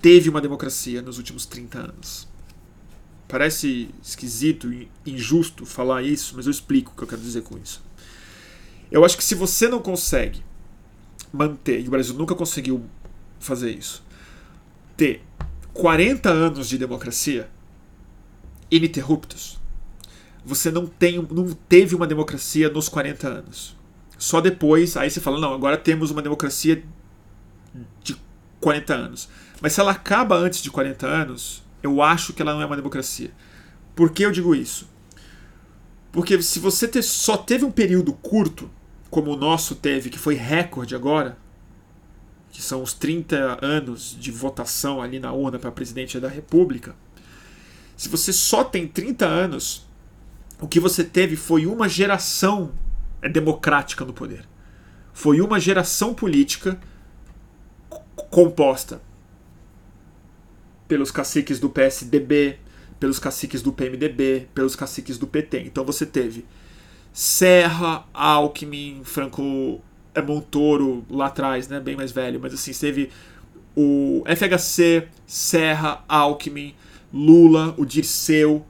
[0.02, 2.28] teve uma democracia nos últimos 30 anos.
[3.28, 7.58] Parece esquisito e injusto falar isso, mas eu explico o que eu quero dizer com
[7.58, 7.84] isso.
[8.90, 10.44] Eu acho que se você não consegue
[11.32, 12.86] manter, e o Brasil nunca conseguiu
[13.40, 14.04] fazer isso,
[14.96, 15.22] ter
[15.74, 17.50] 40 anos de democracia
[18.72, 19.60] ininterruptos,
[20.46, 23.76] você não, tem, não teve uma democracia nos 40 anos.
[24.18, 26.82] Só depois, aí você fala, não, agora temos uma democracia
[28.02, 28.16] de
[28.62, 29.30] 40 anos.
[29.62, 32.76] Mas se ela acaba antes de 40 anos, eu acho que ela não é uma
[32.76, 33.32] democracia.
[33.96, 34.88] Por que eu digo isso?
[36.12, 38.70] Porque se você ter, só teve um período curto,
[39.10, 41.38] como o nosso teve, que foi recorde agora,
[42.52, 46.96] que são os 30 anos de votação ali na urna para presidente da República,
[47.96, 49.88] se você só tem 30 anos,
[50.60, 52.72] o que você teve foi uma geração
[53.32, 54.48] democrática no poder.
[55.14, 56.80] Foi uma geração política
[58.30, 59.02] composta
[60.88, 62.58] pelos caciques do PSDB,
[63.00, 65.60] pelos caciques do PMDB, pelos caciques do PT.
[65.62, 66.46] Então você teve
[67.14, 69.82] Serra, Alckmin, Franco
[70.14, 73.10] é Montoro lá atrás, né, bem mais velho, mas assim, teve
[73.76, 76.74] o FHC, Serra, Alckmin,
[77.14, 78.66] Lula, o Dirceu,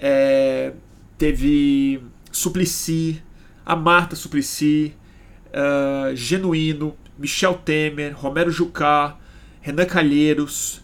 [0.00, 0.72] é,
[1.16, 3.22] teve Suplicy,
[3.64, 4.94] a Marta Suplicy,
[5.48, 9.18] uh, Genuíno, Michel Temer, Romero Jucá,
[9.60, 10.80] Renan Calheiros,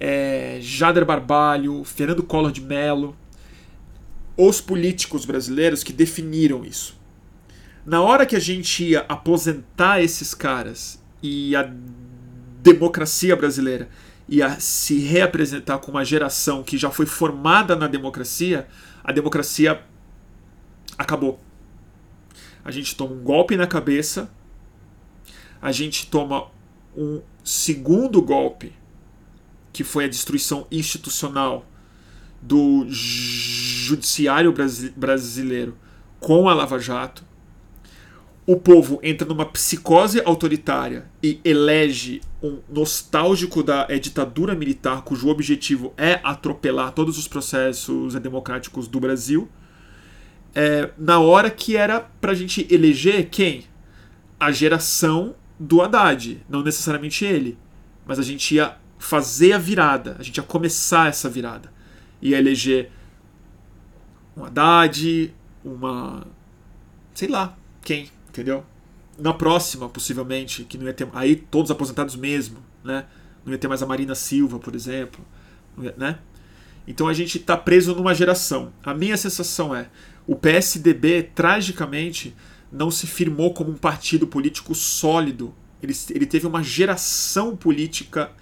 [0.00, 3.16] é, Jader Barbalho, Fernando Collor de Mello,
[4.36, 6.98] os políticos brasileiros que definiram isso.
[7.84, 11.70] Na hora que a gente ia aposentar esses caras e a
[12.62, 13.88] democracia brasileira
[14.28, 18.66] ia se reapresentar com uma geração que já foi formada na democracia,
[19.04, 19.80] a democracia
[20.98, 21.40] acabou.
[22.64, 24.28] A gente toma um golpe na cabeça,
[25.62, 26.48] a gente toma
[26.96, 28.72] um segundo golpe
[29.76, 31.66] que foi a destruição institucional
[32.40, 34.54] do judiciário
[34.96, 35.76] brasileiro
[36.18, 37.22] com a Lava Jato.
[38.46, 45.28] O povo entra numa psicose autoritária e elege um nostálgico da é, ditadura militar, cujo
[45.28, 49.46] objetivo é atropelar todos os processos democráticos do Brasil.
[50.54, 53.64] É, na hora que era para a gente eleger quem?
[54.40, 57.58] A geração do Haddad, não necessariamente ele,
[58.06, 61.72] mas a gente ia fazer a virada, a gente ia começar essa virada.
[62.20, 62.90] Ia eleger
[64.36, 66.26] um Haddad, uma.
[67.14, 68.64] sei lá, quem, entendeu?
[69.18, 71.08] Na próxima, possivelmente, que não ia ter.
[71.12, 73.06] Aí todos aposentados mesmo, né?
[73.44, 75.24] Não ia ter mais a Marina Silva, por exemplo,
[75.96, 76.18] né?
[76.86, 78.72] Então a gente está preso numa geração.
[78.82, 79.88] A minha sensação é:
[80.26, 82.34] o PSDB, tragicamente,
[82.70, 85.54] não se firmou como um partido político sólido.
[85.82, 88.32] Ele, ele teve uma geração política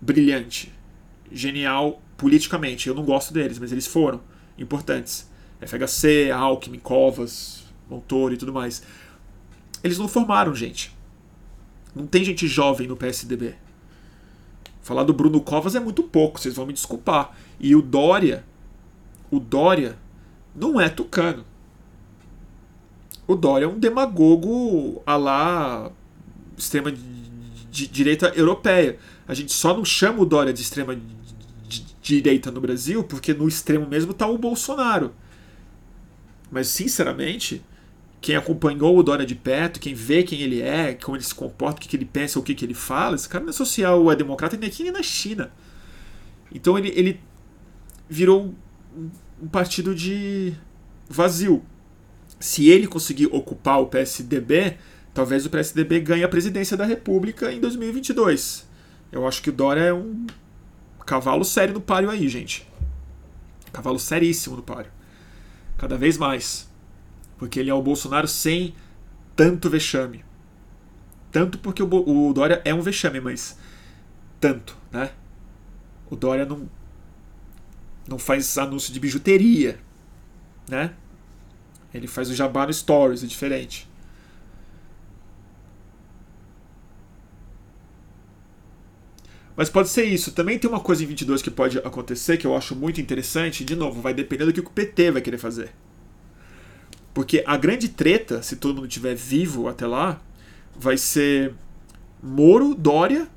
[0.00, 0.72] brilhante,
[1.30, 2.88] genial politicamente.
[2.88, 4.20] Eu não gosto deles, mas eles foram
[4.58, 5.28] importantes.
[5.60, 8.82] FHC, Alckmin, Covas, Montoro e tudo mais.
[9.82, 10.94] Eles não formaram gente.
[11.94, 13.54] Não tem gente jovem no PSDB.
[14.82, 17.36] Falar do Bruno Covas é muito pouco, vocês vão me desculpar.
[17.58, 18.44] E o Dória,
[19.30, 19.98] o Dória
[20.54, 21.44] não é tucano.
[23.26, 25.92] O Dória é um demagogo a lá
[26.56, 26.92] extrema
[27.70, 28.98] direita europeia.
[29.30, 31.00] A gente só não chama o Dória de extrema
[32.02, 35.14] direita no Brasil porque no extremo mesmo está o Bolsonaro.
[36.50, 37.62] Mas, sinceramente,
[38.20, 41.78] quem acompanhou o Dória de perto, quem vê quem ele é, como ele se comporta,
[41.78, 44.16] o que, ele pensa, o que, que ele fala, esse cara não é social, é
[44.16, 45.52] democrata nem aqui nem na China.
[46.52, 47.20] Então ele, ele
[48.08, 48.52] virou
[48.96, 50.54] um, um partido de
[51.08, 51.64] vazio.
[52.40, 54.76] Se ele conseguir ocupar o PSDB,
[55.14, 58.68] talvez o PSDB ganhe a presidência da República em 2022.
[59.12, 60.26] Eu acho que o Dória é um
[61.04, 62.66] cavalo sério no páreo aí, gente.
[63.72, 64.90] Cavalo seríssimo no páreo.
[65.76, 66.68] Cada vez mais.
[67.36, 68.74] Porque ele é o Bolsonaro sem
[69.34, 70.24] tanto vexame.
[71.32, 73.58] Tanto porque o, o Dória é um vexame, mas
[74.38, 75.10] tanto, né?
[76.08, 76.68] O Dória não,
[78.06, 79.80] não faz anúncio de bijuteria,
[80.68, 80.94] né?
[81.92, 83.89] Ele faz o jabá no Stories, é diferente.
[89.56, 90.32] Mas pode ser isso.
[90.32, 93.64] Também tem uma coisa em 22 que pode acontecer que eu acho muito interessante.
[93.64, 95.70] De novo, vai depender do que o PT vai querer fazer.
[97.12, 100.20] Porque a grande treta, se todo mundo estiver vivo até lá,
[100.78, 101.54] vai ser
[102.22, 103.28] Moro, Dória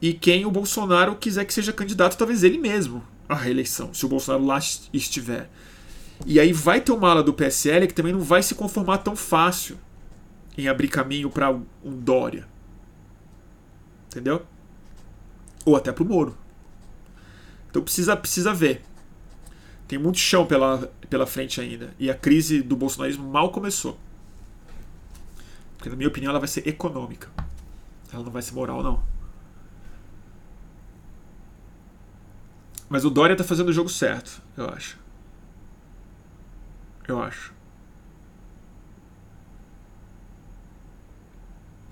[0.00, 4.08] e quem o Bolsonaro quiser que seja candidato, talvez ele mesmo, à reeleição, se o
[4.08, 4.58] Bolsonaro lá
[4.92, 5.48] estiver.
[6.24, 9.14] E aí vai ter uma ala do PSL que também não vai se conformar tão
[9.14, 9.78] fácil
[10.56, 12.46] em abrir caminho para um Dória.
[14.06, 14.46] Entendeu?
[15.66, 16.38] Ou até para o Moro.
[17.68, 18.82] Então precisa, precisa ver.
[19.86, 21.92] Tem muito chão pela, pela frente ainda.
[21.98, 23.98] E a crise do bolsonarismo mal começou.
[25.76, 27.28] Porque, na minha opinião, ela vai ser econômica.
[28.12, 29.02] Ela não vai ser moral, não.
[32.88, 34.98] Mas o Dória tá fazendo o jogo certo, eu acho.
[37.06, 37.52] Eu acho.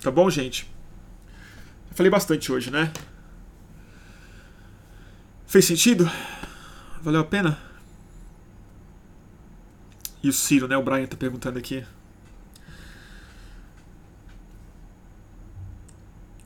[0.00, 0.70] Tá bom, gente?
[1.90, 2.92] Eu falei bastante hoje, né?
[5.54, 6.10] Fez sentido?
[7.00, 7.56] Valeu a pena?
[10.20, 10.76] E o Ciro, né?
[10.76, 11.86] O Brian tá perguntando aqui.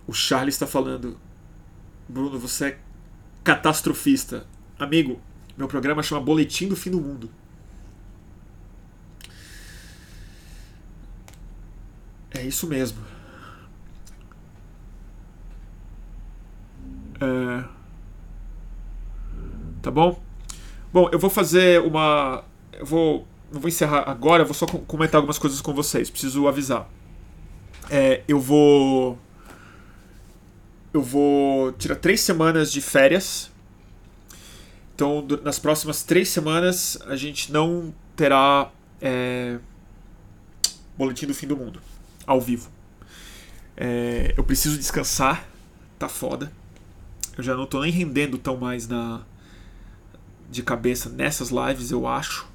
[0.06, 1.18] O Charles está falando.
[2.06, 2.80] Bruno, você é
[3.42, 4.46] catastrofista.
[4.78, 5.18] Amigo,
[5.56, 7.30] meu programa chama Boletim do Fim do Mundo.
[12.30, 13.02] É isso mesmo.
[17.22, 17.77] É...
[19.88, 20.22] Tá bom?
[20.92, 22.44] Bom, eu vou fazer uma.
[22.74, 23.26] Eu vou.
[23.50, 26.10] Não vou encerrar agora, eu vou só comentar algumas coisas com vocês.
[26.10, 26.86] Preciso avisar.
[27.88, 29.18] É, eu vou.
[30.92, 33.50] Eu vou tirar três semanas de férias.
[34.94, 38.70] Então, nas próximas três semanas, a gente não terá
[39.00, 39.58] é,
[40.98, 41.80] Boletim do Fim do Mundo
[42.26, 42.68] ao vivo.
[43.74, 45.48] É, eu preciso descansar,
[45.98, 46.52] tá foda.
[47.38, 49.24] Eu já não tô nem rendendo tão mais na
[50.50, 52.48] de cabeça nessas lives, eu acho.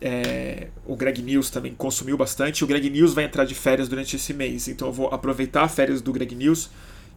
[0.00, 2.64] É, o Greg News também consumiu bastante.
[2.64, 6.00] O Greg News vai entrar de férias durante esse mês, então eu vou aproveitar férias
[6.00, 6.70] do Greg News,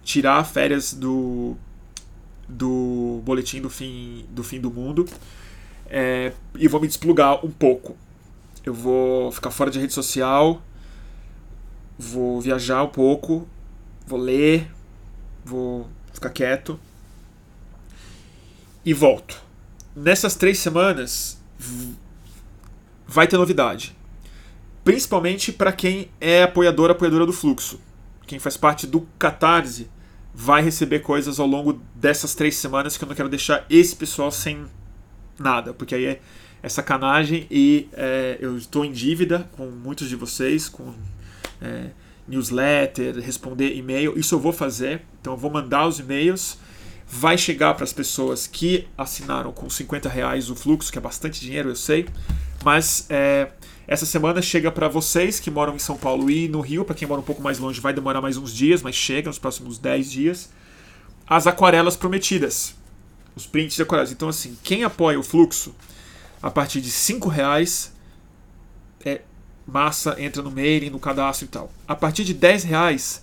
[0.04, 1.56] tirar férias do
[2.48, 5.08] do boletim do fim do fim do mundo
[5.90, 7.96] é, e vou me desplugar um pouco.
[8.66, 10.62] Eu vou ficar fora de rede social,
[11.98, 13.48] vou viajar um pouco,
[14.06, 14.70] vou ler,
[15.46, 16.80] vou ficar quieto
[18.84, 19.42] e volto.
[19.96, 21.42] Nessas três semanas
[23.08, 23.96] vai ter novidade.
[24.84, 27.80] Principalmente para quem é apoiador, apoiadora do fluxo.
[28.26, 29.90] Quem faz parte do Catarse
[30.34, 34.32] vai receber coisas ao longo dessas três semanas que eu não quero deixar esse pessoal
[34.32, 34.66] sem
[35.38, 36.22] nada, porque aí é,
[36.62, 40.94] é sacanagem e é, eu estou em dívida com muitos de vocês, com
[41.62, 41.92] é,
[42.28, 44.18] newsletter, responder e-mail.
[44.18, 45.02] Isso eu vou fazer.
[45.22, 46.58] Então eu vou mandar os e-mails.
[47.16, 51.40] Vai chegar para as pessoas que assinaram com 50 reais o fluxo, que é bastante
[51.40, 52.08] dinheiro, eu sei.
[52.66, 53.52] Mas é,
[53.88, 56.84] essa semana chega para vocês que moram em São Paulo e no Rio.
[56.84, 59.38] Para quem mora um pouco mais longe, vai demorar mais uns dias, mas chega nos
[59.38, 60.50] próximos 10 dias.
[61.28, 62.74] As aquarelas prometidas.
[63.36, 64.12] Os prints de aquarelas.
[64.12, 65.76] Então, assim, quem apoia o fluxo
[66.42, 67.94] a partir de 5 reais
[69.06, 69.22] é,
[69.68, 71.72] massa entra no mailing, no cadastro e tal.
[71.88, 73.22] A partir de 10 reais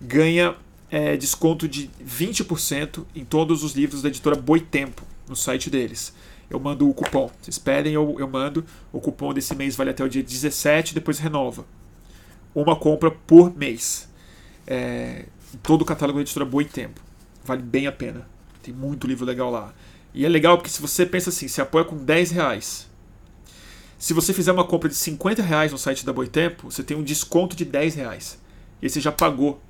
[0.00, 0.56] ganha
[0.90, 6.14] é, desconto de 20% em todos os livros da editora Boitempo no site deles.
[6.48, 7.30] Eu mando o cupom.
[7.40, 8.64] Vocês pedem, eu, eu mando.
[8.92, 11.64] O cupom desse mês vale até o dia 17, depois renova.
[12.54, 14.08] Uma compra por mês.
[14.66, 15.26] É,
[15.62, 17.00] todo o catálogo da editora Boitempo.
[17.44, 18.26] Vale bem a pena.
[18.62, 19.74] Tem muito livro legal lá.
[20.14, 22.88] E é legal porque se você pensa assim, se apoia com 10 reais
[23.98, 27.02] se você fizer uma compra de 50 reais no site da Boitempo, você tem um
[27.02, 28.38] desconto de 10 reais.
[28.80, 29.60] E aí você já pagou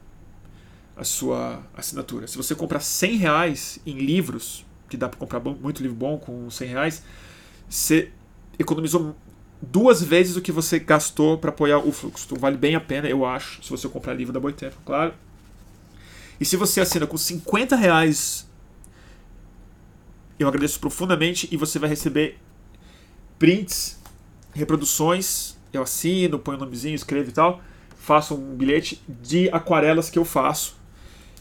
[0.99, 2.27] a sua assinatura.
[2.27, 6.51] Se você comprar 100 reais em livros, que dá para comprar muito livro bom com
[6.51, 7.03] 100 reais,
[7.69, 8.11] você
[8.59, 9.15] economizou
[9.63, 12.27] duas vezes o que você gastou para apoiar o fluxo.
[12.27, 15.15] Então vale bem a pena, eu acho, se você comprar livro da Boitempo, claro.
[16.41, 18.49] E se você assina com 50 reais,
[20.39, 22.39] eu agradeço profundamente e você vai receber
[23.39, 23.99] prints
[24.53, 27.61] reproduções, eu assino, ponho o nomezinho, escrevo e tal,
[27.97, 30.78] faço um bilhete de aquarelas que eu faço.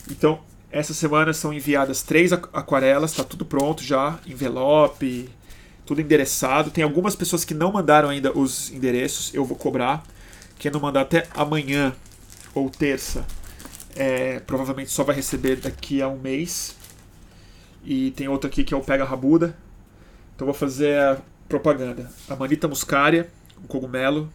[0.09, 0.39] Então,
[0.71, 5.29] essa semana são enviadas três aquarelas, está tudo pronto já, envelope,
[5.85, 6.71] tudo endereçado.
[6.71, 10.03] Tem algumas pessoas que não mandaram ainda os endereços, eu vou cobrar.
[10.59, 11.95] Quem não mandar até amanhã
[12.53, 13.25] ou terça,
[13.95, 16.75] é, provavelmente só vai receber daqui a um mês.
[17.83, 19.55] E tem outro aqui que é o Pega Rabuda.
[20.35, 21.17] Então vou fazer
[21.47, 22.11] propaganda.
[22.29, 23.29] A Manita muscaria,
[23.63, 24.29] o cogumelo.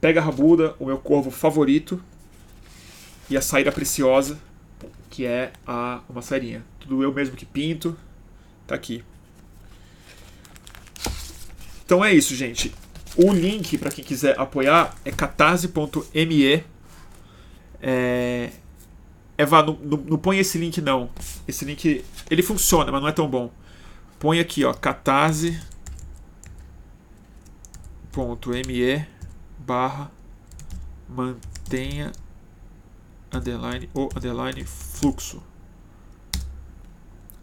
[0.00, 2.02] Pega a rabuda, o meu corvo favorito.
[3.28, 4.38] E a saíra preciosa,
[5.10, 6.64] que é a uma sairinha.
[6.80, 7.96] Tudo eu mesmo que pinto.
[8.66, 9.04] Tá aqui.
[11.84, 12.74] Então é isso, gente.
[13.16, 16.64] O link para quem quiser apoiar é catarse.me.
[17.80, 18.50] É...
[19.36, 21.10] Eva, não, não, não põe esse link não.
[21.46, 23.50] Esse link, ele funciona, mas não é tão bom.
[24.18, 25.60] Põe aqui, ó, catarse
[28.66, 29.06] me
[29.58, 30.10] barra
[31.08, 32.12] mantenha
[33.38, 35.42] underline ou underline fluxo.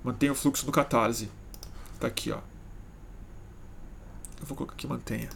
[0.04, 1.30] Mantenha o fluxo do Catarse.
[2.00, 2.40] Tá aqui, ó.
[4.40, 5.30] Eu vou colocar aqui mantenha.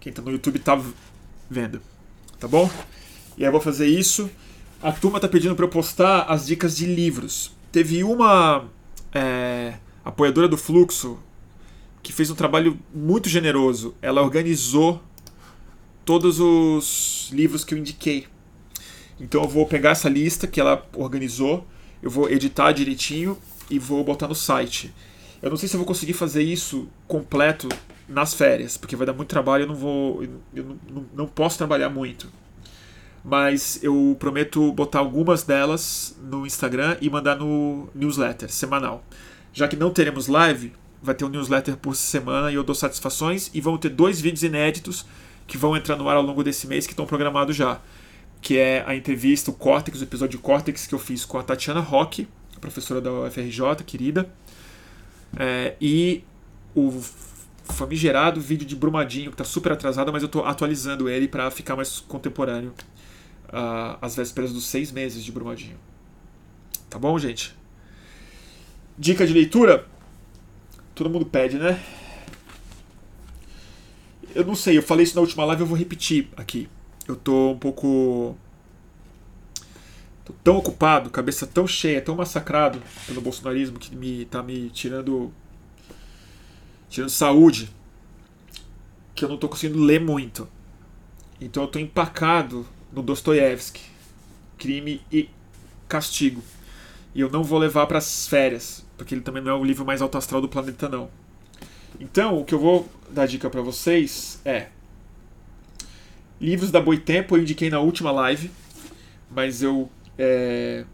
[0.00, 0.80] Quem tá no YouTube tá
[1.48, 1.80] vendo.
[2.40, 2.68] Tá bom?
[3.36, 4.28] E aí eu vou fazer isso.
[4.82, 7.52] A turma tá pedindo para eu postar as dicas de livros.
[7.70, 8.64] Teve uma
[9.14, 9.74] é,
[10.04, 11.20] apoiadora do Fluxo
[12.02, 13.94] que fez um trabalho muito generoso.
[14.02, 15.00] Ela organizou
[16.04, 18.26] todos os livros que eu indiquei.
[19.20, 21.66] Então eu vou pegar essa lista que ela organizou,
[22.02, 23.38] eu vou editar direitinho
[23.70, 24.92] e vou botar no site.
[25.40, 27.68] Eu não sei se eu vou conseguir fazer isso completo
[28.08, 31.58] nas férias, porque vai dar muito trabalho, eu não vou eu não, não, não posso
[31.58, 32.28] trabalhar muito.
[33.24, 39.04] Mas eu prometo botar algumas delas no Instagram e mandar no newsletter semanal.
[39.52, 43.50] Já que não teremos live, vai ter um newsletter por semana e eu dou satisfações
[43.54, 45.06] e vão ter dois vídeos inéditos
[45.46, 47.80] que vão entrar no ar ao longo desse mês que estão programados já.
[48.40, 51.80] Que é a entrevista, o Cortex, o episódio Cortex que eu fiz com a Tatiana
[51.80, 52.28] Roque,
[52.60, 54.28] professora da UFRJ, querida.
[55.36, 56.24] É, e
[56.74, 57.02] o
[57.64, 61.76] famigerado vídeo de Brumadinho, que está super atrasado, mas eu estou atualizando ele para ficar
[61.76, 62.72] mais contemporâneo
[63.48, 65.76] uh, às vésperas dos seis meses de Brumadinho.
[66.90, 67.54] Tá bom, gente?
[68.98, 69.86] Dica de leitura?
[70.94, 71.80] Todo mundo pede, né?
[74.34, 76.68] Eu não sei, eu falei isso na última live, eu vou repetir aqui.
[77.06, 78.36] Eu tô um pouco.
[80.24, 85.32] Tô tão ocupado, cabeça tão cheia, tão massacrado pelo bolsonarismo que me tá me tirando.
[86.88, 87.70] tirando saúde.
[89.14, 90.48] Que eu não tô conseguindo ler muito.
[91.40, 93.82] Então eu tô empacado no Dostoiévski.
[94.56, 95.28] Crime e
[95.88, 96.42] castigo.
[97.14, 99.84] E eu não vou levar para as férias, porque ele também não é o livro
[99.84, 101.10] mais alto astral do planeta não.
[102.02, 104.66] Então, o que eu vou dar dica para vocês é
[106.40, 108.50] livros da Boitempo, eu indiquei na última live,
[109.30, 109.88] mas eu
[110.18, 110.84] é...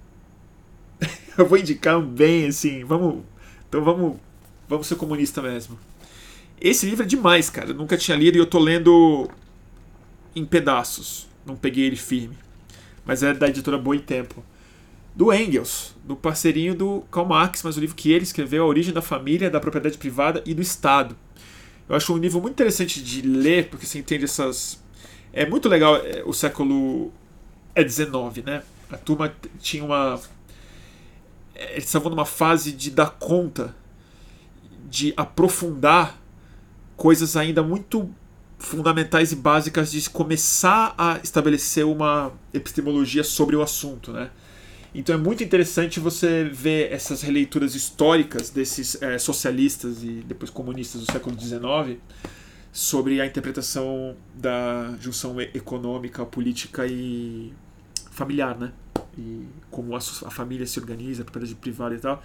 [1.39, 3.25] eu vou indicar um bem assim, vamos,
[3.67, 4.19] então vamos,
[4.69, 5.79] vamos ser comunista mesmo.
[6.61, 7.71] Esse livro é demais, cara.
[7.71, 9.31] Eu nunca tinha lido e eu tô lendo
[10.37, 11.27] em pedaços.
[11.47, 12.37] Não peguei ele firme.
[13.07, 14.45] Mas é da editora Boitempo.
[15.19, 18.95] Do Engels, do parceirinho do Karl Marx, mas o livro que ele escreveu, A Origem
[18.95, 21.17] da Família, da Propriedade Privada e do Estado.
[21.89, 24.81] Eu acho um livro muito interessante de ler, porque você entende essas.
[25.33, 27.11] É muito legal é, o século
[27.75, 28.63] é 19, né?
[28.93, 30.21] A turma tinha uma.
[31.53, 33.75] Eles estavam numa fase de dar conta,
[34.89, 36.17] de aprofundar
[36.97, 38.09] coisas ainda muito
[38.57, 44.31] fundamentais e básicas de começar a estabelecer uma epistemologia sobre o assunto, né?
[44.95, 51.03] Então é muito interessante você ver essas releituras históricas desses é, socialistas e depois comunistas
[51.03, 51.99] do século XIX
[52.73, 57.53] sobre a interpretação da junção econômica, política e
[58.11, 58.73] familiar, né?
[59.17, 62.23] E como a, a família se organiza, a propriedade privada e tal.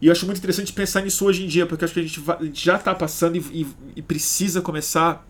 [0.00, 2.22] E eu acho muito interessante pensar nisso hoje em dia, porque acho que a gente,
[2.30, 3.66] a gente já está passando e, e,
[3.96, 5.26] e precisa começar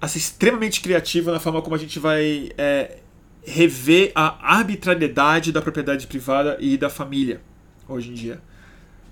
[0.00, 2.98] a ser extremamente criativo na forma como a gente vai é,
[3.44, 7.40] rever a arbitrariedade da propriedade privada e da família
[7.88, 8.40] hoje em dia.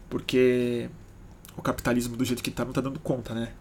[0.09, 0.89] Porque
[1.57, 3.53] o capitalismo do jeito que está não está dando conta, né?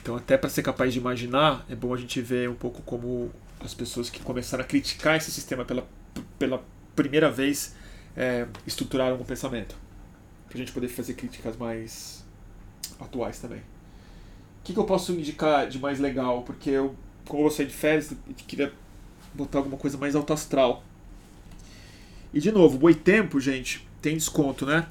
[0.00, 3.30] Então, até para ser capaz de imaginar, é bom a gente ver um pouco como
[3.60, 5.86] as pessoas que começaram a criticar esse sistema pela,
[6.38, 6.62] pela
[6.94, 7.74] primeira vez
[8.16, 9.76] é, estruturaram o pensamento.
[10.48, 12.24] Para a gente poder fazer críticas mais
[13.00, 13.58] atuais também.
[13.58, 16.42] O que, que eu posso indicar de mais legal?
[16.42, 16.94] Porque eu,
[17.26, 18.12] como eu saí de férias,
[18.46, 18.72] queria
[19.34, 20.84] botar alguma coisa mais alto astral.
[22.32, 24.86] E de novo, Boitempo, gente, tem desconto, né?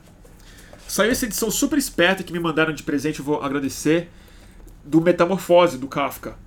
[0.88, 4.10] Saiu essa edição super esperta que me mandaram de presente, eu vou agradecer,
[4.84, 6.38] do Metamorfose, do Kafka.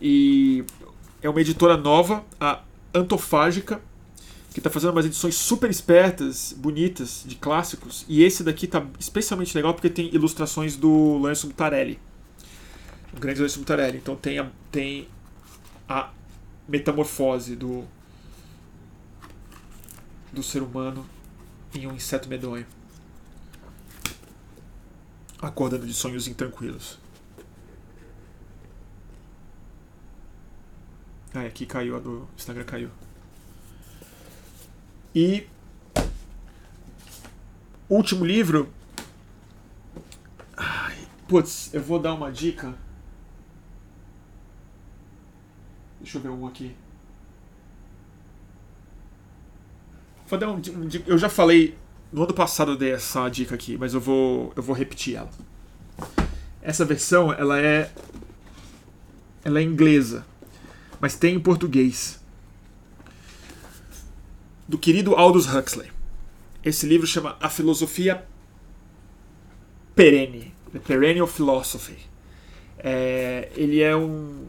[0.00, 0.64] E
[1.20, 2.62] é uma editora nova, a
[2.94, 3.80] Antofágica,
[4.52, 8.04] que está fazendo umas edições super espertas, bonitas, de clássicos.
[8.08, 11.98] E esse daqui tá especialmente legal porque tem ilustrações do Lourenço Mutarelli.
[13.14, 13.98] O grande Lourenço Mutarelli.
[13.98, 15.08] Então tem a, tem
[15.88, 16.10] a
[16.68, 17.86] metamorfose do
[20.32, 21.06] do ser humano
[21.74, 22.66] em um inseto medonho,
[25.40, 26.98] acordando de sonhos intranquilos.
[31.34, 32.90] Ah, aqui caiu a do Instagram caiu.
[35.14, 35.46] E
[37.88, 38.72] último livro.
[40.56, 40.96] Ai,
[41.28, 42.74] putz, eu vou dar uma dica.
[46.02, 46.74] Deixa eu ver um aqui.
[50.26, 51.78] Vou dar um, um, eu já falei
[52.12, 55.30] no ano passado eu dei essa dica aqui, mas eu vou eu vou repetir ela.
[56.60, 57.92] Essa versão ela é
[59.44, 60.26] ela é inglesa,
[61.00, 62.20] mas tem em português.
[64.66, 65.90] Do querido Aldous Huxley.
[66.64, 68.24] Esse livro chama A Filosofia
[69.94, 71.98] Perene, The Perennial Philosophy
[72.78, 74.46] É, ele é um,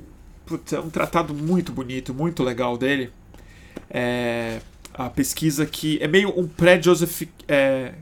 [0.72, 3.11] é um tratado muito bonito, muito legal dele.
[3.90, 4.61] É,
[4.94, 7.94] a pesquisa que é meio um pré-Joseph é,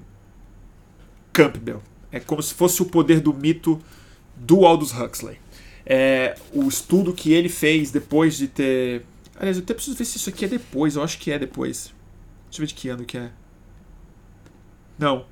[1.32, 1.82] Campbell.
[2.12, 3.82] É como se fosse o poder do mito
[4.36, 5.40] do Aldous Huxley.
[5.86, 9.06] É, o estudo que ele fez depois de ter.
[9.36, 10.96] Aliás, eu até preciso ver se isso aqui é depois.
[10.96, 11.94] Eu acho que é depois.
[12.50, 13.32] Deixa eu ver de que ano que é.
[15.00, 15.26] Não.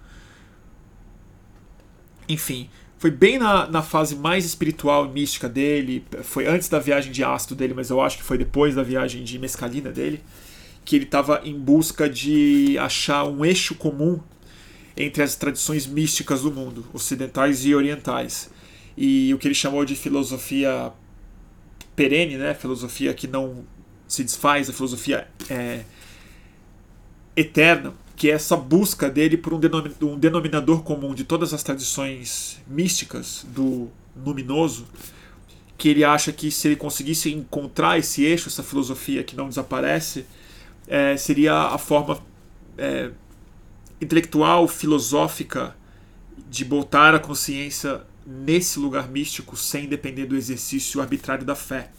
[2.27, 2.69] Enfim,
[2.99, 6.05] foi bem na, na fase mais espiritual e mística dele.
[6.21, 9.23] Foi antes da viagem de ácido dele, mas eu acho que foi depois da viagem
[9.23, 10.21] de mescalina dele.
[10.83, 14.19] Que ele estava em busca de achar um eixo comum
[14.97, 18.49] entre as tradições místicas do mundo, ocidentais e orientais.
[18.97, 20.91] E o que ele chamou de filosofia
[21.95, 22.53] perene, né?
[22.53, 23.63] filosofia que não
[24.09, 25.85] se desfaz, a filosofia é,
[27.33, 29.59] eterna, que é essa busca dele por um,
[30.01, 34.85] um denominador comum de todas as tradições místicas do luminoso,
[35.77, 40.25] que ele acha que se ele conseguisse encontrar esse eixo, essa filosofia que não desaparece,
[40.85, 42.21] é, seria a forma
[42.77, 43.11] é,
[44.01, 45.73] intelectual, filosófica
[46.49, 51.89] de botar a consciência nesse lugar místico sem depender do exercício arbitrário da fé.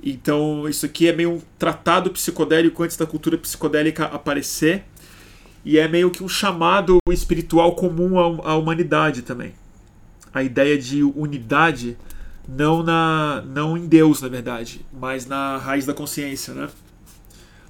[0.00, 4.84] Então, isso aqui é meio um tratado psicodélico antes da cultura psicodélica aparecer,
[5.64, 9.54] e é meio que um chamado espiritual comum à, humanidade também.
[10.32, 11.96] A ideia de unidade,
[12.48, 16.68] não, na, não em Deus, na verdade, mas na raiz da consciência, né?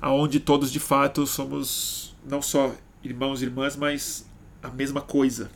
[0.01, 4.29] Aonde todos de fato somos não só irmãos e irmãs, mas
[4.63, 5.51] a mesma coisa,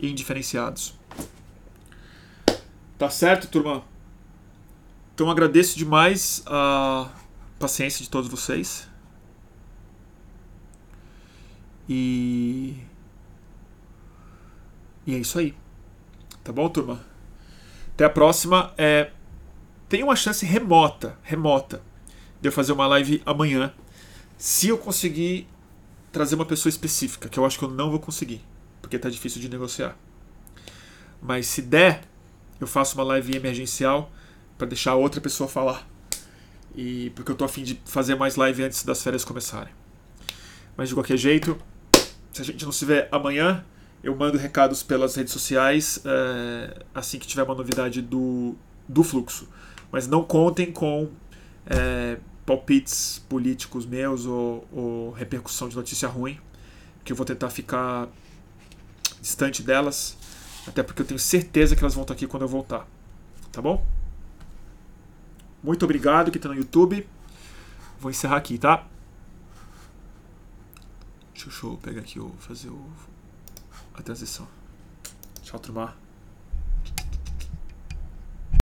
[0.00, 0.94] indiferenciados.
[2.98, 3.84] Tá certo, turma?
[5.14, 7.10] Então agradeço demais a
[7.58, 8.88] paciência de todos vocês.
[11.88, 12.76] E.
[15.06, 15.54] E é isso aí.
[16.44, 17.04] Tá bom, turma?
[17.94, 18.72] Até a próxima.
[18.76, 19.10] É...
[19.88, 21.82] Tem uma chance remota, remota,
[22.40, 23.72] de eu fazer uma live amanhã.
[24.38, 25.46] Se eu conseguir
[26.10, 28.42] trazer uma pessoa específica, que eu acho que eu não vou conseguir,
[28.80, 29.96] porque tá difícil de negociar.
[31.20, 32.02] Mas se der,
[32.60, 34.10] eu faço uma live emergencial
[34.56, 35.86] para deixar outra pessoa falar.
[36.74, 39.72] E porque eu tô afim de fazer mais live antes das férias começarem.
[40.76, 41.58] Mas de qualquer jeito,
[42.32, 43.64] se a gente não se vê amanhã,
[44.02, 48.56] eu mando recados pelas redes sociais é, assim que tiver uma novidade do,
[48.88, 49.48] do fluxo.
[49.92, 51.10] Mas não contem com
[51.66, 56.38] é, palpites políticos meus ou, ou repercussão de notícia ruim,
[57.04, 58.08] que eu vou tentar ficar
[59.20, 60.16] distante delas,
[60.66, 62.88] até porque eu tenho certeza que elas vão estar aqui quando eu voltar.
[63.52, 63.86] Tá bom?
[65.62, 67.06] Muito obrigado que está no YouTube.
[68.00, 68.86] Vou encerrar aqui, tá?
[71.44, 72.92] Deixa eu pegar aqui, o, fazer o,
[73.94, 74.46] a transição.
[75.42, 76.01] Tchau, turma.